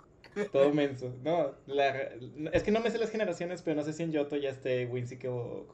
Todo 0.51 0.73
menso. 0.73 1.13
No, 1.23 1.51
la- 1.67 2.09
es 2.53 2.63
que 2.63 2.71
no 2.71 2.79
me 2.79 2.89
sé 2.89 2.97
las 2.97 3.11
generaciones, 3.11 3.61
pero 3.61 3.75
no 3.75 3.83
sé 3.83 3.93
si 3.93 4.03
en 4.03 4.11
Yoto 4.11 4.35
ya 4.35 4.49
esté 4.49 4.85
Whimsicott 4.87 5.29
o. 5.29 5.67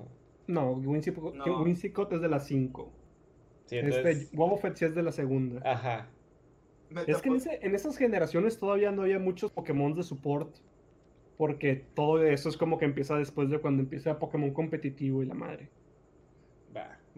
No, 0.47 0.71
Whimsicott, 0.73 1.35
No. 1.35 2.15
Es 2.15 2.21
de 2.21 2.27
la 2.27 2.39
5. 2.39 2.91
Sí, 3.65 3.77
entonces. 3.77 4.17
Este, 4.23 4.37
Wobbuffet 4.37 4.75
sí 4.75 4.85
es 4.85 4.95
de 4.95 5.03
la 5.03 5.11
segunda. 5.11 5.61
Ajá. 5.63 6.09
Es 7.07 7.21
que 7.21 7.29
en, 7.29 7.35
ese- 7.35 7.59
en 7.61 7.75
esas 7.75 7.97
generaciones 7.97 8.57
todavía 8.57 8.91
no 8.91 9.03
había 9.03 9.19
muchos 9.19 9.51
Pokémon 9.51 9.93
de 9.93 10.03
support. 10.03 10.55
Porque 11.37 11.85
todo 11.93 12.21
eso 12.23 12.49
es 12.49 12.57
como 12.57 12.77
que 12.77 12.83
empieza 12.85 13.15
después 13.15 13.49
de 13.49 13.59
cuando 13.59 13.81
empieza 13.81 14.19
Pokémon 14.19 14.51
competitivo 14.51 15.23
y 15.23 15.25
la 15.27 15.35
madre. 15.35 15.69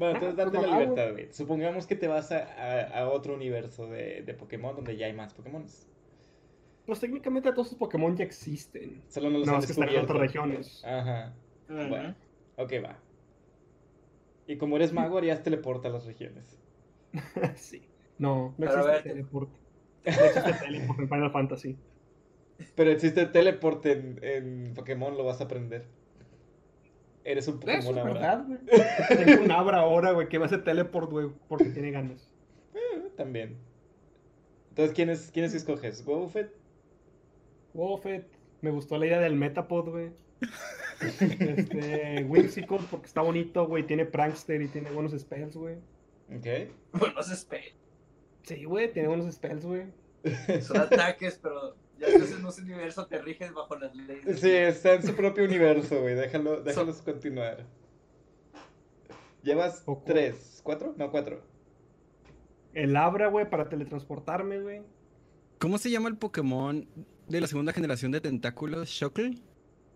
Bueno, 0.01 0.15
entonces 0.15 0.39
Ah, 0.39 0.45
date 0.45 0.57
pues 0.57 0.67
la 0.69 0.79
libertad, 0.79 1.11
güey. 1.11 1.31
Supongamos 1.31 1.85
que 1.87 1.95
te 1.95 2.07
vas 2.07 2.31
a, 2.31 2.39
a- 2.39 2.99
a 3.01 3.09
otro 3.09 3.35
universo 3.35 3.87
de, 3.87 4.23
de 4.23 4.33
Pokémon 4.33 4.75
donde 4.75 4.97
ya 4.97 5.05
hay 5.05 5.13
más 5.13 5.33
Pokémon. 5.33 5.63
Pues 6.85 6.99
técnicamente 6.99 7.51
todos 7.51 7.67
esos 7.67 7.77
Pokémon 7.77 8.15
ya 8.17 8.23
existen. 8.23 9.03
Solo 9.07 9.29
no 9.29 9.37
los 9.39 9.47
No, 9.47 9.53
han 9.53 9.59
es 9.59 9.65
que 9.67 9.73
están 9.73 9.89
en 9.89 9.93
descubierto. 9.95 10.13
otras 10.13 10.27
regiones. 10.33 10.83
Ajá. 10.83 11.33
Bueno. 11.67 12.15
Ok, 12.57 12.73
va. 12.83 12.97
Y 14.47 14.57
como 14.57 14.75
eres 14.75 14.91
mago, 14.91 15.19
harías 15.19 15.43
teleporta 15.43 15.87
a 15.89 15.91
las 15.91 16.05
regiones. 16.05 16.59
sí. 17.55 17.83
No, 18.17 18.55
no 18.57 18.65
existe 18.65 18.87
ver- 18.91 19.03
teleport. 19.03 19.49
No 20.03 20.11
existe 20.11 20.53
teleport 20.53 20.99
en 20.99 21.09
Final 21.09 21.31
Fantasy. 21.31 21.77
Pero 22.75 22.89
existe 22.91 23.27
teleport 23.27 23.85
en, 23.85 24.19
en 24.23 24.73
Pokémon, 24.73 25.15
lo 25.15 25.23
vas 25.25 25.41
a 25.41 25.43
aprender. 25.43 25.85
Eres 27.23 27.47
un 27.47 27.59
Pokémon 27.59 27.79
es 27.79 27.85
ahora. 27.87 28.03
verdad, 28.03 28.45
güey. 28.47 28.59
Tengo 29.25 29.43
un 29.43 29.51
Abra 29.51 29.79
ahora, 29.79 30.11
güey, 30.11 30.27
que 30.27 30.37
va 30.37 30.45
a 30.45 30.47
hacer 30.47 30.63
teleport, 30.63 31.11
güey, 31.11 31.29
porque 31.47 31.65
tiene 31.65 31.91
ganas. 31.91 32.31
Eh, 32.73 33.09
También. 33.15 33.57
Entonces, 34.69 34.95
¿quiénes, 34.95 35.31
¿quiénes 35.31 35.53
escoges? 35.53 36.03
¿Wobbuffet? 36.05 36.51
Woffet, 37.73 38.25
me 38.61 38.71
gustó 38.71 38.97
la 38.97 39.05
idea 39.05 39.19
del 39.19 39.35
Metapod, 39.35 39.89
güey. 39.89 40.11
Este, 41.01 42.23
Whimsicott, 42.27 42.81
porque 42.85 43.07
está 43.07 43.21
bonito, 43.21 43.67
güey, 43.67 43.85
tiene 43.85 44.05
Prankster 44.05 44.61
y 44.61 44.67
tiene 44.67 44.91
buenos 44.91 45.17
spells, 45.19 45.55
güey. 45.55 45.75
Ok. 46.35 46.71
Bueno, 46.93 47.21
se 47.23 47.33
espera. 47.33 47.63
Sí, 48.43 48.63
güey, 48.63 48.91
tiene 48.91 49.07
buenos 49.07 49.33
spells, 49.33 49.65
güey. 49.65 49.85
Son 50.61 50.77
ataques, 50.77 51.39
pero 51.41 51.75
ya 52.01 52.07
entonces 52.07 52.39
en 52.39 52.45
ese 52.47 52.61
universo 52.61 53.05
te 53.05 53.21
riges 53.21 53.53
bajo 53.53 53.75
las 53.75 53.95
leyes. 53.95 54.39
Sí, 54.39 54.49
está 54.51 54.95
en 54.95 55.03
su 55.03 55.15
propio 55.15 55.43
universo, 55.45 56.01
güey. 56.01 56.15
Déjalo, 56.15 56.61
déjalos 56.61 57.01
continuar. 57.01 57.65
Llevas 59.43 59.83
tres, 60.05 60.61
cuatro, 60.63 60.93
no 60.97 61.09
cuatro. 61.11 61.41
El 62.73 62.95
Abra, 62.95 63.27
güey, 63.27 63.49
para 63.49 63.67
teletransportarme, 63.69 64.59
güey. 64.61 64.81
¿Cómo 65.59 65.77
se 65.77 65.89
llama 65.91 66.09
el 66.09 66.17
Pokémon 66.17 66.87
de 67.27 67.41
la 67.41 67.47
segunda 67.47 67.73
generación 67.73 68.11
de 68.11 68.21
tentáculos? 68.21 68.89
¿Shockle? 68.89 69.37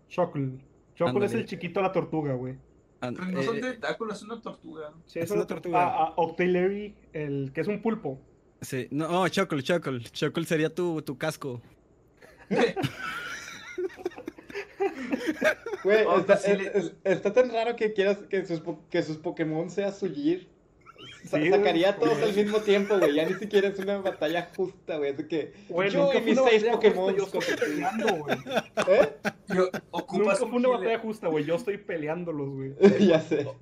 Shockle. 0.08 0.58
Shockle 0.94 1.26
es 1.26 1.34
el 1.34 1.46
chiquito 1.46 1.80
de 1.80 1.86
la 1.86 1.92
tortuga, 1.92 2.34
güey. 2.34 2.56
Ah, 3.00 3.10
Pero 3.14 3.26
no 3.26 3.42
son 3.42 3.56
eh, 3.58 3.60
tentáculos, 3.60 4.16
es 4.18 4.22
una 4.22 4.40
tortuga. 4.40 4.92
Sí, 5.06 5.18
Es 5.18 5.30
una 5.30 5.40
una 5.40 5.46
tortuga. 5.46 5.78
Ah, 5.86 5.96
ah, 6.08 6.12
Octillery, 6.16 6.94
el 7.12 7.52
que 7.52 7.60
es 7.60 7.68
un 7.68 7.82
pulpo. 7.82 8.18
sí. 8.60 8.88
No, 8.90 9.22
oh, 9.22 9.28
Shockle, 9.28 9.60
Shockle. 9.62 10.00
Shockle 10.12 10.44
sería 10.44 10.74
tu, 10.74 11.02
tu 11.02 11.18
casco. 11.18 11.60
Güey, 15.84 16.04
Oh, 16.06 16.18
está, 16.18 16.36
sí 16.36 16.50
es- 16.50 16.58
le- 16.58 16.78
es- 16.78 16.92
está 17.04 17.32
tan 17.32 17.50
raro 17.50 17.76
que 17.76 17.92
quieras 17.92 18.18
que 18.28 18.44
sus, 18.44 18.60
que 18.90 19.02
sus 19.02 19.16
Pokémon 19.18 19.70
sea 19.70 19.92
Suyir. 19.92 20.48
Sa- 21.28 21.38
Sí, 21.40 21.50
sacaría 21.50 21.92
güey. 21.92 22.08
todos 22.10 22.22
al 22.22 22.32
mismo 22.34 22.60
tiempo, 22.60 22.98
güey. 22.98 23.14
Ya 23.14 23.24
ni 23.28 23.34
siquiera 23.34 23.68
es 23.68 23.78
una 23.78 23.98
batalla 23.98 24.48
justa, 24.56 24.96
güey. 24.96 25.14
Que 25.28 25.52
yo 25.68 26.04
nunca 26.04 26.18
y 26.18 26.22
mis 26.22 26.38
seis 26.48 26.64
Pokémon. 26.64 27.14
Yo 27.16 27.24
estoy 27.24 27.42
peleando, 27.58 28.06
güey. 28.16 28.36
¿Eh? 28.88 29.12
Yo, 29.48 29.68
ocupas 29.90 30.40
Nunca 30.40 30.44
un 30.44 30.50
fue 30.50 30.58
una 30.58 30.68
healer. 30.68 30.80
batalla 30.80 30.98
justa, 31.00 31.28
güey. 31.28 31.44
Yo 31.44 31.54
estoy 31.56 31.78
peleándolos, 31.78 32.48
güey. 32.50 32.74
ya 33.08 33.20
sé. 33.20 33.44
O- 33.44 33.56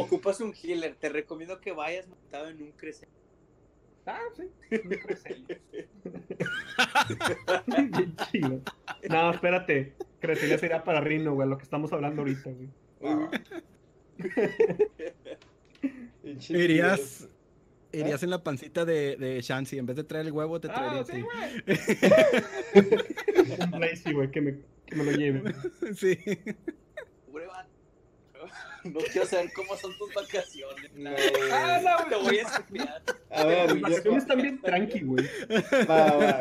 ocupas 0.00 0.40
un 0.40 0.54
healer. 0.54 0.94
Te 0.94 1.08
recomiendo 1.08 1.60
que 1.60 1.72
vayas 1.72 2.06
montado 2.06 2.48
en 2.48 2.62
un 2.62 2.70
crecente. 2.72 3.12
Ah, 4.10 4.20
sí. 4.34 4.44
Bien 7.66 8.16
chido. 8.30 8.60
No, 9.10 9.30
espérate. 9.30 9.94
Cresselia 10.20 10.58
sería 10.58 10.82
para 10.82 11.00
Rino, 11.00 11.34
güey, 11.34 11.48
lo 11.48 11.58
que 11.58 11.64
estamos 11.64 11.92
hablando 11.92 12.22
ahorita, 12.22 12.50
güey. 12.50 12.68
Ah. 13.04 13.30
Pinche 16.22 16.58
Irías, 16.58 17.28
irías 17.92 18.22
en 18.22 18.30
la 18.30 18.42
pancita 18.42 18.84
de, 18.84 19.16
de 19.16 19.40
Shansi. 19.40 19.78
En 19.78 19.86
vez 19.86 19.96
de 19.96 20.04
traer 20.04 20.26
el 20.26 20.32
huevo, 20.32 20.60
te 20.60 20.68
traería 20.68 20.98
Ah, 20.98 21.00
a 21.00 21.04
sí, 21.04 21.12
ti. 21.12 21.20
güey. 21.22 22.88
Un 24.06 24.14
güey, 24.14 24.30
que 24.30 24.40
me, 24.40 24.58
que 24.86 24.96
me 24.96 25.04
lo 25.04 25.12
lleve. 25.12 25.54
Sí. 25.94 26.18
No 28.92 29.00
quiero 29.12 29.26
saber 29.26 29.52
cómo 29.54 29.76
son 29.76 29.96
tus 29.98 30.12
vacaciones. 30.14 30.92
No, 30.94 31.10
Ah, 31.10 31.80
güey. 31.80 31.84
no, 31.84 32.08
Te 32.08 32.24
voy 32.24 32.38
a 32.38 32.42
espiar. 32.42 33.02
A 33.30 33.44
ver, 33.44 33.72
Las 33.72 33.80
vacaciones 33.82 34.22
están 34.22 34.42
bien 34.42 34.60
tranqui, 34.60 35.00
güey. 35.00 35.24
va, 35.88 36.16
va. 36.16 36.40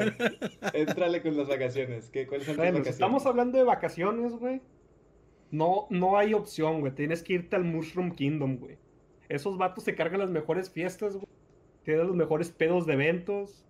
Entrale 0.74 1.22
con 1.22 1.38
las 1.38 1.48
vacaciones. 1.48 2.10
¿Qué, 2.10 2.26
¿Cuáles 2.28 2.46
son 2.46 2.56
tus 2.56 2.64
vacaciones? 2.64 2.88
estamos 2.90 3.26
hablando 3.26 3.58
de 3.58 3.64
vacaciones, 3.64 4.34
güey. 4.34 4.62
No, 5.52 5.88
no 5.90 6.18
hay 6.18 6.34
opción, 6.34 6.82
güey. 6.82 6.94
Tienes 6.94 7.24
que 7.24 7.34
irte 7.34 7.56
al 7.56 7.64
Mushroom 7.64 8.12
Kingdom, 8.12 8.58
güey. 8.58 8.78
Esos 9.30 9.58
vatos 9.58 9.84
se 9.84 9.96
cargan 9.96 10.20
las 10.20 10.30
mejores 10.30 10.70
fiestas, 10.70 11.14
güey. 11.16 11.28
Tienen 11.84 12.08
los 12.08 12.16
mejores 12.16 12.52
pedos 12.52 12.86
de 12.86 12.94
eventos. 12.94 13.64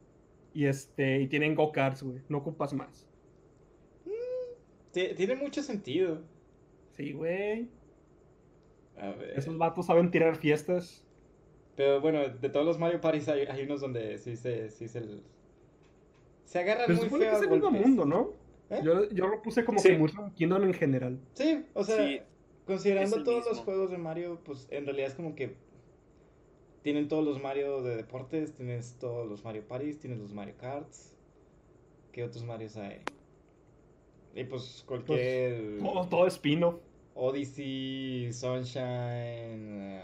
Y 0.53 0.65
este, 0.65 1.21
y 1.21 1.27
tienen 1.27 1.53
go-karts, 1.53 2.01
güey. 2.01 2.19
No 2.29 2.39
ocupas 2.39 2.73
más. 2.73 3.07
Ti- 4.91 5.13
Tiene 5.15 5.35
mucho 5.35 5.61
sentido. 5.61 6.21
Sí, 6.95 7.11
güey. 7.11 7.69
A 8.99 9.09
ver. 9.11 9.33
Esos 9.37 9.57
vatos 9.57 9.85
saben 9.85 10.09
tirar 10.11 10.35
fiestas. 10.35 11.03
Pero 11.75 12.01
bueno, 12.01 12.27
de 12.27 12.49
todos 12.49 12.65
los 12.65 12.79
Mario 12.79 12.99
Parties 12.99 13.27
hay, 13.29 13.41
hay 13.45 13.63
unos 13.63 13.81
donde 13.81 14.17
sí 14.17 14.35
se, 14.35 14.69
sí 14.71 14.87
se, 14.87 15.01
se 16.45 16.59
agarran 16.59 16.85
Pero 16.87 16.97
muy 16.99 17.05
supone 17.05 17.25
que 17.25 17.29
feo 17.29 17.39
es 17.39 17.43
el 17.43 17.49
mismo 17.51 17.71
mundo, 17.71 18.05
¿no? 18.05 18.33
¿Eh? 18.69 18.81
Yo, 18.83 19.09
yo 19.09 19.27
lo 19.27 19.41
puse 19.41 19.63
como 19.63 19.79
Sí. 19.79 19.89
que 19.89 19.97
Mushroom 19.97 20.31
Kingdom 20.33 20.63
en 20.63 20.73
general. 20.73 21.19
Sí, 21.33 21.65
o 21.73 21.83
sea, 21.83 21.95
Sí, 22.07 22.21
considerando 22.65 23.23
todos 23.23 23.45
los 23.45 23.59
juegos 23.59 23.91
de 23.91 23.97
Mario, 23.97 24.39
pues 24.43 24.67
en 24.71 24.85
realidad 24.85 25.09
es 25.09 25.15
como 25.15 25.35
que 25.35 25.55
tienen 26.81 27.07
todos 27.07 27.23
los 27.23 27.41
Mario 27.41 27.83
de 27.83 27.95
deportes, 27.95 28.53
tienes 28.55 28.97
todos 28.99 29.27
los 29.29 29.43
Mario 29.43 29.67
Parties, 29.67 29.99
tienes 29.99 30.19
los 30.19 30.33
Mario 30.33 30.55
Karts. 30.57 31.13
¿Qué 32.11 32.23
otros 32.23 32.43
Marios 32.43 32.75
hay? 32.77 33.01
Y 34.33 34.43
pues 34.45 34.83
cualquier 34.87 35.77
Todo, 35.79 36.07
todo 36.07 36.27
spin-off. 36.27 36.75
Odyssey, 37.17 38.31
Sunshine. 38.31 39.99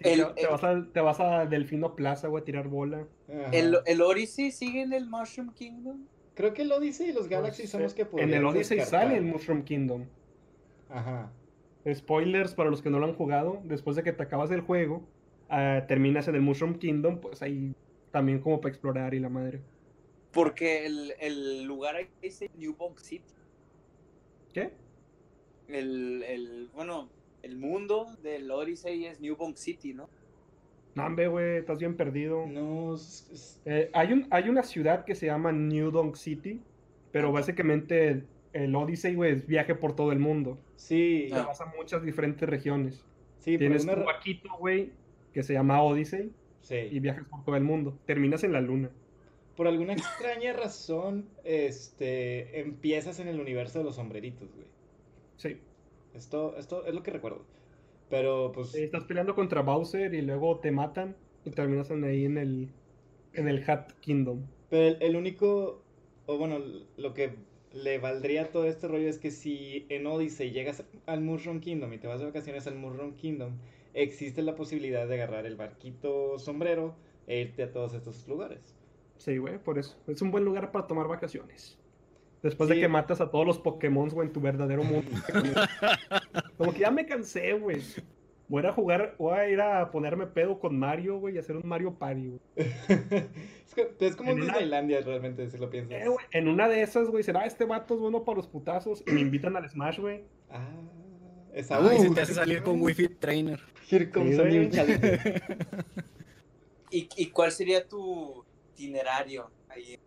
El, 0.00 0.34
te, 0.34 0.46
vas 0.46 0.62
a, 0.64 0.86
te 0.92 1.00
vas 1.00 1.20
a 1.20 1.44
Delfino 1.46 1.94
Plaza, 1.96 2.28
güey, 2.28 2.42
a 2.42 2.44
tirar 2.44 2.68
bola. 2.68 3.06
eh, 3.28 3.46
el, 3.52 3.78
el 3.84 4.00
Odyssey 4.00 4.50
sigue 4.52 4.82
en 4.82 4.92
el 4.92 5.06
Mushroom 5.08 5.52
Kingdom. 5.52 6.06
Creo 6.34 6.54
que 6.54 6.62
el 6.62 6.72
Odyssey 6.72 7.10
y 7.10 7.12
los 7.12 7.28
Galaxy 7.28 7.62
Pues, 7.62 7.70
son 7.70 7.82
los 7.82 7.94
que 7.94 8.06
En 8.18 8.32
el 8.32 8.44
Odyssey 8.44 8.76
descartar. 8.78 9.08
sale 9.08 9.18
el 9.18 9.24
Mushroom 9.24 9.62
Kingdom. 9.64 10.04
Ajá. 10.88 11.32
Spoilers 11.92 12.54
para 12.54 12.70
los 12.70 12.82
que 12.82 12.90
no 12.90 12.98
lo 12.98 13.06
han 13.06 13.14
jugado. 13.14 13.60
Después 13.64 13.96
de 13.96 14.02
que 14.02 14.12
te 14.12 14.22
acabas 14.22 14.50
el 14.50 14.60
juego, 14.60 15.02
ah, 15.48 15.84
terminas 15.88 16.28
en 16.28 16.34
el 16.36 16.42
Mushroom 16.42 16.78
Kingdom, 16.78 17.18
pues 17.20 17.42
hay 17.42 17.74
también 18.12 18.40
como 18.40 18.60
para 18.60 18.70
explorar 18.72 19.14
y 19.14 19.20
la 19.20 19.28
madre. 19.28 19.60
Porque 20.32 20.84
el, 20.86 21.14
el 21.20 21.64
lugar 21.64 21.96
ahí 21.96 22.08
dice 22.20 22.50
New 22.56 22.74
Bonk 22.76 22.98
City. 22.98 23.24
¿Qué? 24.52 24.70
El, 25.68 26.22
el, 26.22 26.68
bueno, 26.74 27.08
el 27.42 27.56
mundo 27.56 28.06
del 28.22 28.50
Odyssey 28.50 29.06
es 29.06 29.20
New 29.20 29.36
Bonk 29.36 29.56
City, 29.56 29.94
¿no? 29.94 30.08
Nambe, 30.94 31.28
güey, 31.28 31.58
estás 31.58 31.78
bien 31.78 31.96
perdido. 31.96 32.46
No, 32.46 32.94
es- 32.94 33.28
es- 33.32 33.60
Eh, 33.66 33.90
hay, 33.92 34.12
un, 34.12 34.26
hay 34.30 34.48
una 34.48 34.62
ciudad 34.62 35.04
que 35.04 35.14
se 35.14 35.26
llama 35.26 35.52
New 35.52 35.90
Donk 35.90 36.16
City, 36.16 36.60
pero 37.12 37.32
básicamente 37.32 38.22
el 38.52 38.74
Odyssey, 38.74 39.14
güey, 39.14 39.32
es 39.32 39.46
viaje 39.46 39.74
por 39.74 39.94
todo 39.94 40.12
el 40.12 40.18
mundo. 40.18 40.58
sí, 40.76 41.28
Ah. 41.32 41.44
Vas 41.46 41.60
a 41.60 41.66
muchas 41.76 42.02
diferentes 42.02 42.48
regiones. 42.48 43.02
sí, 43.38 43.52
por 43.52 43.58
Tienes 43.58 43.86
ra- 43.86 44.02
vaquito, 44.04 44.48
güey, 44.58 44.90
que 45.32 45.42
se 45.42 45.52
llama 45.52 45.82
Odyssey, 45.82 46.32
y 46.62 46.66
sí. 46.66 47.00
viajas 47.00 47.24
por 47.28 47.44
todo 47.44 47.56
el 47.56 47.62
mundo. 47.64 47.96
Terminas 48.06 48.42
en 48.44 48.52
la 48.52 48.60
luna. 48.60 48.90
Por 49.56 49.68
alguna 49.68 49.92
extraña 49.94 50.52
razón, 50.52 51.26
este, 51.44 52.60
empiezas 52.60 53.20
en 53.20 53.28
el 53.28 53.38
universo 53.40 53.78
de 53.78 53.84
los 53.84 53.96
sombreritos, 53.96 54.48
güey. 54.54 54.66
Sí. 55.36 55.60
Esto, 56.14 56.56
esto 56.56 56.84
es 56.86 56.94
lo 56.94 57.02
que 57.02 57.10
recuerdo. 57.10 57.44
Pero, 58.08 58.52
pues, 58.52 58.74
Eh, 58.74 58.84
Estás 58.84 59.04
peleando 59.04 59.34
contra 59.34 59.62
Bowser 59.62 60.14
y 60.14 60.22
luego 60.22 60.60
te 60.60 60.70
matan 60.70 61.16
y 61.44 61.50
terminas 61.50 61.90
ahí 61.90 62.24
en 62.24 62.38
el, 62.38 62.68
en 63.32 63.48
el 63.48 63.68
Hat 63.68 63.92
Kingdom. 64.00 64.46
pero 64.68 64.96
el, 64.96 65.02
el 65.02 65.16
único, 65.16 65.84
o 66.26 66.38
bueno, 66.38 66.58
lo 66.96 67.14
que 67.14 67.34
le 67.72 67.98
valdría 67.98 68.50
todo 68.50 68.64
este 68.66 68.88
rollo 68.88 69.08
es 69.08 69.18
que 69.18 69.30
si 69.30 69.86
en 69.90 70.06
Odyssey 70.06 70.50
llegas 70.50 70.84
al 71.06 71.20
Mushroom 71.22 71.60
Kingdom 71.60 71.92
y 71.92 71.98
te 71.98 72.06
vas 72.06 72.20
de 72.20 72.26
vacaciones 72.26 72.66
al 72.66 72.76
Mushroom 72.76 73.14
Kingdom, 73.16 73.58
existe 73.94 74.42
la 74.42 74.54
posibilidad 74.54 75.06
de 75.06 75.14
agarrar 75.14 75.46
el 75.46 75.56
barquito 75.56 76.38
sombrero 76.38 76.96
e 77.26 77.40
irte 77.40 77.62
a 77.64 77.72
todos 77.72 77.94
estos 77.94 78.26
lugares. 78.28 78.76
Sí, 79.16 79.36
güey, 79.38 79.58
por 79.62 79.78
eso. 79.78 79.96
Es 80.06 80.22
un 80.22 80.30
buen 80.30 80.44
lugar 80.44 80.72
para 80.72 80.86
tomar 80.86 81.08
vacaciones. 81.08 81.78
Después 82.46 82.68
Sí. 82.68 82.76
de 82.76 82.80
que 82.80 82.88
matas 82.88 83.20
a 83.20 83.30
todos 83.30 83.46
los 83.46 83.58
Pokémon, 83.58 84.08
güey, 84.08 84.28
en 84.28 84.32
tu 84.32 84.40
verdadero 84.40 84.84
mundo. 84.84 85.10
Como 86.56 86.72
que 86.72 86.80
ya 86.80 86.90
me 86.90 87.04
cansé, 87.06 87.52
güey. 87.54 87.80
Voy 88.48 88.60
a 88.60 88.62
ir 88.62 88.66
a 88.68 88.72
jugar, 88.72 89.14
voy 89.18 89.36
a 89.36 89.48
ir 89.48 89.60
a 89.60 89.90
ponerme 89.90 90.28
pedo 90.28 90.60
con 90.60 90.78
Mario, 90.78 91.18
güey, 91.18 91.34
y 91.34 91.38
hacer 91.38 91.56
un 91.56 91.66
Mario 91.66 91.94
Party, 91.94 92.28
güey. 92.28 92.40
es, 93.66 93.74
que- 93.74 93.90
es 93.98 94.14
como 94.14 94.30
En 94.30 94.36
una- 94.42 94.52
Disneylandia 94.52 95.00
realmente, 95.00 95.50
si 95.50 95.58
lo 95.58 95.68
piensas. 95.68 96.00
Eh, 96.00 96.06
güey, 96.08 96.24
En 96.30 96.46
una 96.46 96.68
de 96.68 96.82
esas, 96.82 97.08
güey, 97.08 97.24
será 97.24 97.44
este 97.44 97.64
vato 97.64 97.94
es 97.94 98.00
bueno 98.00 98.22
para 98.24 98.36
los 98.36 98.46
putazos 98.46 99.02
y 99.06 99.10
me 99.10 99.20
invitan 99.20 99.56
al 99.56 99.68
Smash, 99.68 99.98
güey. 99.98 100.22
Ah, 100.50 100.68
esa 101.54 101.78
Ay, 101.78 101.98
se 101.98 102.10
te 102.10 102.20
hace 102.20 102.34
salir 102.34 102.62
con 102.62 102.80
Wi-Fi 102.80 103.08
Trainer. 103.18 103.58
Here 103.90 104.08
comes 104.10 104.36
Sí, 104.36 104.40
a 104.40 104.44
new 104.44 104.54
güey. 104.58 104.70
challenger. 104.70 105.84
¿Y, 106.90 107.08
y 107.16 107.26
cuál 107.30 107.50
sería 107.50 107.86
tu 107.88 108.44
itinerario 108.74 109.50
ahí 109.68 109.94
en 109.94 110.00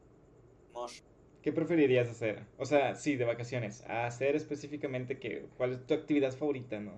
Mosh? 0.71 1.01
¿Qué 1.49 1.55
preferirías 1.55 2.07
hacer? 2.07 2.43
O 2.59 2.65
sea, 2.65 2.93
sí, 2.93 3.15
de 3.15 3.25
vacaciones. 3.25 3.83
A 3.89 4.05
hacer 4.05 4.35
específicamente 4.35 5.17
que, 5.17 5.47
¿cuál 5.57 5.71
es 5.71 5.83
tu 5.87 5.95
actividad 5.95 6.31
favorita, 6.31 6.79
no? 6.79 6.91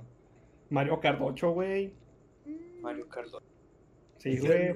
Mario 0.69 0.99
Kart 0.99 1.19
8, 1.21 1.51
güey. 1.51 1.93
Mario 2.81 3.07
Kart. 3.07 3.29
Sí, 4.17 4.37
güey. 4.39 4.75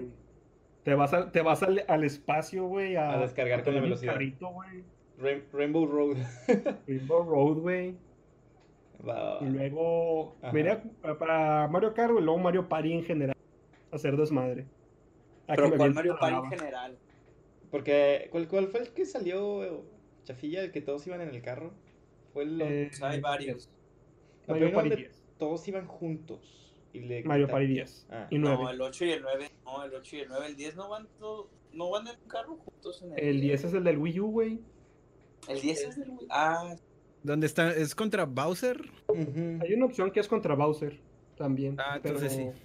Te 0.84 0.94
vas, 0.96 1.14
a- 1.14 1.30
te 1.30 1.42
vas 1.42 1.62
al, 1.62 1.84
al 1.90 2.06
espacio, 2.06 2.68
güey. 2.68 2.96
A, 2.96 3.16
A 3.16 3.20
descargar 3.20 3.66
con 3.66 3.76
la 3.76 3.82
velocidad. 3.82 4.14
carrito, 4.14 4.48
güey. 4.48 4.86
Rain- 5.20 5.44
Rainbow 5.52 5.86
Road. 5.86 6.18
Rainbow 6.88 7.24
Road, 7.26 7.58
güey. 7.58 7.96
Y 9.42 9.46
luego, 9.48 10.38
mira, 10.54 10.82
para 11.20 11.68
Mario 11.68 11.94
Kart, 11.94 12.14
güey, 12.14 12.24
luego 12.24 12.40
Mario 12.40 12.70
Party 12.70 12.94
en 12.94 13.04
general. 13.04 13.36
Hacer 13.92 14.16
desmadre. 14.16 14.68
Pero 15.48 15.76
¿cuál 15.76 15.94
Mario 15.94 16.16
Party 16.18 16.36
en 16.38 16.60
general? 16.60 16.98
Porque, 17.76 18.30
¿cuál, 18.32 18.48
cuál 18.48 18.68
fue 18.70 18.80
el 18.80 18.90
que 18.92 19.06
salió 19.06 19.84
chafilla? 20.24 20.64
El 20.64 20.72
que 20.72 20.80
todos 20.80 21.06
iban 21.08 21.20
en 21.20 21.28
el 21.28 21.42
carro. 21.42 21.74
Fue 22.32 22.44
el... 22.44 22.62
Eh, 22.62 22.92
hay 23.02 23.20
varios. 23.20 23.70
No, 24.48 24.54
Mario 24.54 24.72
Party 24.72 24.90
donde 24.90 25.04
10. 25.04 25.24
Todos 25.38 25.68
iban 25.68 25.86
juntos. 25.86 26.74
Y 26.94 27.02
le 27.02 27.26
Mario 27.26 27.50
Party 27.50 27.68
10. 27.68 28.08
Ah. 28.12 28.28
Y 28.30 28.38
9. 28.38 28.64
No, 28.64 28.70
el 28.70 28.80
8 28.80 29.06
y 29.06 29.12
el 29.12 29.22
9. 29.24 29.52
No, 29.66 29.84
el 29.84 29.94
8 29.94 30.16
y 30.16 30.20
el 30.22 30.30
9. 30.30 30.48
El 30.48 30.56
10 30.56 30.76
no 30.78 30.90
van, 30.90 31.10
todo, 31.20 31.50
no 31.74 31.90
van 31.90 32.08
en 32.08 32.16
un 32.18 32.30
carro 32.30 32.56
juntos 32.56 33.02
en 33.02 33.12
el 33.12 33.20
El 33.20 33.42
10 33.42 33.66
es 33.66 33.74
el 33.74 33.84
del 33.84 33.98
Wii 33.98 34.20
U, 34.22 34.28
güey. 34.28 34.62
El 35.50 35.60
10 35.60 35.84
es 35.84 35.98
del 35.98 36.12
Wii. 36.12 36.28
Ah, 36.30 36.78
¿Dónde 37.24 37.46
está? 37.46 37.76
¿Es 37.76 37.94
contra 37.94 38.24
Bowser? 38.24 38.90
Ujú. 39.10 39.60
Hay 39.62 39.74
una 39.74 39.88
opción 39.88 40.12
que 40.12 40.22
es 40.22 40.30
contra 40.30 40.56
Bowser 40.56 40.98
también. 41.38 41.76
Ah, 41.78 42.00
pero, 42.02 42.16
entonces 42.16 42.38
sí. 42.38 42.62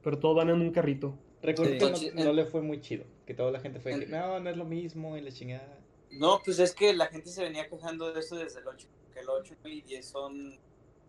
pero 0.00 0.16
todos 0.20 0.36
van 0.36 0.50
en 0.50 0.60
un 0.60 0.70
carrito. 0.70 1.18
Recuerdo 1.42 1.72
Sí. 1.72 1.78
que 1.78 1.84
no, 1.84 1.86
Entonces, 1.88 2.14
no 2.14 2.30
en- 2.30 2.36
le 2.36 2.44
fue 2.46 2.62
muy 2.62 2.80
chido. 2.80 3.04
Que 3.26 3.34
toda 3.34 3.50
la 3.52 3.60
gente 3.60 3.78
fue 3.80 3.96
que, 3.98 4.04
en- 4.04 4.10
no, 4.10 4.40
no 4.40 4.50
es 4.50 4.56
lo 4.56 4.64
mismo 4.64 5.16
y 5.16 5.20
la 5.20 5.30
chingada. 5.30 5.78
no, 6.10 6.40
pues 6.44 6.58
es 6.58 6.74
que 6.74 6.92
la 6.94 7.06
gente 7.06 7.28
se 7.30 7.42
venía 7.42 7.68
quejando 7.68 8.12
de 8.12 8.20
eso 8.20 8.36
desde 8.36 8.60
el 8.60 8.66
8. 8.68 8.88
Que 9.12 9.20
el 9.20 9.28
8 9.28 9.54
y 9.64 9.82
10 9.82 10.06
son 10.06 10.58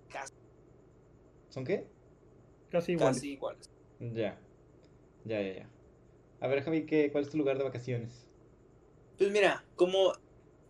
casi, 0.10 0.34
¿Son 1.50 1.64
qué? 1.66 1.88
Casi 2.70 2.92
igual. 2.92 3.14
casi 3.14 3.32
iguales. 3.32 3.70
Ya. 4.00 4.40
Ya, 5.26 5.42
ya, 5.42 5.54
ya. 5.54 5.70
A 6.42 6.48
ver, 6.48 6.62
Javi, 6.64 6.86
¿qué, 6.86 7.12
¿cuál 7.12 7.24
es 7.24 7.30
tu 7.32 7.38
lugar 7.38 7.58
de 7.58 7.64
vacaciones? 7.64 8.26
Pues 9.18 9.32
mira, 9.32 9.66
como 9.76 10.14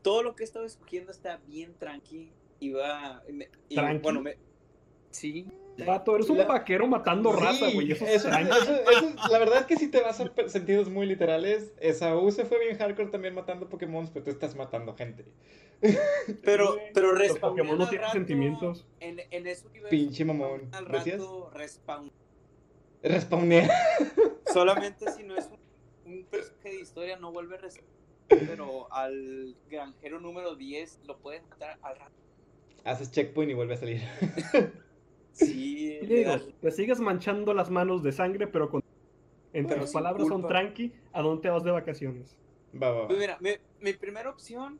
todo 0.01 0.23
lo 0.23 0.35
que 0.35 0.43
he 0.43 0.45
estado 0.45 0.65
escogiendo 0.65 1.11
está 1.11 1.37
bien 1.37 1.73
tranqui. 1.77 2.31
Y 2.61 2.71
va. 2.71 3.23
y 3.27 3.31
me- 3.33 3.49
y, 3.69 3.75
¿Tranqui? 3.75 4.01
Bueno, 4.03 4.21
me. 4.21 4.37
Sí. 5.11 5.47
Vato, 5.85 6.15
eres 6.15 6.29
un 6.29 6.37
vaquero 6.47 6.87
matando 6.87 7.31
raza, 7.31 7.67
Sí, 7.67 7.73
güey. 7.73 7.91
Eso 7.91 8.05
es 8.05 8.25
eso- 8.25 8.29
eso- 8.29 8.73
eso- 8.91 9.13
la 9.31 9.39
verdad 9.39 9.59
es 9.59 9.65
que 9.65 9.77
si 9.77 9.89
te 9.89 10.01
vas 10.01 10.19
a 10.19 10.31
sentidos 10.47 10.89
muy 10.89 11.05
literales, 11.05 11.73
Esaú 11.79 12.31
se 12.31 12.45
fue 12.45 12.59
bien 12.59 12.77
hardcore 12.77 13.09
también 13.09 13.35
matando 13.35 13.69
Pokémon, 13.69 14.07
pero 14.13 14.25
tú 14.25 14.31
estás 14.31 14.55
matando 14.55 14.95
gente. 14.95 15.25
Pero, 16.43 16.75
pero 16.93 17.11
Los 17.13 17.19
respawnean 17.19 17.67
Pokémon 17.67 17.77
no 17.77 17.85
rato, 18.01 18.11
sentimientos. 18.11 18.85
En, 18.99 19.19
en 19.19 19.27
universo, 19.31 19.69
Pinche 19.89 20.25
mamón. 20.25 20.67
Al 20.73 20.85
rato 20.85 21.49
respawn. 21.53 22.11
Respawnea. 23.01 23.69
Solamente 24.53 25.09
si 25.13 25.23
no 25.23 25.37
es 25.37 25.47
un, 26.05 26.11
un 26.13 26.25
personaje 26.25 26.69
de 26.69 26.81
historia, 26.81 27.15
no 27.17 27.31
vuelve 27.31 27.55
a 27.55 27.59
respawn. 27.59 27.87
Pero 28.27 28.91
al 28.93 29.55
granjero 29.69 30.19
número 30.19 30.55
10 30.55 30.99
lo 31.05 31.17
puedes 31.17 31.47
matar 31.47 31.79
al 31.81 31.95
rato. 31.95 32.11
Haces 32.83 33.09
checkpoint 33.11 33.51
y 33.51 33.53
vuelve 33.53 33.73
a 33.75 33.77
salir. 33.77 34.01
Sí, 35.31 35.99
digo, 36.01 36.37
te 36.61 36.71
sigues 36.71 36.99
manchando 36.99 37.53
las 37.53 37.69
manos 37.69 38.03
de 38.03 38.11
sangre, 38.11 38.47
pero 38.47 38.69
con. 38.69 38.83
Entre 39.51 39.69
Pero 39.69 39.81
las 39.81 39.91
palabras 39.91 40.27
son 40.27 40.47
tranqui, 40.47 40.93
¿a 41.11 41.21
dónde 41.23 41.41
te 41.41 41.49
vas 41.49 41.63
de 41.63 41.71
vacaciones? 41.71 42.37
Va, 42.75 42.91
va, 42.91 43.01
va. 43.01 43.07
Pues 43.07 43.17
mira, 43.17 43.37
mi, 43.39 43.51
mi 43.79 43.93
primera 43.93 44.29
opción 44.29 44.79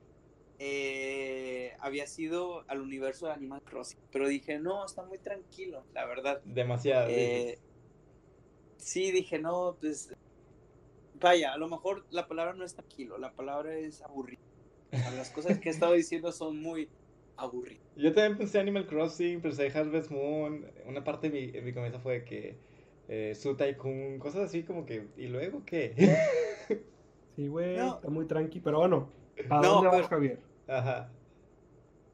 eh, 0.59 1.71
había 1.79 2.05
sido 2.05 2.65
al 2.67 2.81
universo 2.81 3.27
de 3.27 3.33
Animal 3.33 3.61
Crossing. 3.63 3.99
Pero 4.11 4.27
dije, 4.27 4.59
no, 4.59 4.85
está 4.85 5.03
muy 5.03 5.17
tranquilo, 5.17 5.83
la 5.93 6.05
verdad. 6.05 6.41
Demasiado. 6.43 7.07
Eh, 7.09 7.57
sí, 8.77 9.11
dije, 9.11 9.39
no, 9.39 9.77
pues. 9.79 10.13
Vaya, 11.19 11.53
a 11.53 11.57
lo 11.57 11.67
mejor 11.67 12.05
la 12.11 12.27
palabra 12.27 12.53
no 12.53 12.63
es 12.63 12.73
tranquilo, 12.75 13.17
la 13.17 13.31
palabra 13.31 13.75
es 13.75 14.01
aburrido. 14.01 14.41
Las 14.91 15.29
cosas 15.31 15.59
que 15.59 15.69
he 15.69 15.71
estado 15.71 15.93
diciendo 15.93 16.31
son 16.31 16.61
muy 16.61 16.89
aburridas. 17.39 17.83
Yo 17.95 18.13
también 18.13 18.37
pensé 18.37 18.59
Animal 18.59 18.85
Crossing, 18.87 19.41
pensé 19.41 19.67
Harvest 19.73 20.11
Moon. 20.11 20.65
Una 20.85 21.03
parte 21.03 21.29
de 21.29 21.39
mi, 21.51 21.57
en 21.57 21.65
mi 21.65 21.73
cabeza 21.73 21.99
fue 21.99 22.23
que 22.25 22.57
eh, 23.07 23.33
Su 23.35 23.55
Tycoon, 23.55 24.19
cosas 24.19 24.41
así 24.43 24.63
como 24.63 24.85
que. 24.85 25.07
¿Y 25.17 25.27
luego 25.27 25.63
qué? 25.65 25.93
Sí, 27.35 27.47
güey, 27.47 27.77
No. 27.77 27.95
está 27.95 28.09
muy 28.09 28.25
tranqui, 28.25 28.59
pero 28.59 28.79
bueno. 28.79 29.09
¿A 29.49 29.61
No, 29.61 29.75
dónde 29.75 29.87
vas, 29.87 29.95
pero- 29.97 30.09
Javier? 30.09 30.39
Ajá. 30.67 31.09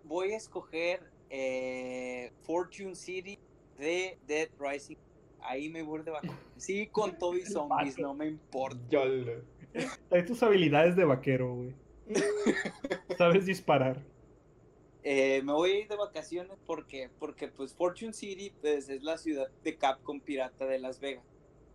Voy 0.03 0.33
a 0.33 0.37
escoger 0.37 1.01
eh, 1.31 2.31
Fortune 2.43 2.93
City 2.93 3.39
de 3.79 4.19
Dead 4.27 4.49
Rising. 4.59 4.97
Ahí 5.41 5.67
me 5.69 5.81
voy 5.81 6.03
de 6.03 6.11
vacaciones. 6.11 6.39
Sí, 6.57 6.85
con 6.87 7.17
todo 7.17 7.35
y 7.35 7.41
zombies, 7.45 7.97
no 7.97 8.13
me 8.13 8.27
importa. 8.27 8.77
YOLO. 8.91 9.41
Hay 10.11 10.23
tus 10.25 10.43
habilidades 10.43 10.95
de 10.95 11.05
vaquero, 11.05 11.55
güey. 11.55 11.73
Sabes 13.17 13.47
disparar. 13.47 14.03
Eh, 15.07 15.43
me 15.43 15.53
voy 15.53 15.69
a 15.71 15.79
ir 15.81 15.87
de 15.87 15.95
vacaciones 15.97 16.57
porque, 16.65 17.11
porque 17.19 17.47
pues 17.47 17.73
Fortune 17.75 18.11
City 18.11 18.51
pues, 18.59 18.89
es 18.89 19.03
la 19.03 19.19
ciudad 19.19 19.47
de 19.63 19.77
Capcom 19.77 20.19
Pirata 20.19 20.65
de 20.65 20.79
Las 20.79 20.99
Vegas. 20.99 21.23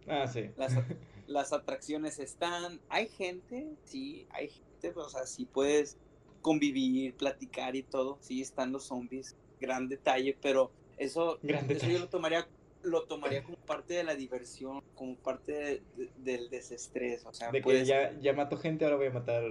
Ah, 0.09 0.27
sí. 0.27 0.51
Las, 0.57 0.75
las 1.29 1.53
atracciones 1.53 2.19
están, 2.19 2.81
hay 2.89 3.07
gente, 3.07 3.69
sí, 3.85 4.27
hay 4.31 4.49
gente, 4.49 4.93
o 4.99 5.09
sea, 5.09 5.27
sí 5.27 5.45
puedes 5.45 5.97
convivir, 6.43 7.15
platicar 7.15 7.77
y 7.77 7.85
todo, 7.85 8.19
sí 8.21 8.41
están 8.41 8.73
los 8.73 8.85
zombies, 8.87 9.37
gran 9.61 9.89
detalle, 9.89 10.37
pero 10.43 10.73
eso, 10.97 11.39
Gran 11.43 11.71
eso 11.71 11.87
yo 11.87 11.99
lo 12.01 12.09
tomaría, 12.09 12.49
lo 12.83 13.05
tomaría 13.05 13.45
como 13.45 13.59
parte 13.59 13.95
de 13.95 14.03
la 14.03 14.17
diversión, 14.17 14.83
como 14.97 15.15
parte 15.15 15.53
de- 15.53 15.83
de- 15.97 16.11
del 16.19 16.51
desestrés, 16.51 17.25
o 17.27 17.33
sea, 17.33 17.53
De 17.53 17.59
que 17.59 17.63
puedes- 17.63 17.87
ya, 17.87 18.19
ya 18.21 18.33
mato 18.33 18.57
gente, 18.57 18.85
ahora 18.85 18.97
voy 18.97 19.07
a 19.07 19.11
matar 19.13 19.45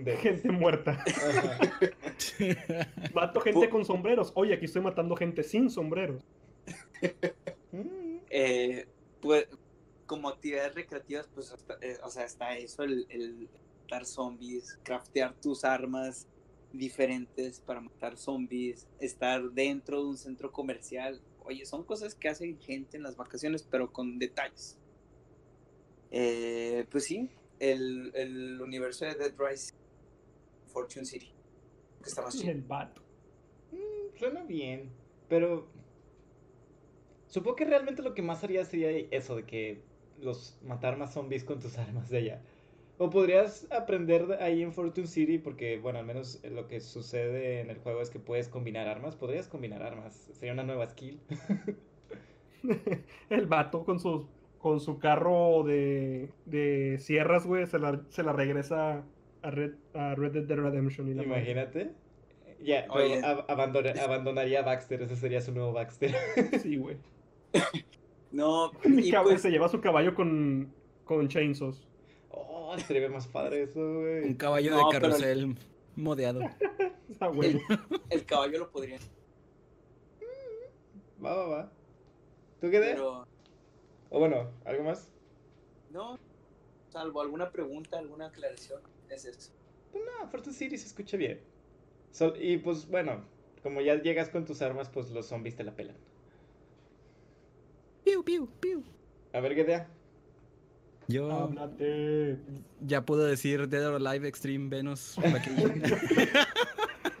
dedo. 0.00 0.18
Gente 0.18 0.50
muerta. 0.50 1.04
Mato 3.14 3.40
gente 3.40 3.68
con 3.68 3.84
sombreros. 3.84 4.32
Oye, 4.34 4.54
aquí 4.54 4.64
estoy 4.64 4.82
matando 4.82 5.16
gente 5.16 5.42
sin 5.42 5.70
sombreros. 5.70 6.24
Mm. 7.72 8.18
eh, 8.30 8.86
pues, 9.20 9.48
como 10.06 10.28
actividades 10.28 10.74
recreativas, 10.74 11.28
pues, 11.34 11.54
eh, 11.80 11.96
o 12.02 12.10
sea, 12.10 12.24
está 12.24 12.56
eso, 12.56 12.82
el, 12.82 13.06
el 13.08 13.48
matar 13.82 14.06
zombies, 14.06 14.78
craftear 14.82 15.34
tus 15.40 15.64
armas 15.64 16.26
diferentes 16.72 17.60
para 17.60 17.80
matar 17.80 18.16
zombies, 18.16 18.86
estar 19.00 19.42
dentro 19.50 20.02
de 20.02 20.08
un 20.08 20.16
centro 20.16 20.50
comercial. 20.50 21.20
Oye, 21.44 21.66
son 21.66 21.84
cosas 21.84 22.14
que 22.14 22.28
hacen 22.28 22.58
gente 22.58 22.96
en 22.96 23.02
las 23.02 23.16
vacaciones, 23.16 23.62
pero 23.62 23.92
con 23.92 24.18
detalles. 24.18 24.78
Eh, 26.10 26.86
pues 26.90 27.04
sí, 27.04 27.28
el, 27.58 28.12
el, 28.14 28.60
universo 28.60 29.04
de 29.04 29.14
Dead 29.14 29.34
Rise, 29.38 29.74
Fortune 30.72 31.04
City. 31.04 31.32
Que 32.02 32.08
está 32.08 32.22
más 32.22 32.42
El 32.42 32.62
vato. 32.62 33.02
Mm, 33.70 34.18
suena 34.18 34.42
bien, 34.42 34.90
pero 35.28 35.68
supongo 37.28 37.56
que 37.56 37.64
realmente 37.64 38.02
lo 38.02 38.14
que 38.14 38.22
más 38.22 38.42
haría 38.44 38.64
sería 38.64 38.90
eso 39.10 39.36
de 39.36 39.44
que 39.44 39.82
los 40.20 40.58
matar 40.62 40.96
más 40.96 41.14
zombies 41.14 41.44
con 41.44 41.60
tus 41.60 41.78
armas 41.78 42.08
de 42.10 42.18
allá. 42.18 42.42
O 42.98 43.10
podrías 43.10 43.66
aprender 43.72 44.38
ahí 44.40 44.62
en 44.62 44.72
Fortune 44.72 45.06
City, 45.06 45.38
porque, 45.38 45.78
bueno, 45.78 45.98
al 45.98 46.04
menos 46.04 46.40
lo 46.44 46.68
que 46.68 46.80
sucede 46.80 47.60
en 47.60 47.70
el 47.70 47.78
juego 47.78 48.00
es 48.00 48.10
que 48.10 48.20
puedes 48.20 48.48
combinar 48.48 48.86
armas. 48.86 49.16
Podrías 49.16 49.48
combinar 49.48 49.82
armas. 49.82 50.14
Sería 50.34 50.52
una 50.52 50.62
nueva 50.62 50.86
skill. 50.86 51.18
el 53.30 53.46
vato 53.46 53.84
con 53.84 53.98
su, 53.98 54.28
con 54.58 54.78
su 54.78 54.98
carro 54.98 55.64
de, 55.64 56.30
de 56.44 56.98
sierras, 57.00 57.46
güey, 57.46 57.66
se 57.66 57.78
la, 57.78 58.00
se 58.10 58.22
la 58.22 58.32
regresa 58.32 59.04
a 59.42 59.50
Red, 59.50 59.74
a 59.94 60.14
Red 60.14 60.32
Dead 60.32 60.56
Redemption. 60.58 61.08
Y 61.08 61.22
Imagínate. 61.22 61.92
Ya, 62.60 62.86
abandonaría 63.98 64.60
a 64.60 64.62
Baxter. 64.62 65.02
Ese 65.02 65.16
sería 65.16 65.40
su 65.40 65.52
nuevo 65.52 65.72
Baxter. 65.72 66.14
sí, 66.62 66.76
güey. 66.76 66.96
No, 68.30 68.72
Mi 68.84 69.10
cabrón 69.10 69.34
pues 69.34 69.42
se 69.42 69.50
lleva 69.50 69.68
su 69.68 69.80
caballo 69.80 70.14
con, 70.14 70.72
con 71.04 71.28
chainsaws. 71.28 71.86
Oh, 72.30 72.76
sería 72.78 73.08
más 73.08 73.26
padre 73.26 73.64
eso, 73.64 74.00
güey. 74.00 74.24
Un 74.24 74.34
caballo 74.34 74.76
de 74.76 74.82
carrusel 74.90 75.56
modeado. 75.96 76.40
el, 78.10 78.24
caballo 78.24 78.60
lo 78.60 78.70
podría. 78.70 78.98
Va, 81.22 81.34
va, 81.34 81.46
va. 81.46 81.72
¿Tú 82.60 82.70
qué 82.70 82.80
Pero... 82.80 83.26
O 84.08 84.18
bueno, 84.18 84.50
¿algo 84.64 84.84
más? 84.84 85.10
No, 85.90 86.18
salvo 86.90 87.20
alguna 87.20 87.50
pregunta, 87.50 87.98
alguna 87.98 88.26
aclaración, 88.26 88.80
es 89.14 89.24
eso. 89.24 89.52
Pues 89.90 90.04
no, 90.04 90.28
Fortune 90.28 90.54
City 90.54 90.78
se 90.78 90.86
escucha 90.86 91.16
bien. 91.16 91.40
y 92.40 92.56
pues 92.58 92.88
bueno, 92.88 93.24
como 93.62 93.80
ya 93.80 94.00
llegas 94.00 94.28
con 94.28 94.44
tus 94.44 94.62
armas, 94.62 94.88
pues 94.88 95.10
los 95.10 95.26
zombies 95.26 95.56
te 95.56 95.64
la 95.64 95.74
pelan. 95.74 95.96
Piu, 98.04 98.24
piu, 98.24 98.48
piu. 98.60 98.82
A 99.32 99.40
ver, 99.40 99.54
¿qué 99.54 99.64
te 99.64 99.72
yo 101.08 101.50
ya 102.80 103.04
puedo 103.04 103.24
decir 103.24 103.68
Dead 103.68 103.86
or 103.86 103.96
Alive 103.96 104.28
Extreme 104.28 104.68
Venus. 104.68 105.16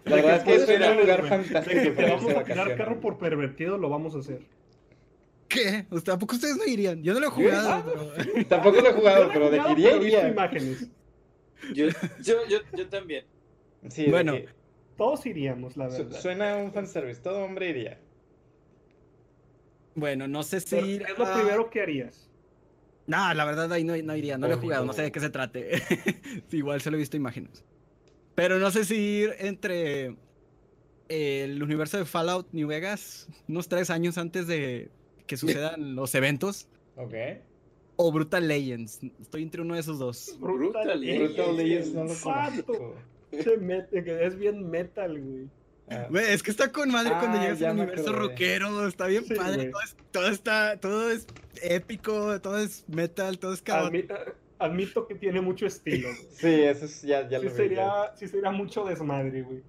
La 0.04 0.16
verdad 0.16 0.36
es 0.36 0.42
que 0.44 0.54
es 0.54 0.68
un 0.90 0.96
lugar 0.98 1.28
fantástico. 1.28 1.92
Te 1.94 2.10
vamos 2.10 2.34
a 2.34 2.44
tirar 2.44 2.76
carro 2.76 3.00
por 3.00 3.18
pervertido, 3.18 3.78
lo 3.78 3.88
vamos 3.88 4.14
a 4.14 4.18
hacer. 4.18 4.42
¿Qué? 5.48 5.86
¿Tampoco 6.04 6.36
ustedes 6.36 6.56
no 6.56 6.64
irían? 6.64 7.02
Yo 7.02 7.12
no 7.12 7.20
lo 7.20 7.26
he 7.26 7.30
jugado. 7.30 7.84
Pero... 8.16 8.46
Tampoco 8.46 8.80
lo 8.80 8.88
he 8.88 8.92
jugado, 8.92 9.28
pero 9.32 9.50
de 9.50 9.60
que 9.60 9.72
iría, 9.72 9.96
iría. 9.96 10.28
imágenes. 10.28 10.88
Yo, 11.74 11.86
yo, 12.22 12.46
yo, 12.48 12.58
yo 12.72 12.88
también. 12.88 13.24
Sí, 13.88 14.06
bueno. 14.10 14.34
Todos 14.96 15.24
iríamos, 15.26 15.76
la 15.76 15.88
verdad. 15.88 16.20
suena 16.20 16.56
un 16.56 16.72
fanservice. 16.72 17.20
Todo 17.20 17.44
hombre 17.44 17.70
iría. 17.70 17.98
Bueno, 19.94 20.28
no 20.28 20.42
sé 20.42 20.60
si... 20.60 20.98
¿Qué 20.98 21.04
es 21.12 21.18
lo 21.18 21.34
primero 21.34 21.70
que 21.70 21.80
harías? 21.80 22.30
No, 23.06 23.34
la 23.34 23.44
verdad 23.44 23.72
ahí 23.72 23.84
no, 23.84 23.96
no 23.96 24.16
iría, 24.16 24.38
no 24.38 24.48
lo 24.48 24.54
he 24.54 24.58
jugado, 24.58 24.84
no 24.84 24.92
sé 24.92 25.02
de 25.02 25.12
qué 25.12 25.20
se 25.20 25.30
trate. 25.30 25.82
Igual 26.52 26.80
se 26.80 26.90
lo 26.90 26.96
he 26.96 27.00
visto 27.00 27.16
imágenes. 27.16 27.64
Pero 28.34 28.58
no 28.58 28.70
sé 28.70 28.84
si 28.84 28.94
ir 28.94 29.34
entre 29.38 30.16
el 31.08 31.62
universo 31.62 31.98
de 31.98 32.04
Fallout 32.04 32.48
New 32.52 32.68
Vegas, 32.68 33.28
unos 33.48 33.68
tres 33.68 33.90
años 33.90 34.18
antes 34.18 34.46
de 34.46 34.90
que 35.26 35.36
sucedan 35.36 35.94
los 35.94 36.14
eventos. 36.14 36.68
Ok. 36.96 37.14
O 37.96 38.10
Brutal 38.10 38.48
Legends. 38.48 39.00
Estoy 39.20 39.42
entre 39.42 39.62
uno 39.62 39.74
de 39.74 39.80
esos 39.80 39.98
dos. 39.98 40.36
Brutal, 40.40 41.00
Legends. 41.00 41.34
Brutal 41.36 41.56
Legends 41.56 41.94
no 41.94 42.04
lo 42.04 42.14
conozco. 42.14 42.94
Es 43.30 44.38
bien 44.38 44.70
metal, 44.70 45.20
güey. 45.20 45.48
Ah. 45.88 46.08
es 46.28 46.42
que 46.42 46.50
está 46.50 46.70
con 46.70 46.90
madre 46.90 47.10
cuando 47.18 47.38
ah, 47.38 47.42
llegas 47.42 47.62
al 47.62 47.76
universo 47.76 48.12
rockero, 48.12 48.86
está 48.86 49.06
bien 49.06 49.24
padre, 49.26 49.72
todo, 50.10 50.28
está, 50.28 50.78
todo 50.78 51.10
es 51.10 51.26
épico, 51.60 52.40
todo 52.40 52.58
es 52.58 52.84
metal, 52.88 53.38
todo 53.38 53.52
es 53.52 53.62
caótico. 53.62 54.14
Admito, 54.58 55.08
que 55.08 55.16
tiene 55.16 55.40
mucho 55.40 55.66
estilo. 55.66 56.08
sí, 56.30 56.46
eso 56.46 56.84
es, 56.84 57.02
ya, 57.02 57.28
ya 57.28 57.40
sí 57.40 57.46
lo 57.46 57.50
sería, 57.50 58.12
Sí 58.14 58.28
sería 58.28 58.52
mucho 58.52 58.84
desmadre, 58.84 59.42
güey. 59.42 59.62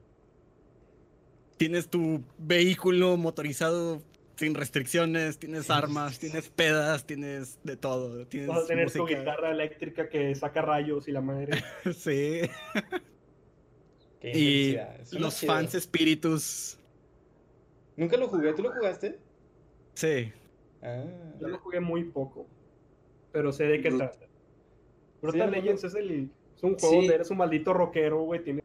Tienes 1.58 1.88
tu 1.88 2.24
vehículo 2.38 3.18
motorizado 3.18 4.02
sin 4.44 4.56
restricciones, 4.56 5.40
tienes 5.40 5.70
armas, 5.70 6.20
tienes 6.20 6.50
pedas, 6.50 7.06
tienes 7.06 7.60
de 7.64 7.78
todo. 7.78 8.26
Tienes 8.28 8.50
Vas 8.50 8.64
a 8.64 8.68
tener 8.68 8.92
tu 8.92 9.06
guitarra 9.06 9.52
eléctrica 9.52 10.10
que 10.10 10.36
saca 10.36 10.62
rayos 10.62 11.08
y 11.08 11.12
la 11.12 11.22
madre. 11.22 11.64
sí 11.96 12.42
y 14.24 14.78
los 15.12 15.42
fans 15.42 15.76
espíritus. 15.76 16.78
Nunca 17.98 18.18
lo 18.18 18.28
jugué, 18.28 18.54
¿tú 18.54 18.64
lo 18.64 18.72
jugaste? 18.72 19.20
Sí. 19.94 20.32
Ah. 20.82 21.04
Yo 21.40 21.48
lo 21.48 21.60
jugué 21.60 21.80
muy 21.80 22.06
poco, 22.06 22.48
pero 23.32 23.52
sé 23.52 23.66
de 23.66 23.82
qué 23.82 23.92
trata. 23.92 24.26
Brutal 25.22 25.52
Legends 25.52 25.84
es, 25.84 25.96
el, 25.96 26.30
es 26.56 26.64
un 26.64 26.78
juego 26.78 26.96
donde 26.96 27.16
eres 27.16 27.30
un 27.30 27.38
maldito 27.38 27.74
rockero, 27.74 28.22
güey. 28.24 28.44
Tienes... 28.44 28.64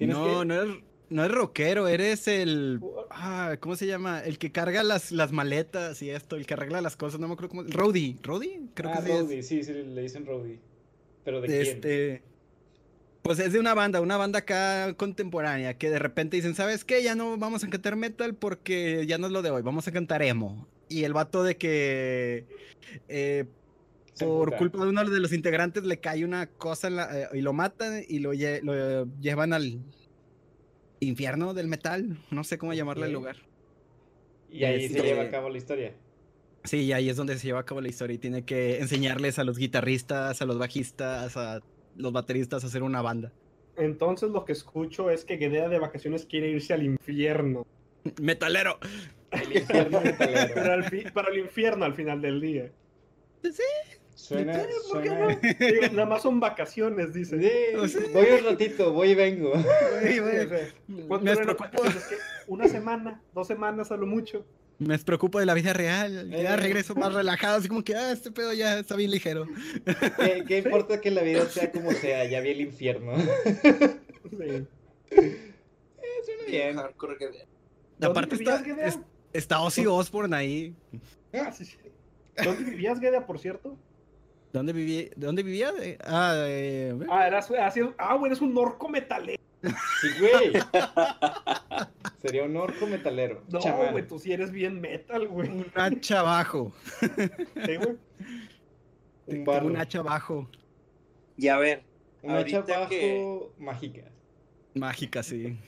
no, 0.00 0.44
no 0.44 0.54
eres, 0.54 0.76
no 1.10 1.24
es 1.24 1.30
rockero, 1.30 1.88
eres 1.88 2.28
el. 2.28 2.80
Ah, 3.10 3.56
¿Cómo 3.60 3.76
se 3.76 3.86
llama? 3.86 4.20
El 4.20 4.38
que 4.38 4.52
carga 4.52 4.82
las, 4.82 5.12
las 5.12 5.32
maletas 5.32 6.02
y 6.02 6.10
esto, 6.10 6.36
el 6.36 6.46
que 6.46 6.54
arregla 6.54 6.80
las 6.80 6.96
cosas, 6.96 7.20
no 7.20 7.28
me 7.28 7.34
acuerdo 7.34 7.50
cómo. 7.50 7.62
Rowdy, 7.62 8.18
¿Rowdy? 8.22 8.70
Creo 8.74 8.90
ah, 8.94 9.02
que 9.02 9.42
sí. 9.42 9.42
sí, 9.42 9.64
sí, 9.64 9.72
le 9.72 10.02
dicen 10.02 10.26
Rowdy. 10.26 10.58
¿Pero 11.24 11.40
de 11.40 11.62
este... 11.62 12.22
Pues 13.22 13.38
es 13.40 13.52
de 13.52 13.58
una 13.58 13.74
banda, 13.74 14.00
una 14.00 14.16
banda 14.16 14.38
acá 14.38 14.94
contemporánea, 14.94 15.76
que 15.76 15.90
de 15.90 15.98
repente 15.98 16.36
dicen, 16.36 16.54
¿sabes 16.54 16.84
qué? 16.84 17.02
Ya 17.02 17.14
no 17.14 17.36
vamos 17.36 17.62
a 17.62 17.68
cantar 17.68 17.96
metal 17.96 18.34
porque 18.34 19.04
ya 19.06 19.18
no 19.18 19.26
es 19.26 19.32
lo 19.32 19.42
de 19.42 19.50
hoy, 19.50 19.60
vamos 19.60 19.86
a 19.86 19.92
cantar 19.92 20.22
emo. 20.22 20.66
Y 20.88 21.04
el 21.04 21.12
vato 21.12 21.42
de 21.42 21.58
que 21.58 22.46
eh, 23.08 23.44
por 24.18 24.56
culpa 24.56 24.82
de 24.82 24.88
uno 24.88 25.04
de 25.04 25.20
los 25.20 25.32
integrantes 25.32 25.84
le 25.84 26.00
cae 26.00 26.24
una 26.24 26.46
cosa 26.46 26.88
eh, 26.88 27.28
y 27.34 27.42
lo 27.42 27.52
matan 27.52 28.02
y 28.08 28.20
lo, 28.20 28.32
llevan 28.32 29.52
al 29.52 29.80
infierno 31.00 31.54
del 31.54 31.68
metal, 31.68 32.18
no 32.30 32.44
sé 32.44 32.58
cómo 32.58 32.74
llamarle 32.74 33.06
el 33.06 33.12
lugar. 33.12 33.36
Y 34.50 34.64
ahí 34.64 34.88
se 34.88 35.02
lleva 35.02 35.22
a 35.22 35.30
cabo 35.30 35.48
la 35.48 35.58
historia. 35.58 35.94
Sí, 36.64 36.92
ahí 36.92 37.08
es 37.08 37.16
donde 37.16 37.38
se 37.38 37.46
lleva 37.46 37.60
a 37.60 37.64
cabo 37.64 37.80
la 37.80 37.88
historia 37.88 38.14
y 38.14 38.18
tiene 38.18 38.44
que 38.44 38.78
enseñarles 38.78 39.38
a 39.38 39.44
los 39.44 39.58
guitarristas, 39.58 40.42
a 40.42 40.44
los 40.44 40.58
bajistas, 40.58 41.36
a 41.36 41.60
los 41.96 42.12
bateristas 42.12 42.64
hacer 42.64 42.82
una 42.82 43.02
banda. 43.02 43.32
Entonces 43.76 44.30
lo 44.30 44.44
que 44.44 44.52
escucho 44.52 45.10
es 45.10 45.24
que 45.24 45.38
Gedea 45.38 45.68
de 45.68 45.78
vacaciones 45.78 46.26
quiere 46.26 46.50
irse 46.50 46.74
al 46.74 46.82
infierno. 46.82 47.66
Metalero. 48.20 48.78
El 49.30 49.56
infierno 49.56 50.00
metalero. 50.00 50.54
Pero 50.54 50.72
al 50.72 51.12
para 51.12 51.28
el 51.30 51.38
infierno 51.38 51.84
al 51.84 51.94
final 51.94 52.22
del 52.22 52.40
día. 52.40 52.72
Sí. 53.42 53.97
Suena, 54.18 54.52
nada 55.92 56.06
más 56.06 56.22
son 56.22 56.40
vacaciones, 56.40 57.14
dice. 57.14 57.40
Sí, 57.88 57.98
voy 58.12 58.26
un 58.40 58.44
ratito, 58.46 58.92
voy 58.92 59.10
y 59.10 59.14
vengo. 59.14 59.52
Me 60.88 61.36
una 62.48 62.66
semana, 62.66 63.22
dos 63.32 63.46
semanas 63.46 63.92
a 63.92 63.96
lo 63.96 64.06
mucho. 64.06 64.44
Me 64.80 64.98
preocupo 64.98 65.38
de 65.38 65.46
la 65.46 65.54
vida 65.54 65.72
real. 65.72 66.30
Ya 66.30 66.54
eh. 66.54 66.56
regreso 66.56 66.96
más 66.96 67.14
relajado, 67.14 67.58
así 67.58 67.68
como 67.68 67.84
que, 67.84 67.94
ah, 67.94 68.10
este 68.10 68.32
pedo 68.32 68.52
ya 68.52 68.80
está 68.80 68.96
bien 68.96 69.12
ligero. 69.12 69.46
¿Qué, 70.48 70.58
importa 70.64 71.00
que 71.00 71.12
la 71.12 71.22
vida 71.22 71.48
sea 71.48 71.70
como 71.70 71.92
sea? 71.92 72.24
Ya 72.24 72.40
vi 72.40 72.50
el 72.50 72.60
infierno. 72.62 73.16
Sí. 73.18 74.66
Eh, 75.12 75.38
suena 76.24 76.44
bien. 76.48 76.78
Aparte 78.02 78.34
está, 78.34 78.64
está 79.32 79.60
Ozzy 79.60 79.86
Osbourne 79.86 80.34
ahí. 80.34 80.74
Ah, 81.32 81.52
sí, 81.52 81.64
sí. 81.64 81.76
¿Dónde 82.42 82.68
vivías, 82.68 82.98
Gedea, 82.98 83.24
por 83.24 83.38
cierto? 83.38 83.78
¿Dónde, 84.52 84.72
viví, 84.72 85.10
¿Dónde 85.16 85.42
vivía? 85.42 85.72
Ah, 86.04 86.34
eh, 86.46 86.98
ah, 87.10 87.26
eras, 87.26 87.50
ah, 87.98 88.14
güey, 88.14 88.30
eres 88.30 88.40
un 88.40 88.54
norco 88.54 88.88
metalero. 88.88 89.40
Sí, 89.62 90.08
güey. 90.20 90.52
Sería 92.22 92.44
un 92.44 92.56
orco 92.56 92.86
metalero. 92.86 93.42
No, 93.48 93.60
güey, 93.90 94.06
tú 94.06 94.18
sí 94.18 94.32
eres 94.32 94.50
bien 94.50 94.80
metal, 94.80 95.28
güey. 95.28 95.48
Un 95.48 95.66
hacha 95.74 96.20
abajo. 96.20 96.72
Sí, 97.00 97.76
güey. 97.76 97.96
Un 99.26 99.44
barro. 99.44 99.66
Un 99.66 99.76
hacha 99.76 99.98
abajo. 99.98 100.48
Y 101.36 101.48
a 101.48 101.58
ver. 101.58 101.82
Un 102.22 102.32
hacha 102.32 102.58
abajo 102.58 103.52
mágica. 103.58 104.04
Mágica, 104.74 105.22
sí. 105.22 105.58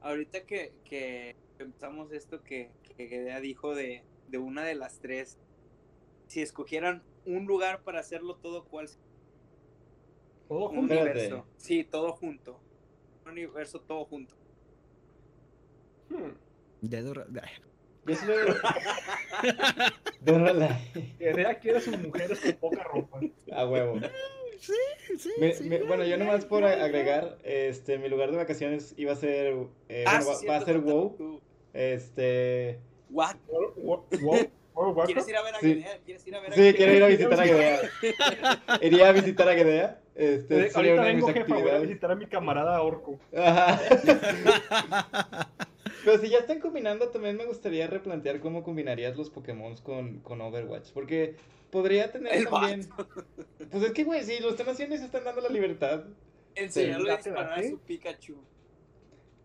Ahorita 0.00 0.44
que, 0.44 0.72
que 0.84 1.36
pensamos 1.58 2.12
esto 2.12 2.42
que, 2.42 2.70
que 2.96 3.08
Gedea 3.08 3.40
dijo 3.40 3.74
de, 3.74 4.02
de 4.28 4.38
una 4.38 4.62
de 4.62 4.74
las 4.74 5.00
tres 5.00 5.38
si 6.26 6.40
escogieran 6.40 7.02
un 7.26 7.46
lugar 7.46 7.82
para 7.82 8.00
hacerlo 8.00 8.36
todo, 8.36 8.64
¿cuál 8.64 8.88
sería? 8.88 9.06
Todo 10.48 10.68
Un 10.70 10.76
junto. 10.76 10.94
Universo. 10.94 11.46
Sí, 11.56 11.84
todo 11.84 12.12
junto. 12.12 12.58
Un 13.24 13.32
universo 13.32 13.80
todo 13.80 14.04
junto. 14.04 14.34
Hmm. 16.10 16.32
Dead 16.82 17.06
or- 17.08 17.26
ay, 17.42 17.50
Yo 18.04 18.14
sí 18.16 18.26
lo- 18.26 18.34
Dead 20.20 20.36
or 20.36 20.48
Alive. 20.48 21.14
Idea 21.20 21.58
quiere 21.58 21.78
a 21.78 21.80
sus 21.80 21.96
mujeres 21.98 22.40
con 22.40 22.52
poca 22.54 22.82
ropa. 22.84 23.20
A 23.52 23.66
huevo. 23.66 24.00
Sí, 24.58 24.72
sí, 25.18 25.30
Me- 25.40 25.52
sí. 25.54 25.68
me- 25.68 25.82
bueno, 25.82 26.04
yo 26.04 26.16
nomás 26.16 26.44
por 26.44 26.64
agregar, 26.64 27.38
este, 27.42 27.98
mi 27.98 28.08
lugar 28.08 28.30
de 28.30 28.36
vacaciones 28.36 28.94
iba 28.96 29.12
a 29.12 29.16
ser, 29.16 29.54
eh, 29.88 30.04
Ah, 30.06 30.20
bueno, 30.22 30.38
sí, 30.38 30.46
va, 30.46 30.52
va 30.56 30.62
a 30.62 30.64
ser 30.64 30.78
WoW, 30.80 31.40
este, 31.72 32.78
What? 33.10 33.36
World- 33.48 33.74
World- 34.22 34.50
World 34.74 35.04
¿Quieres 35.06 35.28
ir 35.28 35.36
a 35.36 35.42
ver 35.42 35.54
a 35.54 35.60
Sí. 35.60 35.74
Guinea? 35.74 35.98
¿Quieres 36.04 36.26
ir 36.26 36.34
a 36.34 36.40
ver 36.40 36.52
a 36.52 36.54
sí, 36.54 36.74
quiero 36.74 36.92
ir 36.94 37.02
a 37.02 37.06
visitar 37.08 37.40
a 37.40 37.44
Gedea, 37.44 37.80
iría 38.80 39.08
a 39.08 39.12
visitar 39.12 39.48
a 39.48 39.54
Gedea, 39.54 40.00
este, 40.14 40.66
Eh, 40.66 40.70
sería 40.70 40.76
Ahorita 40.76 40.94
una 40.94 41.02
vengo, 41.04 41.28
jefa, 41.28 41.54
voy 41.54 41.70
a 41.70 41.78
visitar 41.78 42.10
a 42.10 42.14
mi 42.14 42.26
camarada 42.26 42.80
Orco. 42.82 43.18
Ajá. 43.36 43.80
Pero 46.04 46.18
si 46.18 46.28
ya 46.30 46.38
están 46.38 46.60
combinando, 46.60 47.08
también 47.08 47.36
me 47.36 47.44
gustaría 47.46 47.86
replantear 47.86 48.40
cómo 48.40 48.62
combinarías 48.62 49.16
los 49.16 49.30
Pokémon 49.30 49.76
con, 49.78 50.20
con 50.20 50.40
Overwatch. 50.40 50.90
Porque 50.92 51.36
podría 51.70 52.10
tener 52.10 52.34
El 52.34 52.48
también. 52.48 52.88
Pues 53.70 53.84
es 53.84 53.92
que, 53.92 54.04
güey, 54.04 54.22
si 54.24 54.40
lo 54.40 54.50
están 54.50 54.68
haciendo 54.68 54.94
y 54.94 54.98
se 54.98 55.04
están 55.04 55.24
dando 55.24 55.40
la 55.40 55.48
libertad. 55.48 56.04
Enseñarle 56.54 57.12
a 57.12 57.16
Date, 57.16 57.30
disparar 57.30 57.58
a 57.58 57.62
su 57.62 57.78
Pikachu. 57.78 58.36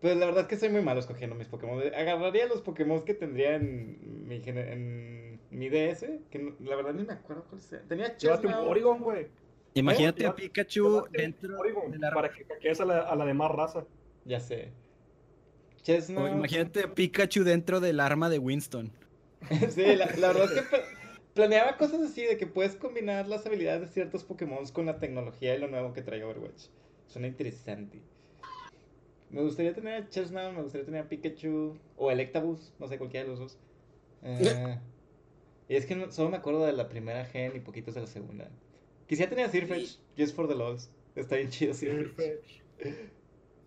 Pues 0.00 0.16
la 0.16 0.26
verdad 0.26 0.42
es 0.42 0.48
que 0.48 0.56
soy 0.56 0.68
muy 0.68 0.82
malo 0.82 1.00
escogiendo 1.00 1.34
mis 1.34 1.48
Pokémon. 1.48 1.80
Agarraría 1.94 2.46
los 2.46 2.62
Pokémon 2.62 3.04
que 3.04 3.14
tendría 3.14 3.56
en 3.56 4.28
mi, 4.28 4.40
en 4.46 5.40
mi 5.50 5.68
DS. 5.68 6.20
Que 6.30 6.38
no- 6.38 6.54
la 6.60 6.76
verdad 6.76 6.94
ni 6.94 7.04
me 7.04 7.14
acuerdo 7.14 7.44
cuál 7.48 7.60
sea. 7.60 7.80
Tenía 7.88 8.16
Llévate 8.16 8.46
un 8.46 9.00
güey. 9.00 9.26
Imagínate 9.74 10.26
a 10.26 10.34
Pikachu 10.34 11.04
dentro 11.10 11.56
de 11.62 11.98
la 11.98 12.10
Para 12.12 12.30
que 12.30 12.44
caquees 12.44 12.80
a 12.80 12.84
la, 12.84 13.00
a 13.00 13.16
la 13.16 13.24
demás 13.24 13.50
raza. 13.50 13.84
Ya 14.24 14.40
sé. 14.40 14.70
O 15.76 15.80
Chesnaught. 15.82 16.32
imagínate 16.32 16.84
a 16.84 16.94
Pikachu 16.94 17.44
dentro 17.44 17.80
del 17.80 18.00
arma 18.00 18.28
de 18.28 18.38
Winston. 18.38 18.92
Sí, 19.70 19.84
la, 19.96 20.06
la 20.16 20.28
verdad 20.28 20.44
es 20.44 20.50
que 20.52 20.62
pla- 20.68 20.84
planeaba 21.34 21.76
cosas 21.76 22.02
así 22.02 22.24
de 22.24 22.36
que 22.36 22.46
puedes 22.46 22.74
combinar 22.76 23.28
las 23.28 23.46
habilidades 23.46 23.82
de 23.82 23.86
ciertos 23.88 24.24
Pokémon 24.24 24.66
con 24.72 24.86
la 24.86 24.98
tecnología 24.98 25.54
y 25.54 25.58
lo 25.60 25.68
nuevo 25.68 25.92
que 25.92 26.02
trae 26.02 26.22
Overwatch. 26.24 26.66
Suena 27.06 27.28
interesante. 27.28 28.00
Me 29.30 29.42
gustaría 29.42 29.74
tener 29.74 30.02
a 30.02 30.08
Chesnaught, 30.08 30.54
me 30.56 30.62
gustaría 30.62 30.86
tener 30.86 31.02
a 31.02 31.08
Pikachu 31.08 31.76
o 31.96 32.10
Electabuzz, 32.10 32.72
no 32.78 32.88
sé, 32.88 32.96
cualquiera 32.98 33.24
de 33.24 33.30
los 33.30 33.38
dos. 33.40 33.58
Eh, 34.22 34.78
y 35.68 35.76
es 35.76 35.84
que 35.86 35.94
no- 35.94 36.10
solo 36.10 36.30
me 36.30 36.38
acuerdo 36.38 36.64
de 36.64 36.72
la 36.72 36.88
primera 36.88 37.24
gen 37.26 37.54
y 37.54 37.60
poquitos 37.60 37.94
de 37.94 38.00
la 38.00 38.06
segunda. 38.06 38.48
Quisiera 39.06 39.28
tener 39.30 39.46
a 39.46 39.48
Sirfetch, 39.50 39.98
just 40.16 40.34
for 40.34 40.48
the 40.48 40.54
lols. 40.54 40.90
Está 41.14 41.36
bien 41.36 41.50
chido 41.50 41.74
Sirfetch. 41.74 42.62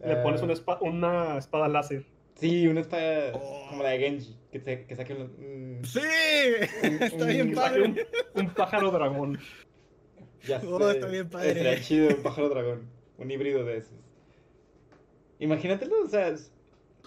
Le 0.03 0.13
Ah, 0.13 0.23
pones 0.23 0.41
una, 0.41 0.53
espa- 0.53 0.79
una 0.81 1.37
espada 1.37 1.67
láser. 1.67 2.05
Sí, 2.35 2.65
una 2.67 2.81
espada 2.81 3.33
Oh. 3.35 3.67
como 3.69 3.83
la 3.83 3.89
de 3.89 3.99
Genji, 3.99 4.35
que, 4.51 4.59
se- 4.59 4.85
que 4.87 4.95
saque 4.95 5.13
un... 5.13 5.21
un- 5.21 5.81
¡Sí! 5.85 5.99
un- 6.83 6.93
Está 7.03 7.23
un- 7.23 7.27
bien 7.27 7.55
saque 7.55 7.81
un, 7.81 7.93
padre. 7.93 8.07
un 8.33 8.49
pájaro 8.55 8.89
dragón. 8.91 9.39
Ya 10.47 10.59
Oh, 10.67 10.79
sé. 10.79 10.91
está 10.97 11.07
bien 11.07 11.29
padre. 11.29 11.49
Estaría 11.51 11.81
chido 11.81 12.07
un 12.15 12.23
pájaro 12.23 12.49
dragón. 12.49 12.89
Un 13.19 13.29
híbrido 13.29 13.63
de 13.63 13.77
esos. 13.77 13.93
Imagínatelo, 15.41 16.03
o 16.03 16.07
sea, 16.07 16.29
es 16.29 16.51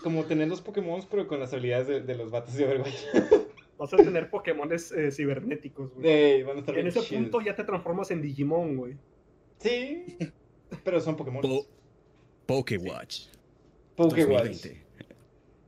como 0.02 0.24
tener 0.24 0.48
los 0.48 0.60
Pokémon, 0.60 1.00
pero 1.10 1.26
con 1.26 1.40
las 1.40 1.52
habilidades 1.54 1.86
de, 1.86 2.00
de 2.02 2.14
los 2.16 2.30
vatos 2.30 2.54
de 2.54 2.64
Overwatch. 2.66 2.94
Vas 3.78 3.92
a 3.94 3.96
tener 3.96 4.28
Pokémones 4.30 4.92
eh, 4.92 5.10
cibernéticos, 5.10 5.92
güey. 5.94 6.06
Ey, 6.08 6.42
van 6.44 6.56
a 6.58 6.60
estar 6.60 6.78
en 6.78 6.86
ese 6.86 7.02
punto 7.02 7.40
ya 7.40 7.56
te 7.56 7.64
transformas 7.64 8.10
en 8.12 8.22
Digimon, 8.22 8.76
güey. 8.76 8.96
Sí, 9.58 10.04
pero 10.84 11.00
son 11.00 11.16
Pokémon. 11.16 11.42
Po- 11.42 11.66
Pokewatch. 12.46 13.28
Pokewatch. 13.96 14.46
2020. 14.62 14.84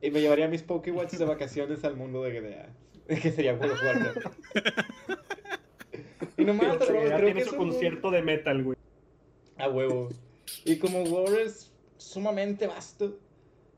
Y 0.03 0.11
me 0.11 0.21
llevaría 0.21 0.47
mis 0.47 0.61
Pokewatch 0.61 1.13
de 1.13 1.25
vacaciones 1.25 1.83
al 1.83 1.97
mundo 1.97 2.21
de 2.23 2.39
GDA. 2.39 2.69
Que 3.21 3.31
sería 3.31 3.53
World 3.55 3.71
of 3.73 3.81
Warcraft. 3.83 4.27
y 6.37 6.45
nomás, 6.45 6.77
creo, 6.77 7.33
que 7.33 7.41
es 7.41 7.51
un- 7.51 7.57
concierto 7.57 8.11
de 8.11 8.21
metal, 8.21 8.63
güey. 8.63 8.77
A 9.57 9.69
huevo. 9.69 10.09
Y 10.65 10.77
como 10.77 11.03
es 11.39 11.73
sumamente 11.97 12.67
vasto, 12.67 13.19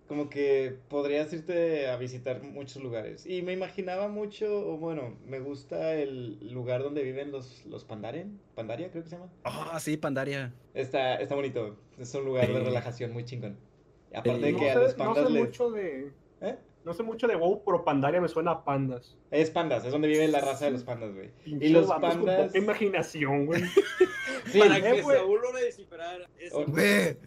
como 0.08 0.30
que 0.30 0.80
podrías 0.90 1.32
irte 1.34 1.88
a 1.88 1.98
visitar 1.98 2.42
muchos 2.44 2.82
lugares. 2.84 3.26
Y 3.26 3.42
me 3.44 3.54
imaginaba 3.54 4.08
mucho, 4.08 4.68
o 4.72 4.78
bueno, 4.78 5.18
me 5.26 5.40
gusta 5.40 5.96
el 5.96 6.52
lugar 6.52 6.82
donde 6.84 7.04
viven 7.04 7.32
los, 7.32 7.66
los 7.66 7.86
Pandarian. 7.86 8.42
Pandaria, 8.56 8.92
creo 8.92 9.04
que 9.04 9.10
se 9.10 9.18
llama. 9.18 9.32
Ah, 9.44 9.80
sí, 9.80 9.98
Pandaria. 9.98 10.54
Está, 10.74 11.16
está 11.18 11.36
bonito. 11.36 11.78
Es 11.98 12.14
un 12.16 12.26
lugar 12.26 12.52
de 12.52 12.60
relajación 12.60 13.12
muy 13.14 13.26
chingón. 13.26 13.60
Y 14.12 14.18
aparte 14.18 14.48
de 14.48 14.54
Sí. 14.54 14.54
No 14.54 14.58
que 14.58 14.72
a 14.72 14.76
los 14.76 14.98
no 14.98 15.06
pandas 15.06 15.28
sé 15.28 15.30
les... 15.30 15.44
mucho 15.44 15.72
de. 15.72 16.14
¿Eh? 16.42 16.58
No 16.86 16.94
sé 16.94 17.04
mucho 17.04 17.28
de 17.28 17.36
WoW, 17.36 17.62
pero 17.66 17.84
Pandaria 17.84 18.22
me 18.22 18.28
suena 18.30 18.52
a 18.52 18.64
pandas. 18.64 19.16
Es 19.32 19.52
pandas, 19.52 19.84
es 19.86 19.92
donde 19.92 20.08
vive 20.08 20.28
la 20.28 20.40
raza 20.42 20.66
de 20.66 20.72
los 20.72 20.84
pandas, 20.84 21.14
güey. 21.14 21.30
Pinches 21.44 21.72
los 21.72 21.88
con 21.88 22.02
pandas- 22.02 22.48
poca 22.48 22.58
imaginación, 22.58 23.46
güey. 23.46 23.62
Sí, 24.52 24.58
Para 24.60 24.78
eh, 24.78 24.82
que 24.82 25.02
güey. 25.02 25.18
Saúl 25.18 25.40
lo 25.42 25.52
descifrara. 25.60 26.26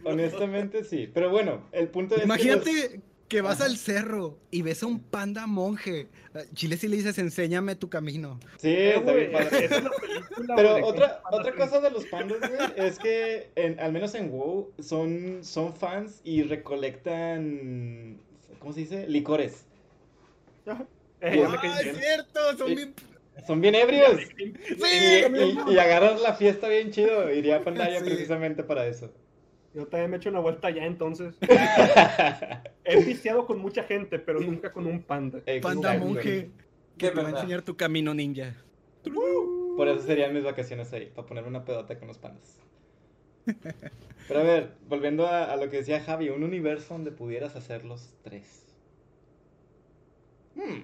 Honestamente 0.05 0.82
sí. 0.84 1.09
Pero 1.12 1.30
bueno, 1.30 1.62
el 1.72 1.88
punto 1.88 2.14
es 2.16 2.22
que 2.22 2.26
los- 2.26 2.36
imagínate 2.36 3.00
que 3.28 3.40
vas 3.40 3.61
Ajá. 3.61 3.70
al 3.70 3.76
cerro 3.76 4.38
y 4.50 4.62
ves 4.62 4.82
a 4.82 4.86
un 4.86 5.00
panda 5.00 5.46
monje. 5.46 6.09
Ah, 6.34 6.40
Chile 6.55 6.76
si 6.76 6.88
le 6.88 6.96
dices, 6.96 7.16
enséñame 7.18 7.76
tu 7.76 7.88
camino. 7.88 8.38
Sí, 8.59 8.68
Eh, 8.68 8.96
está 8.96 9.12
bien 9.12 9.32
padre. 9.32 9.64
es 9.66 9.70
película, 9.70 10.55
Pero 10.57 10.74
de 10.74 10.82
otra, 10.82 11.22
otra 11.30 11.55
cosa 11.55 11.80
de 11.80 11.90
los 11.90 12.05
pandas, 12.07 12.38
güey, 12.40 12.86
es 12.86 12.98
que 12.98 13.50
en- 13.55 13.78
al 13.80 13.92
menos 13.92 14.14
en 14.14 14.30
WoW 14.30 14.72
son, 14.80 15.38
son 15.44 15.74
fans 15.74 16.20
y 16.24 16.42
recolectan, 16.42 18.18
¿cómo 18.59 18.72
se 18.72 18.80
dice? 18.80 19.07
Licores. 19.09 19.64
Eh, 21.24 21.36
me 21.36 21.44
¡Ah, 21.44 21.80
es 21.80 21.96
cierto! 21.98 22.40
Son 22.59 22.74
bien... 22.74 22.94
Son 23.46 23.61
bien 23.61 23.76
ebrios. 23.76 24.18
Sí, 24.36 24.53
Y, 24.74 25.70
y, 25.70 25.74
y 25.74 25.78
agarras 25.78 26.20
la 26.20 26.34
fiesta 26.34 26.66
bien 26.66 26.90
chido. 26.90 27.32
Iría 27.32 27.59
a 27.59 27.61
Pandaria 27.64 28.00
Sí. 28.00 28.07
precisamente 28.07 28.64
para 28.64 28.84
eso. 28.88 29.12
Yo 29.72 29.86
también 29.86 30.11
me 30.11 30.16
he 30.16 30.18
hecho 30.18 30.30
una 30.30 30.40
vuelta 30.40 30.66
allá 30.66 30.84
entonces. 30.84 31.34
He 32.84 33.05
pisteado 33.05 33.46
con 33.46 33.59
mucha 33.61 33.84
gente, 33.84 34.18
pero 34.18 34.40
nunca 34.40 34.72
con 34.72 34.86
un 34.88 35.00
panda. 35.03 35.38
Panda 35.62 35.92
Exacto. 35.94 36.05
monje. 36.07 36.50
Que 36.98 37.07
De 37.07 37.12
te 37.12 37.22
va 37.22 37.28
a 37.28 37.30
enseñar 37.30 37.62
tu 37.62 37.76
camino 37.76 38.12
ninja. 38.14 38.55
Por 39.76 39.88
eso 39.88 40.00
serían 40.05 40.34
mis 40.34 40.42
vacaciones 40.42 40.92
ahí, 40.92 41.07
para 41.14 41.26
ponerme 41.28 41.48
una 41.50 41.64
pedota 41.64 41.96
con 41.98 42.09
los 42.09 42.18
pandas. 42.18 42.59
Pero 44.28 44.40
a 44.40 44.43
ver, 44.45 44.74
volviendo 44.88 45.26
a, 45.26 45.53
a 45.53 45.57
lo 45.57 45.68
que 45.70 45.78
decía 45.78 46.01
Javi, 46.01 46.30
un 46.30 46.45
universo 46.45 46.95
donde 46.95 47.11
pudieras 47.11 47.57
hacer 47.57 47.84
los 47.84 48.14
tres. 48.22 48.64
Hmm. 50.55 50.82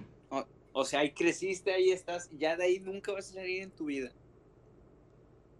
O 0.71 0.85
sea, 0.85 1.01
ahí 1.01 1.11
creciste, 1.11 1.73
ahí 1.73 1.91
estás, 1.91 2.29
y 2.31 2.37
ya 2.37 2.55
de 2.55 2.63
ahí 2.63 2.79
nunca 2.79 3.11
vas 3.11 3.29
a 3.31 3.33
salir 3.33 3.63
en 3.63 3.71
tu 3.71 3.85
vida. 3.85 4.11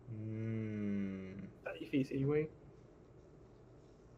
Mm. 0.08 1.44
Está 1.58 1.74
difícil, 1.74 2.26
güey. 2.26 2.50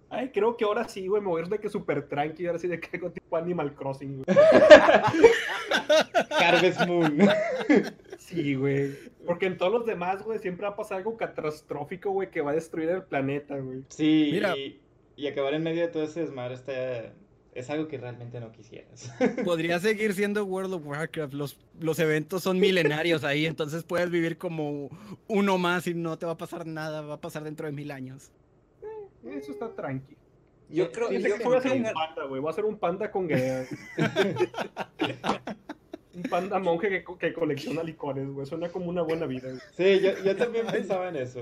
Ay, 0.09 0.29
creo 0.29 0.57
que 0.57 0.65
ahora 0.65 0.87
sí, 0.87 1.07
güey, 1.07 1.21
me 1.21 1.29
voy 1.29 1.41
a 1.41 1.45
ir 1.45 1.49
de 1.49 1.59
que 1.59 1.69
súper 1.69 2.07
tranqui, 2.07 2.45
ahora 2.45 2.59
sí 2.59 2.67
de 2.67 2.79
que 2.79 2.97
tipo 2.97 3.37
Animal 3.37 3.73
Crossing, 3.73 4.23
güey. 4.23 4.37
Harvest 6.29 6.85
Moon. 6.85 7.17
Sí, 8.31 8.55
güey. 8.55 8.95
Porque 9.25 9.45
en 9.45 9.57
todos 9.57 9.71
los 9.71 9.85
demás, 9.85 10.23
güey, 10.23 10.39
siempre 10.39 10.65
va 10.65 10.73
a 10.73 10.75
pasar 10.75 10.97
algo 10.97 11.17
catastrófico, 11.17 12.11
güey, 12.11 12.29
que 12.31 12.41
va 12.41 12.51
a 12.51 12.55
destruir 12.55 12.89
el 12.89 13.03
planeta, 13.03 13.57
güey. 13.57 13.83
Sí, 13.89 14.29
Mira. 14.31 14.57
y, 14.57 14.79
y 15.15 15.27
acabar 15.27 15.53
en 15.53 15.63
medio 15.63 15.81
de 15.81 15.89
todo 15.89 16.03
ese 16.03 16.21
desmadre 16.21 16.55
está, 16.55 17.13
es 17.53 17.69
algo 17.69 17.87
que 17.87 17.97
realmente 17.97 18.39
no 18.39 18.51
quisieras. 18.51 19.11
Podría 19.43 19.79
seguir 19.79 20.13
siendo 20.13 20.45
World 20.45 20.73
of 20.73 20.85
Warcraft. 20.85 21.33
Los, 21.33 21.59
los 21.79 21.99
eventos 21.99 22.43
son 22.43 22.59
milenarios 22.59 23.23
ahí, 23.23 23.45
entonces 23.45 23.83
puedes 23.83 24.09
vivir 24.09 24.37
como 24.37 24.89
uno 25.27 25.57
más 25.57 25.87
y 25.87 25.93
no 25.93 26.17
te 26.17 26.25
va 26.25 26.33
a 26.33 26.37
pasar 26.37 26.65
nada. 26.65 27.01
Va 27.01 27.15
a 27.15 27.21
pasar 27.21 27.43
dentro 27.43 27.65
de 27.65 27.73
mil 27.73 27.91
años. 27.91 28.31
Eso 29.25 29.51
está 29.51 29.69
tranqui. 29.75 30.15
Yo 30.69 30.89
creo 30.91 31.09
Sí, 31.09 31.21
yo 31.21 31.37
que 31.37 31.43
voy 31.43 31.57
a 31.57 31.61
ser 31.61 31.73
un 31.73 31.83
panda, 31.83 32.23
güey. 32.27 32.41
Voy 32.41 32.49
a 32.49 32.53
ser 32.53 32.65
un 32.65 32.77
panda 32.77 33.11
con 33.11 33.27
guerra. 33.27 33.67
un 36.13 36.23
panda 36.23 36.59
monje 36.59 36.89
que, 36.89 37.05
que 37.19 37.33
colecciona 37.33 37.83
licores, 37.83 38.27
güey. 38.29 38.45
Suena 38.45 38.69
como 38.69 38.89
una 38.89 39.01
buena 39.01 39.25
vida, 39.25 39.49
güey. 39.49 39.61
Sí, 39.77 39.99
yo, 40.03 40.11
yo 40.23 40.35
también 40.35 40.67
pensaba 40.67 41.09
en 41.09 41.15
eso. 41.17 41.41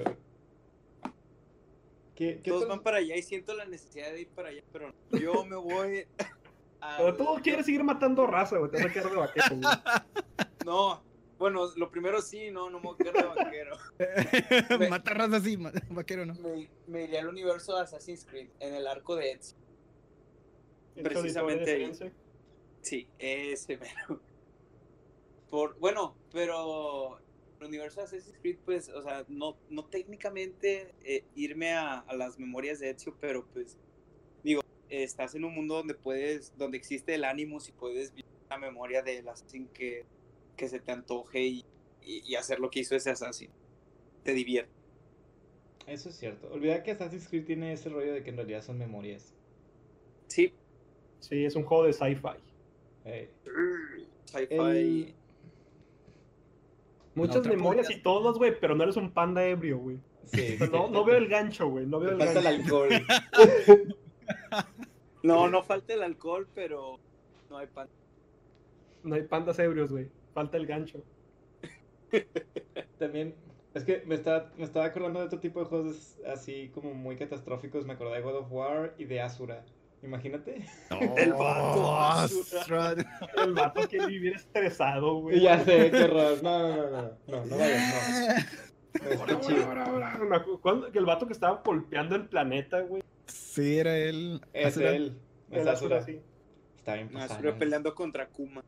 ¿Qué, 2.16 2.42
qué 2.44 2.50
Todos 2.52 2.64
otro- 2.64 2.76
van 2.76 2.84
para 2.84 2.98
allá 2.98 3.16
y 3.16 3.22
siento 3.22 3.54
la 3.56 3.66
necesidad 3.66 4.12
de 4.12 4.22
ir 4.22 4.28
para 4.30 4.50
allá, 4.50 4.62
pero 4.74 4.94
yo 5.12 5.46
me 5.46 5.56
voy 5.56 6.06
a... 6.20 6.36
Pero 6.98 7.14
tú 7.18 7.26
quieres 7.44 7.66
seguir 7.66 7.84
matando 7.84 8.26
raza, 8.26 8.58
güey. 8.58 8.72
Te 8.72 8.78
vas 8.78 8.86
a 8.86 8.94
quedar 8.94 9.12
de 9.12 9.18
vaquero, 9.18 9.46
güey. 9.50 9.62
No, 10.66 11.02
bueno, 11.38 11.66
lo 11.76 11.90
primero 11.90 12.22
sí, 12.22 12.52
no, 12.52 12.70
no 12.70 12.80
me 12.80 12.86
voy 12.86 12.96
a 13.00 13.04
quedar 13.04 13.16
de 13.16 13.44
vaquero. 13.44 13.78
Me- 14.80 14.90
Matar 14.90 15.18
razas 15.18 15.42
así, 15.42 15.58
ma- 15.58 15.72
vaquero 15.90 16.26
no. 16.26 16.36
Me, 16.36 16.70
me 16.88 17.04
iría 17.04 17.20
al 17.22 17.28
universo 17.28 17.76
de 17.76 17.82
Assassin's 17.82 18.24
Creed, 18.26 18.50
en 18.62 18.76
el 18.76 18.88
arco 18.88 19.16
de 19.18 19.32
Ezio. 19.32 19.58
Precisamente 21.04 21.72
ahí. 21.72 21.92
Sí, 22.82 23.08
ese 23.18 23.78
mero. 23.78 24.22
Por, 25.50 25.78
bueno, 25.80 26.16
pero 26.32 27.20
el 27.60 27.68
universo 27.68 28.02
de 28.02 28.06
Assassin's 28.06 28.38
Creed, 28.40 28.58
pues, 28.66 28.90
o 28.90 29.02
sea, 29.04 29.26
no, 29.28 29.58
no 29.70 29.86
técnicamente 29.86 30.94
eh, 31.04 31.24
irme 31.36 31.74
a, 31.74 32.00
a, 32.00 32.16
las 32.16 32.40
memorias 32.40 32.80
de 32.80 32.92
Ezio, 32.92 33.16
pero 33.20 33.46
pues, 33.48 33.78
digo, 34.44 34.62
estás 34.90 35.36
en 35.36 35.46
un 35.46 35.54
mundo 35.54 35.76
donde 35.76 35.96
puedes, 35.96 36.56
donde 36.58 36.78
existe 36.78 37.16
el 37.16 37.24
Animus 37.24 37.70
y 37.70 37.72
puedes 37.72 38.12
vivir 38.12 38.26
la 38.50 38.58
memoria 38.58 39.02
del 39.02 39.28
Assassin 39.28 39.68
que, 39.68 40.06
que 40.56 40.70
se 40.70 40.80
te 40.80 40.92
antoje 40.92 41.42
y, 41.42 41.66
y, 42.02 42.32
y, 42.32 42.36
hacer 42.36 42.60
lo 42.60 42.70
que 42.70 42.82
hizo 42.82 42.96
ese 42.96 43.10
Assassin. 43.10 43.50
Te 44.24 44.34
divierte. 44.34 44.72
Eso 45.88 46.10
es 46.10 46.16
cierto. 46.18 46.52
Olvida 46.52 46.84
que 46.84 46.92
Assassin's 46.92 47.28
Creed 47.28 47.46
tiene 47.46 47.74
ese 47.74 47.90
rollo 47.90 48.14
de 48.14 48.24
que 48.24 48.30
en 48.30 48.38
realidad 48.38 48.62
son 48.62 48.78
memorias. 48.78 49.34
Sí. 50.28 50.54
Sí, 51.20 51.44
es 51.44 51.56
un 51.56 51.64
juego 51.64 51.86
de 51.86 51.94
sci-fi. 51.94 52.38
Hey. 53.04 53.30
Sci-fi. 54.26 54.56
El- 54.56 55.19
Muchas 57.16 57.46
memorias 57.46 57.86
podrías- 57.88 58.00
y 58.00 58.04
todos, 58.04 58.38
güey, 58.38 58.60
pero 58.60 58.76
no 58.76 58.84
eres 58.84 58.96
un 58.98 59.12
panda 59.12 59.44
ebrio, 59.46 59.78
güey. 59.80 59.98
Sí, 60.26 60.58
No, 60.72 60.88
sí. 60.88 60.92
no 60.94 61.04
veo 61.06 61.18
el 61.18 61.28
gancho, 61.28 61.68
güey. 61.70 61.86
No 61.88 62.00
veo 62.00 62.12
el 62.12 62.18
falta 62.18 62.40
el 62.40 62.48
alcohol. 62.48 62.90
No, 65.24 65.50
no 65.50 65.64
falta 65.64 65.94
el 65.94 66.04
alcohol, 66.04 66.48
pero 66.56 66.98
no 67.50 67.58
hay 67.58 67.68
pan. 67.68 67.90
No 69.04 69.16
hay 69.16 69.24
pandas 69.24 69.60
ebrios, 69.60 69.92
güey. 69.92 70.08
Falta 70.34 70.56
el 70.58 70.66
gancho. 70.66 71.04
También, 72.98 73.36
es 73.74 73.84
que 73.84 74.04
me 74.06 74.16
estaba, 74.16 74.52
me 74.58 74.64
estaba 74.64 74.86
acordando 74.86 75.20
de 75.20 75.26
otro 75.26 75.40
tipo 75.40 75.60
de 75.60 75.66
juegos 75.66 76.18
así 76.26 76.70
como 76.74 76.94
muy 76.94 77.18
catastróficos. 77.18 77.86
Me 77.86 77.94
acordé 77.94 78.16
de 78.16 78.22
God 78.22 78.36
of 78.38 78.52
War 78.52 78.94
y 78.98 79.06
de 79.06 79.20
Asura. 79.22 79.66
Imagínate. 80.02 80.66
El 81.18 81.34
vato, 81.34 81.82
Oh. 81.82 82.26
El 83.44 83.54
vato 83.54 83.82
quiere 83.90 84.08
vivir 84.08 84.36
estresado, 84.36 85.16
güey. 85.22 85.38
Y 85.38 85.42
ya 85.42 85.64
sé, 85.64 85.92
qué 85.92 86.04
horror. 86.04 86.42
No, 86.44 86.60
no, 86.60 86.78
no, 86.78 86.92
no. 86.92 87.12
No, 87.28 87.46
no 87.46 87.58
vayas, 87.58 88.46
no. 88.94 89.10
Está 89.12 89.40
chido. 89.42 90.92
que 90.92 90.98
el 91.00 91.06
vato 91.06 91.28
que 91.28 91.34
estaba 91.34 91.62
golpeando 91.64 92.16
el 92.16 92.28
planeta, 92.28 92.80
güey. 92.82 93.04
Sí, 93.28 93.78
era 93.78 93.96
él. 93.98 94.42
Es 94.54 94.68
Asura. 94.68 94.92
él. 94.96 95.18
Es 95.52 95.62
El 95.62 95.68
Asura. 95.68 95.98
Asura, 96.00 96.14
sí. 96.18 96.22
Está 96.78 96.94
bien 96.96 97.10
pasado. 97.12 97.58
peleando 97.60 97.94
contra 97.94 98.28
Kuma. 98.30 98.64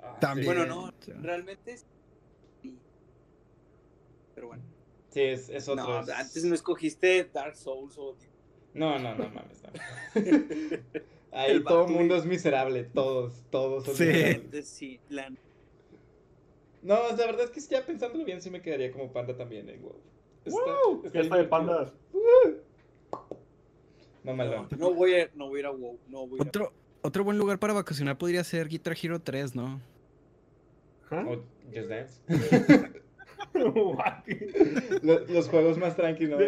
Ah, 0.00 0.16
También. 0.20 0.46
Bueno, 0.46 0.66
no, 0.66 0.92
realmente 1.20 1.78
sí. 1.78 2.78
Pero 4.34 4.48
bueno. 4.48 4.62
Sí, 5.10 5.20
es, 5.22 5.48
es 5.48 5.68
otro. 5.68 5.84
No, 5.84 6.00
es- 6.00 6.10
antes 6.10 6.44
no 6.44 6.54
escogiste 6.54 7.24
Dark 7.32 7.56
Souls 7.56 7.96
o. 7.98 8.14
No, 8.74 8.98
no, 8.98 9.14
no 9.14 9.28
mames. 9.30 9.62
no. 9.62 9.70
Ahí 11.32 11.52
El 11.52 11.64
todo 11.64 11.86
el 11.86 11.92
mundo 11.92 12.16
es 12.16 12.24
miserable. 12.24 12.84
Todos, 12.84 13.42
todos 13.50 13.84
son 13.84 13.96
Sí. 13.96 14.04
miserables. 14.06 14.68
Sí, 14.68 15.00
la- 15.10 15.30
No, 16.82 17.08
la 17.10 17.16
verdad 17.26 17.42
es 17.42 17.50
que 17.50 17.60
ya 17.60 17.84
pensándolo 17.84 18.24
bien, 18.24 18.40
sí 18.40 18.50
me 18.50 18.62
quedaría 18.62 18.90
como 18.92 19.12
panda 19.12 19.36
también, 19.36 19.68
eh, 19.68 19.78
wow. 19.80 19.94
Está, 20.44 20.60
¡Woo! 20.86 20.96
está 20.98 21.10
Fiesta 21.10 21.36
de 21.36 21.44
pandas. 21.44 21.92
Mamalón. 24.24 24.68
no, 24.72 24.76
no 24.78 24.94
voy 24.94 25.14
a, 25.14 25.30
no 25.34 25.48
voy 25.48 25.58
a 25.58 25.60
ir 25.60 25.66
a 25.66 25.70
WoW. 25.70 25.98
No 26.08 26.26
voy 26.26 26.32
a 26.32 26.34
ir 26.36 26.40
a- 26.42 26.48
Otro, 26.48 26.72
otro 27.02 27.24
buen 27.24 27.38
lugar 27.38 27.58
para 27.58 27.72
vacacionar 27.72 28.16
podría 28.18 28.42
ser 28.44 28.68
Guitar 28.68 28.96
Hero 29.00 29.20
3, 29.20 29.54
¿no? 29.54 29.80
O 31.10 31.42
Just 31.74 31.88
Dance. 31.88 32.20
Lo- 35.02 35.26
Los, 35.26 35.48
juegos 35.48 35.78
más 35.78 35.96
tranquilos, 35.96 36.40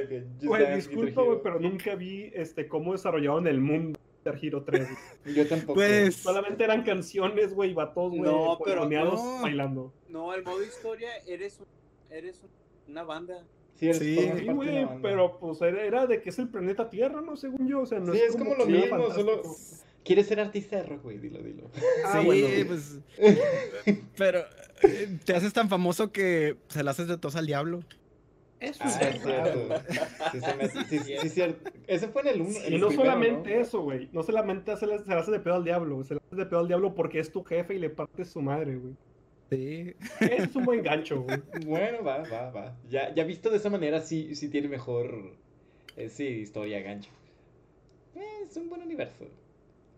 Güey, 0.43 0.75
disculpa, 0.75 1.23
güey, 1.23 1.39
pero 1.43 1.59
nunca 1.61 1.95
vi 1.95 2.31
este, 2.35 2.67
cómo 2.69 2.93
desarrollaron 2.93 3.47
el 3.47 3.61
mundo 3.61 3.99
de 3.99 4.31
Guitar 4.33 4.39
Hero 4.45 4.63
3. 4.65 4.89
Yo 5.35 5.49
tampoco. 5.49 5.75
Pues- 5.75 6.17
Solamente 6.17 6.65
eran 6.65 6.83
canciones, 6.83 7.55
güey, 7.55 7.71
y 7.71 7.75
vatos, 7.75 8.11
güey, 8.11 8.23
No, 8.23 8.59
pero 8.65 8.81
coreoneados 8.81 9.23
no. 9.23 9.43
bailando. 9.43 9.93
No, 10.09 10.35
el 10.35 10.43
modo 10.45 10.63
historia 10.63 11.11
eres, 11.27 11.61
un- 11.61 11.67
eres 12.15 12.43
un- 12.43 12.91
una 12.93 13.03
banda. 13.05 13.45
Sí, 13.77 13.95
Sí. 13.95 14.47
güey, 14.53 14.87
pero 15.01 15.39
pues 15.39 15.63
era, 15.63 15.83
era 15.83 16.07
de 16.07 16.21
que 16.21 16.29
es 16.29 16.39
el 16.39 16.49
planeta 16.49 16.91
Tierra, 16.91 17.23
¿no? 17.23 17.35
Según 17.37 17.67
yo, 17.67 17.81
o 17.81 17.87
sea, 17.87 17.99
no 17.99 18.13
Sí, 18.13 18.21
es 18.21 18.37
como 18.37 18.55
lo 18.55 18.67
que 18.67 18.73
sea 18.73 18.97
mismo, 18.99 19.11
solo... 19.15 19.43
Quieres 20.05 20.27
ser 20.29 20.41
artista 20.41 20.77
de 20.77 20.83
rock, 20.85 21.03
güey, 21.05 21.19
dilo, 21.19 21.41
dilo. 21.43 21.71
Ah, 22.07 22.21
sí, 22.21 22.27
bueno. 22.27 22.47
pues. 22.67 22.99
Pero 24.17 24.41
eh, 24.83 25.19
te 25.25 25.35
haces 25.35 25.53
tan 25.53 25.69
famoso 25.69 26.11
que 26.11 26.57
se 26.69 26.83
la 26.83 26.93
haces 26.93 27.07
de 27.09 27.19
tos 27.19 27.37
al 27.37 27.47
diablo. 27.47 27.81
Eso 28.61 28.81
Ah, 28.83 28.89
es 28.89 28.95
cierto. 29.23 29.83
Sí, 30.33 30.41
se 30.41 30.55
me 30.55 30.65
hace- 30.65 30.85
sí, 30.85 30.99
sí, 30.99 31.15
sí, 31.23 31.29
cierto. 31.31 31.71
Ese 31.87 32.09
fue 32.09 32.23
en 32.23 32.29
el 32.29 32.41
1. 32.43 32.51
Y 32.69 32.79
no 32.79 32.91
solamente 32.91 33.59
eso, 33.61 33.81
güey. 33.83 34.09
No 34.13 34.23
solamente 34.23 34.77
se 34.77 34.87
le, 34.87 34.99
se 34.99 35.09
le 35.09 35.15
hace 35.15 35.31
de 35.31 35.41
pedo 35.41 35.55
al 35.55 35.65
diablo. 35.65 36.03
Se 36.05 36.15
le 36.15 36.21
hace 36.27 36.37
de 36.37 36.47
pedo 36.47 36.61
al 36.61 36.69
diablo 36.69 36.95
porque 36.95 37.21
es 37.21 37.31
tu 37.33 37.43
jefe 37.43 37.75
y 37.75 37.79
le 37.79 37.89
partes 37.91 38.29
su 38.31 38.41
madre, 38.43 38.77
güey. 38.77 38.95
Sí. 39.51 39.95
Es 40.21 40.55
un 40.55 40.65
buen 40.65 40.83
gancho, 40.83 41.23
güey. 41.23 41.41
Bueno, 41.67 42.05
va, 42.05 42.19
va, 42.23 42.51
va. 42.51 42.77
Ya, 42.89 43.15
ya 43.15 43.25
visto 43.25 43.49
de 43.51 43.57
esa 43.57 43.71
manera, 43.71 44.01
sí, 44.01 44.35
sí 44.35 44.49
tiene 44.49 44.69
mejor. 44.69 45.33
eh, 45.97 46.09
sí, 46.11 46.25
historia, 46.27 46.81
gancho. 46.81 47.11
Eh, 48.15 48.45
es 48.47 48.57
un 48.59 48.69
buen 48.69 48.83
universo. 48.83 49.25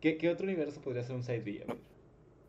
¿Qué, 0.03 0.19
qué 0.19 0.29
otro 0.29 0.45
universo 0.45 0.81
podría 0.83 1.03
ser 1.05 1.17
un 1.17 1.23
side 1.23 1.41
B? 1.41 1.65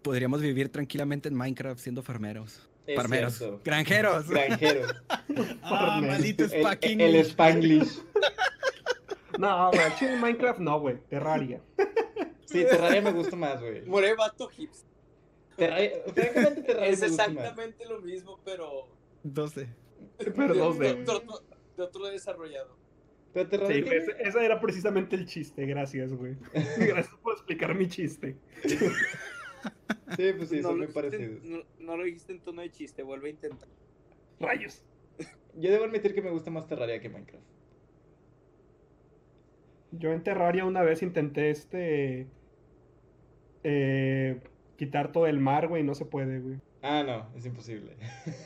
Podríamos 0.01 0.41
vivir 0.41 0.67
tranquilamente 0.69 1.29
en 1.29 1.35
Minecraft 1.35 1.79
siendo 1.79 2.01
farmeros. 2.03 2.67
Es 2.85 2.97
Farmeros. 2.97 3.35
cierto. 3.37 3.61
Granjeros. 3.63 4.27
Granjeros. 4.27 4.93
Ah, 5.63 6.01
maldito 6.05 6.43
El, 6.43 7.01
el 7.01 7.15
Spanglish. 7.25 8.01
No, 9.39 9.71
güey, 9.71 9.95
chile 9.97 10.17
Minecraft 10.17 10.59
no, 10.59 10.79
güey. 10.79 10.97
Terraria. 11.09 11.59
Sí, 12.45 12.63
Terraria 12.65 13.01
me 13.01 13.11
gusta 13.11 13.35
más, 13.35 13.59
güey. 13.61 13.81
More 13.83 14.13
vato 14.15 14.47
hipster. 14.49 14.87
Terraria, 15.55 15.91
francamente, 16.13 16.61
Terraria 16.61 16.89
Es 16.89 17.01
me 17.01 17.07
gusta 17.07 17.27
más. 17.27 17.35
exactamente 17.37 17.85
lo 17.85 18.01
mismo, 18.01 18.39
pero. 18.45 18.87
12. 19.23 19.67
Pero 20.35 20.53
de, 20.53 20.59
dos 20.59 20.77
de 20.77 20.93
de- 20.95 21.01
otro, 21.11 21.41
de 21.77 21.83
otro 21.83 22.05
desarrollado. 22.07 22.75
Pero 23.33 23.49
Sí, 23.65 23.83
ese, 24.19 24.45
era 24.45 24.59
precisamente 24.59 25.15
el 25.15 25.25
chiste. 25.25 25.65
Gracias, 25.65 26.13
güey. 26.13 26.37
Gracias 26.77 27.15
por 27.21 27.33
explicar 27.33 27.75
mi 27.75 27.87
chiste. 27.87 28.39
Sí, 30.15 30.33
pues 30.37 30.49
sí, 30.49 30.61
no, 30.61 30.69
son 30.69 30.77
muy 30.77 30.87
dijiste 30.87 30.93
parecidos. 30.93 31.43
no, 31.43 31.63
no 31.79 31.97
lo 31.97 32.03
dijiste 32.03 32.33
en 32.33 32.41
tono 32.43 32.61
de 32.61 32.71
chiste, 32.71 33.03
vuelve 33.03 33.29
a 33.29 33.31
intentar. 33.31 33.69
Rayos. 34.39 34.85
Yo 35.53 35.71
debo 35.71 35.85
admitir 35.85 36.13
que 36.13 36.21
me 36.21 36.31
gusta 36.31 36.51
más 36.51 36.67
Terraria 36.67 36.99
que 37.01 37.09
Minecraft. 37.09 37.45
Yo 39.91 40.11
en 40.11 40.23
Terraria 40.23 40.65
una 40.65 40.81
vez 40.83 41.01
intenté 41.03 41.49
este. 41.49 42.33
eh, 43.63 44.41
quitar 44.77 45.11
todo 45.11 45.27
el 45.27 45.39
mar, 45.39 45.67
güey, 45.67 45.83
y 45.83 45.85
no 45.85 45.95
se 45.95 46.05
puede, 46.05 46.39
güey. 46.39 46.59
Ah, 46.85 47.01
no, 47.01 47.29
es 47.37 47.45
imposible. 47.45 47.95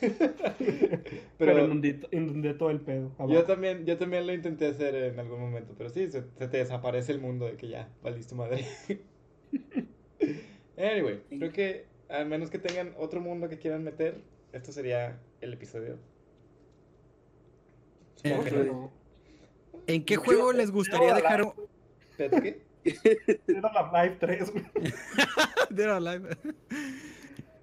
Pero, 0.00 1.02
Pero 1.38 1.64
inundé, 1.64 2.00
inundé 2.12 2.54
todo 2.54 2.70
el 2.70 2.80
pedo. 2.80 3.10
yo 3.28 3.44
también, 3.44 3.84
yo 3.84 3.98
también 3.98 4.28
lo 4.28 4.32
intenté 4.32 4.68
hacer 4.68 4.94
en 4.94 5.18
algún 5.18 5.40
momento, 5.40 5.74
pero 5.76 5.90
sí, 5.90 6.08
se, 6.10 6.22
se 6.38 6.46
te 6.48 6.56
desaparece 6.58 7.10
el 7.10 7.20
mundo 7.20 7.46
de 7.46 7.56
que 7.56 7.68
ya, 7.68 7.88
valiste 8.02 8.34
madre. 8.34 8.64
Anyway, 10.76 11.20
creo 11.28 11.52
que 11.52 11.86
al 12.08 12.26
menos 12.26 12.50
que 12.50 12.60
tengan 12.60 12.94
otro 12.98 13.20
mundo 13.20 13.48
que 13.48 13.58
quieran 13.58 13.82
meter, 13.82 14.20
esto 14.52 14.70
sería 14.70 15.18
el 15.40 15.52
episodio. 15.52 15.98
No. 18.24 18.42
No. 18.64 18.92
¿En 19.88 20.04
qué 20.04 20.14
Yo- 20.14 20.20
juego 20.20 20.52
les 20.52 20.70
gustaría 20.70 21.14
dejar 21.14 21.42
un... 21.42 21.52
¿qué? 22.16 22.60
Era 23.48 23.72
la 23.72 24.04
Live 24.04 24.16
3, 24.20 24.52
güey. 24.52 24.64
Dead 25.70 25.86
or 25.86 25.96
Alive. 25.96 26.36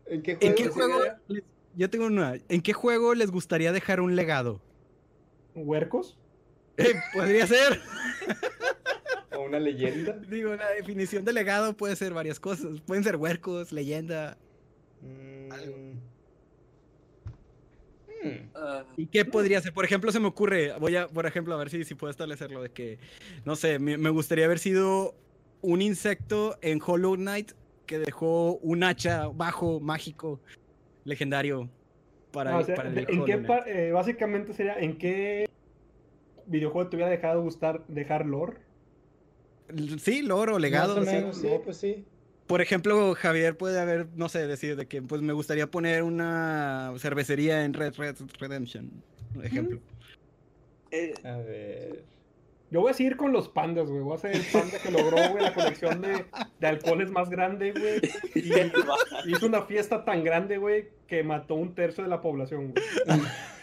¿En 0.08 0.22
qué 0.22 0.32
¿En 0.34 0.38
juego? 0.40 0.56
qué 0.56 0.68
juego? 0.70 1.00
les- 1.28 1.44
Yo 1.76 1.90
tengo 1.90 2.06
una. 2.06 2.36
¿En 2.50 2.62
qué 2.62 2.74
juego 2.74 3.16
les 3.16 3.32
gustaría 3.32 3.72
dejar 3.72 4.00
un 4.00 4.16
legado? 4.16 4.62
¿Huercos? 5.56 6.18
Eh, 6.78 6.94
podría 7.14 7.48
ser. 7.48 7.80
¿O 9.36 9.42
una 9.42 9.60
leyenda? 9.60 10.14
Digo, 10.14 10.56
la 10.56 10.70
definición 10.72 11.26
de 11.26 11.34
legado 11.34 11.76
puede 11.76 11.96
ser 11.96 12.14
varias 12.14 12.40
cosas. 12.40 12.82
Pueden 12.82 13.04
ser 13.04 13.16
huercos, 13.16 13.72
leyenda. 13.72 14.38
Mm. 15.02 15.52
Algo. 15.52 15.76
Hmm. 18.24 18.50
Ah, 18.56 18.84
¿Y 18.98 19.08
qué 19.08 19.26
podría 19.26 19.62
ser? 19.62 19.74
Por 19.74 19.86
ejemplo, 19.86 20.12
se 20.12 20.20
me 20.20 20.28
ocurre, 20.28 20.74
voy 20.80 20.96
a, 20.96 21.08
por 21.08 21.26
ejemplo, 21.26 21.54
a 21.54 21.58
ver 21.58 21.70
si, 21.70 21.84
si 21.84 21.96
puedo 21.96 22.12
establecerlo, 22.12 22.62
de 22.62 22.70
que, 22.72 22.98
no 23.46 23.56
sé, 23.56 23.78
me, 23.80 23.98
me 23.98 24.10
gustaría 24.10 24.46
haber 24.46 24.60
sido 24.60 25.16
un 25.62 25.82
insecto 25.82 26.58
en 26.62 26.80
Hollow 26.86 27.16
Knight 27.16 27.52
que 27.86 28.00
dejó 28.00 28.58
un 28.58 28.84
hacha 28.84 29.28
bajo, 29.28 29.80
mágico, 29.80 30.42
legendario 31.04 31.70
para, 32.32 32.56
Ah, 32.56 32.60
o 32.60 32.64
sea, 32.64 32.76
para 32.76 32.90
el 32.90 32.98
¿en 32.98 33.26
qué 33.26 33.42
eh, 33.68 33.92
básicamente 33.92 34.54
sería, 34.54 34.78
¿en 34.80 34.98
qué 34.98 35.46
videojuego 36.46 36.90
te 36.90 36.98
hubiera 36.98 37.12
dejado 37.12 37.42
gustar 37.42 37.86
dejar 37.88 38.26
lore? 38.26 38.58
Sí, 40.00 40.22
loro, 40.22 40.60
legado. 40.60 40.98
Más 40.98 41.08
o 41.08 41.10
sí. 41.10 41.16
menos, 41.16 41.38
sí, 41.38 41.50
pues 41.64 41.78
sí. 41.78 42.06
Por 42.48 42.62
ejemplo, 42.62 43.16
Javier 43.16 43.58
puede 43.58 43.80
haber, 43.80 44.08
no 44.14 44.30
sé, 44.30 44.46
decir 44.46 44.76
de 44.76 44.86
que 44.88 45.02
pues 45.02 45.22
me 45.22 45.34
gustaría 45.34 45.66
poner 45.68 46.04
una 46.04 46.94
cervecería 47.00 47.66
en 47.66 47.74
Red 47.74 47.96
Red 47.96 48.18
Redemption, 48.40 48.92
por 49.34 49.46
ejemplo. 49.46 49.80
eh, 50.92 51.14
A 51.24 51.38
ver. 51.38 52.06
Yo 52.72 52.82
voy 52.82 52.92
a 52.92 52.94
seguir 52.94 53.16
con 53.16 53.32
los 53.32 53.48
pandas, 53.48 53.90
güey. 53.90 54.02
Voy 54.02 54.16
a 54.16 54.20
ser 54.20 54.36
el 54.36 54.42
panda 54.52 54.78
que 54.80 54.92
logró, 54.92 55.18
güey, 55.32 55.44
la 55.44 55.54
colección 55.54 56.02
de, 56.02 56.26
de 56.60 56.68
alcoholes 56.68 57.12
más 57.12 57.30
grande, 57.30 57.72
güey. 57.72 58.02
Y 58.34 58.52
hizo 59.32 59.46
una 59.46 59.62
fiesta 59.62 60.04
tan 60.04 60.24
grande, 60.24 60.58
güey, 60.58 60.90
que 61.08 61.24
mató 61.24 61.56
un 61.56 61.76
tercio 61.76 62.04
de 62.04 62.10
la 62.10 62.22
población, 62.22 62.72
güey. 62.74 62.84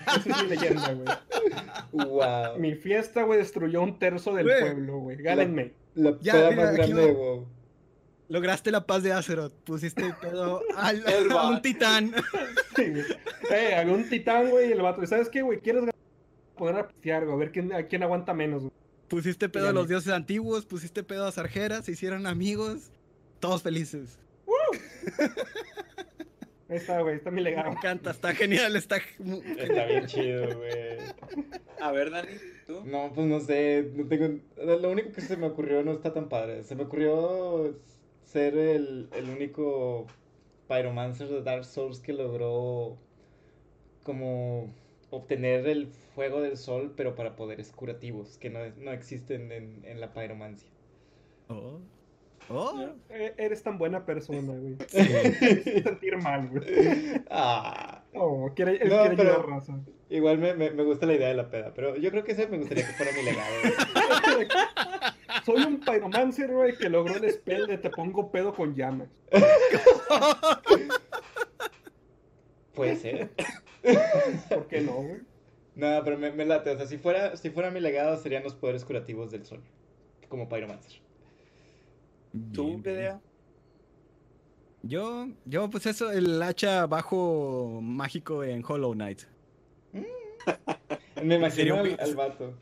Esa 0.07 0.19
es 0.31 0.43
mi 0.43 0.49
leyenda, 0.49 0.95
güey. 0.95 2.07
Wow. 2.09 2.59
Mi 2.59 2.75
fiesta, 2.75 3.23
güey, 3.25 3.39
destruyó 3.41 3.83
un 3.83 3.99
tercio 3.99 4.33
del 4.35 4.47
Güey. 4.47 4.61
pueblo, 4.61 4.99
güey. 4.99 5.17
Gánenme. 5.19 5.73
La 5.95 6.17
Ya, 6.21 6.33
peda 6.33 6.51
mira, 6.51 6.63
más 6.65 6.75
grande 6.77 7.13
WoW. 7.13 7.47
Lograste 8.29 8.71
la 8.71 8.87
paz 8.87 9.03
de 9.03 9.13
Azeroth. 9.13 9.53
Pusiste 9.65 10.07
el 10.07 10.15
pedo 10.15 10.63
al, 10.77 11.05
El 11.07 11.31
a 11.33 11.49
un 11.49 11.61
titán. 11.61 12.15
Sí, 12.77 12.89
güey. 12.91 13.05
Eh, 13.51 13.75
había 13.75 13.93
un 13.93 14.09
titán, 14.09 14.49
güey, 14.49 14.71
y 14.71 14.73
el 14.73 14.81
vato. 14.81 15.03
¿Y 15.03 15.07
sabes 15.07 15.29
qué, 15.29 15.43
güey? 15.43 15.59
¿Quieres 15.61 15.83
ganar? 15.83 15.95
poner 16.57 16.77
a 16.81 16.89
pistear, 16.89 17.25
güey? 17.25 17.35
A 17.35 17.39
ver 17.39 17.53
quién, 17.53 17.73
a 17.73 17.83
quién 17.83 18.03
aguanta 18.05 18.33
menos, 18.33 18.63
güey. 18.63 18.73
Pusiste 19.13 19.51
pedo 19.51 19.69
a 19.69 19.73
los 19.73 19.89
dioses 19.89 20.11
antiguos, 20.11 20.65
pusiste 20.65 21.03
pedo 21.03 21.27
a 21.27 21.33
Sargeras, 21.33 21.85
se 21.85 21.93
hicieron 21.93 22.27
amigos. 22.27 22.91
Todos 23.41 23.63
felices. 23.63 24.19
Ahí 26.71 26.79
está, 26.79 27.03
güey. 27.03 27.17
Está 27.17 27.31
mi 27.31 27.43
Me 27.43 27.43
legado. 27.43 27.73
encanta, 27.73 28.11
está 28.11 28.35
genial, 28.35 28.75
está... 28.75 28.97
Está 28.97 29.85
bien 29.85 30.07
chido, 30.07 30.57
güey. 30.57 30.97
A 31.79 31.93
ver, 31.93 32.11
Dani, 32.11 32.31
¿tú? 32.67 32.81
No, 32.87 33.13
pues 33.15 33.27
no 33.27 33.39
sé, 33.41 33.93
no 33.95 34.09
tengo... 34.09 34.41
Lo 34.57 34.91
único 34.91 35.13
que 35.13 35.21
se 35.21 35.37
me 35.37 35.47
ocurrió 35.47 35.83
no 35.85 35.93
está 35.93 36.15
tan 36.15 36.31
padre. 36.31 36.63
Se 36.65 36.75
me 36.75 36.85
ocurrió 36.85 37.79
ser 38.25 38.57
el, 38.57 39.11
el 39.13 39.29
único 39.29 40.07
Pyromancer 40.69 41.29
de 41.29 41.43
Dark 41.43 41.67
Souls 41.67 42.01
que 42.01 42.15
logró 42.15 42.97
como 44.05 44.73
obtener 45.13 45.67
el 45.69 45.87
fuego 46.15 46.41
del 46.41 46.57
sol, 46.57 46.93
pero 46.97 47.15
para 47.15 47.37
poderes 47.37 47.71
curativos, 47.71 48.39
que 48.39 48.51
no, 48.51 48.59
no 48.79 48.91
existen 48.93 49.53
en, 49.53 49.85
en 49.85 50.01
la 50.01 50.13
pyromancia. 50.13 50.69
Oh. 51.49 51.79
Oh. 52.49 52.89
Eh, 53.11 53.35
eres 53.37 53.63
tan 53.63 53.79
buena 53.79 54.05
persona, 54.05 54.53
güey. 54.53 54.77
Sentir 55.83 56.17
mal, 56.19 56.49
güey. 56.49 56.65
Ah, 57.31 57.99
Oh, 58.15 58.51
quiere, 58.55 58.73
él 58.77 58.91
No, 58.91 59.01
quiere 59.01 59.17
pero- 59.17 59.43
raza. 59.43 59.81
igual 60.11 60.37
me, 60.37 60.53
me, 60.55 60.71
me 60.71 60.83
gusta 60.85 61.07
la 61.07 61.15
idea 61.15 61.29
de 61.29 61.35
la 61.35 61.49
peda, 61.49 61.73
pero 61.75 61.97
yo 61.97 62.11
creo 62.11 62.25
que 62.25 62.33
ese 62.33 62.47
me 62.47 62.59
gustaría 62.59 62.87
que 62.87 62.93
fuera 62.93 63.11
mi 63.13 63.23
legado. 63.23 63.51
güey. 64.35 64.49
Soy 65.47 65.63
un 65.65 65.81
pyromancer, 65.81 66.53
güey, 66.53 66.77
que 66.77 66.91
logró 66.91 67.15
el 67.17 67.31
spell 67.31 67.67
de 67.67 67.79
te 67.79 67.89
pongo 67.91 68.31
pedo 68.31 68.55
con 68.55 68.75
llamas. 68.75 69.09
Puede 72.75 72.97
ser. 72.97 73.31
¿Por 74.49 74.69
qué 74.69 74.81
no, 74.81 74.95
güey? 75.03 75.23
No, 75.75 76.03
pero 76.05 76.19
me, 76.19 76.33
me 76.33 76.45
late. 76.45 76.71
O 76.71 76.77
sea, 76.77 76.87
si 76.87 76.99
fuera, 76.99 77.37
si 77.37 77.51
fuera 77.51 77.71
mi 77.71 77.81
legado, 77.81 78.17
serían 78.17 78.43
los 78.45 78.55
poderes 78.55 78.85
curativos 78.85 79.31
del 79.31 79.45
sol. 79.47 79.63
Como 80.29 80.49
Pyromancer. 80.49 81.03
¿Tú. 82.53 82.81
Pedea? 82.83 83.21
Yo, 84.83 85.29
yo, 85.45 85.71
pues 85.71 85.87
eso, 85.87 86.11
el 86.11 86.43
hacha 86.43 86.87
bajo 86.87 87.81
mágico 87.83 88.43
en 88.45 88.65
Hollow 88.67 88.93
Knight. 88.95 89.23
Me 91.23 91.37
Sería 91.49 91.75
imagino 91.75 91.77
un 91.77 91.81
al, 91.81 91.97
al 91.99 92.15
vato. 92.15 92.59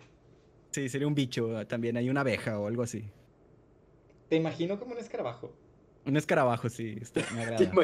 Sí, 0.73 0.89
sería 0.89 1.07
un 1.09 1.15
bicho 1.15 1.67
también, 1.67 1.97
hay 1.97 2.11
una 2.11 2.21
abeja 2.23 2.59
o 2.59 2.67
algo 2.67 2.83
así. 2.83 3.13
Te 4.29 4.37
imagino 4.37 4.79
como 4.79 4.93
un 4.93 4.99
escarabajo. 4.99 5.60
Un 6.07 6.17
escarabajo, 6.17 6.69
sí, 6.69 6.97
está- 7.01 7.21
me 7.35 7.47
¿Te 7.57 7.67
agrada. 7.67 7.75
con 7.75 7.83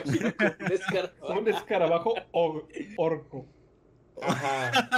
un 0.69 0.73
escarabajo? 0.73 1.33
Un 1.41 1.49
escarabajo 1.49 2.15
orco. 2.97 3.47
Ajá. 4.23 4.89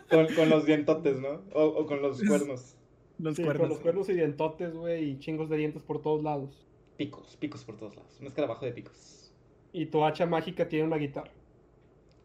Con, 0.10 0.26
con 0.34 0.48
los 0.48 0.64
dientotes, 0.66 1.18
¿no? 1.20 1.42
O, 1.54 1.62
o 1.64 1.86
con 1.86 2.00
los 2.02 2.22
cuernos. 2.22 2.76
Los 3.18 3.36
Sí, 3.36 3.42
cuernos. 3.44 3.60
con 3.60 3.68
los 3.70 3.78
cuernos 3.80 4.08
y 4.08 4.14
dientotes, 4.14 4.74
güey, 4.74 5.10
y 5.10 5.18
chingos 5.18 5.48
de 5.48 5.56
dientes 5.56 5.82
por 5.82 6.02
todos 6.02 6.22
lados. 6.22 6.66
Picos, 6.96 7.36
picos 7.36 7.64
por 7.64 7.76
todos 7.76 7.94
lados. 7.96 8.16
Un 8.20 8.26
escarabajo 8.28 8.64
de 8.64 8.72
picos. 8.72 9.32
Y 9.72 9.86
tu 9.86 10.04
hacha 10.04 10.26
mágica 10.26 10.68
tiene 10.68 10.84
una 10.86 10.96
guitarra. 10.96 11.30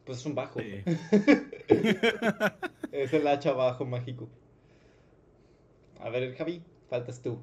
Pues 0.05 0.19
es 0.19 0.25
un 0.25 0.35
bajo. 0.35 0.59
Sí. 0.59 0.83
Es 2.91 3.13
el 3.13 3.27
hacha 3.27 3.53
bajo 3.53 3.85
mágico. 3.85 4.27
A 5.99 6.09
ver, 6.09 6.35
Javi, 6.35 6.63
faltas 6.89 7.21
tú. 7.21 7.39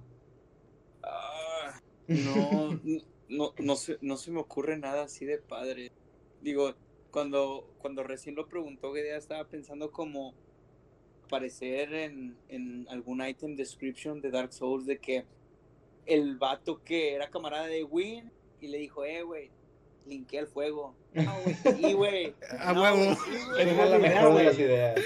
No, 2.09 2.81
no, 3.29 3.53
no, 3.59 3.77
se, 3.77 3.99
no 4.01 4.17
se 4.17 4.31
me 4.31 4.41
ocurre 4.41 4.77
nada 4.79 5.05
así 5.05 5.25
de 5.25 5.39
padre. 5.39 5.93
Digo, 6.43 6.75
cuando, 7.11 7.69
cuando 7.79 8.03
recién 8.03 8.35
lo 8.35 8.47
preguntó, 8.47 8.93
Gedea 8.93 9.17
estaba 9.17 9.45
pensando 9.45 9.91
como 9.91 10.35
aparecer 11.25 11.93
en, 11.95 12.37
en 12.49 12.87
algún 12.89 13.27
item 13.27 13.57
description 13.57 14.21
de 14.21 14.31
Dark 14.31 14.53
Souls 14.53 14.87
de 14.87 14.99
que 14.99 15.25
el 16.07 16.37
vato 16.37 16.85
que 16.85 17.15
era 17.15 17.29
camarada 17.31 17.67
de 17.67 17.83
Win 17.83 18.31
y 18.61 18.69
le 18.69 18.79
dijo, 18.79 19.05
eh, 19.05 19.23
güey, 19.23 19.51
linké 20.07 20.39
el 20.39 20.47
fuego. 20.47 20.95
Ah, 21.17 21.37
güey, 21.43 21.57
sí, 21.77 21.93
güey. 21.95 22.35
A 22.61 22.73
No, 22.73 22.83
huevo. 22.83 22.97
güey, 22.97 23.17
sí, 23.17 23.45
güey. 23.51 23.69
Esa 23.71 23.85
es 23.85 23.91
la 23.91 23.99
mejor 23.99 24.23
de 24.29 24.31
güey. 24.33 24.45
las 24.45 24.59
ideas. 24.59 25.01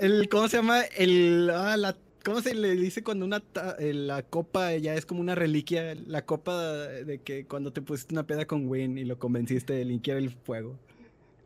El, 0.00 0.28
¿cómo 0.28 0.48
se 0.48 0.56
llama? 0.56 0.82
El, 0.96 1.50
ah, 1.52 1.76
la, 1.76 1.96
¿cómo 2.28 2.40
se 2.42 2.54
le 2.54 2.74
dice 2.76 3.02
cuando 3.02 3.24
una, 3.26 3.40
ta- 3.40 3.76
eh, 3.78 3.92
la 3.94 4.22
copa 4.22 4.74
ya 4.76 4.94
es 4.94 5.04
como 5.06 5.20
una 5.20 5.34
reliquia? 5.34 5.94
La 6.06 6.24
copa 6.24 6.86
de 6.88 7.18
que 7.22 7.46
cuando 7.46 7.72
te 7.72 7.82
pusiste 7.82 8.14
una 8.14 8.26
peda 8.26 8.46
con 8.46 8.68
Win 8.68 8.96
y 8.98 9.04
lo 9.04 9.18
convenciste 9.18 9.72
de 9.72 9.84
linkear 9.84 10.18
el 10.18 10.30
fuego. 10.30 10.78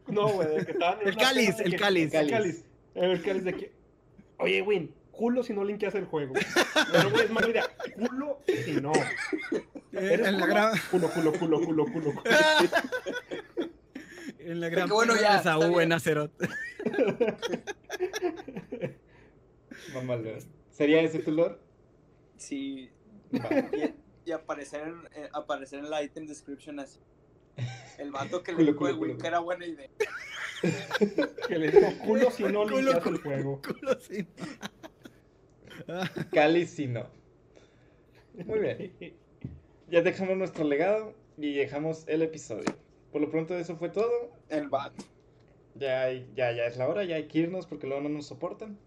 No, 0.09 0.29
güey, 0.29 0.49
de 0.49 0.67
que 0.67 0.73
estaban 0.73 1.01
en 1.03 1.09
El 1.09 1.17
cáliz, 1.17 1.61
el 1.61 1.71
que- 1.73 1.77
cáliz. 1.77 2.15
El 2.15 2.31
cáliz. 2.31 2.65
El 2.95 3.23
cáliz 3.23 3.45
de 3.45 3.55
que. 3.55 3.73
Oye, 4.39 4.63
Win, 4.63 4.93
culo 5.13 5.43
si 5.45 5.53
no 5.53 5.65
linkeas 5.65 5.95
el 5.95 6.05
juego. 6.07 6.35
Pero, 6.93 7.11
güey, 7.11 7.25
es 7.25 7.31
mala 7.31 7.49
idea. 7.49 7.65
Culo 7.97 8.39
si 8.47 8.73
no. 8.81 8.93
Eh, 8.93 9.05
¿Eres 9.93 10.27
en, 10.27 10.35
la 10.35 10.41
culo? 10.41 10.47
gran, 10.55 10.73
Culo, 10.91 11.09
culo, 11.11 11.33
culo, 11.33 11.61
culo, 11.61 11.85
culo. 11.87 12.13
culo. 12.15 12.23
en 14.41 14.61
la 14.61 14.69
gran 14.71 14.89
Qué 14.89 14.95
bueno, 14.95 15.15
ya, 15.21 15.37
de 15.39 15.43
Saúl 15.45 15.81
en. 15.81 15.93
Mamalón. 19.95 20.39
¿Sería 20.73 21.01
ese 21.03 21.21
tu 21.21 21.31
lore? 21.31 21.57
Sí, 22.37 22.91
y, 23.31 23.39
y 24.25 24.33
aparecer, 24.33 24.89
en, 24.89 25.01
eh, 25.15 25.29
aparecer 25.33 25.79
en 25.79 25.91
la 25.91 26.03
item 26.03 26.27
description 26.27 26.81
así. 26.81 26.99
El 27.99 28.11
vato 28.11 28.43
que 28.43 28.53
le 28.57 28.65
dijo 28.65 28.79
culo, 28.79 28.89
de 28.89 28.93
Win 28.95 29.11
culo. 29.13 29.19
que 29.19 29.27
era 29.29 29.39
buena 29.39 29.67
idea. 29.67 29.89
Que 31.49 31.59
le 31.59 31.71
dijo 31.73 31.87
culo 32.07 32.31
si 32.31 32.45
no 32.45 32.63
culo, 32.65 32.93
el 32.93 33.19
juego. 33.19 33.61
Culo, 33.63 33.99
Cali 36.33 36.67
sí 36.67 36.87
no. 36.87 37.07
Muy 38.47 38.59
bien. 38.61 39.17
Ya 39.89 40.03
dejamos 40.03 40.37
nuestro 40.37 40.65
legado 40.65 41.15
y 41.37 41.55
dejamos 41.55 42.05
el 42.09 42.23
episodio. 42.23 42.77
Por 43.11 43.21
lo 43.21 43.31
pronto 43.31 43.57
eso 43.59 43.77
fue 43.77 43.89
todo. 43.91 44.11
El 44.49 44.69
vato. 44.69 45.05
Ya, 45.75 46.03
hay- 46.03 46.31
ya, 46.35 46.53
ya 46.53 46.67
es 46.67 46.77
la 46.77 46.89
hora, 46.89 47.05
ya 47.05 47.17
hay 47.17 47.27
que 47.29 47.41
irnos 47.41 47.67
porque 47.67 47.87
luego 47.87 48.03
no 48.03 48.09
nos 48.09 48.27
soportan. 48.27 48.79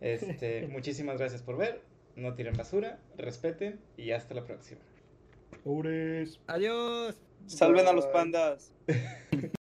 Este, 0.00 0.66
muchísimas 0.70 1.18
gracias 1.18 1.42
por 1.42 1.56
ver. 1.56 1.82
No 2.16 2.34
tiren 2.34 2.56
basura, 2.56 2.98
respeten 3.16 3.78
y 3.96 4.12
hasta 4.12 4.34
la 4.34 4.44
próxima. 4.44 4.80
Pobres. 5.64 6.40
Adiós. 6.46 7.16
Salven 7.46 7.86
a 7.86 7.92
los 7.92 8.06
pandas. 8.06 8.72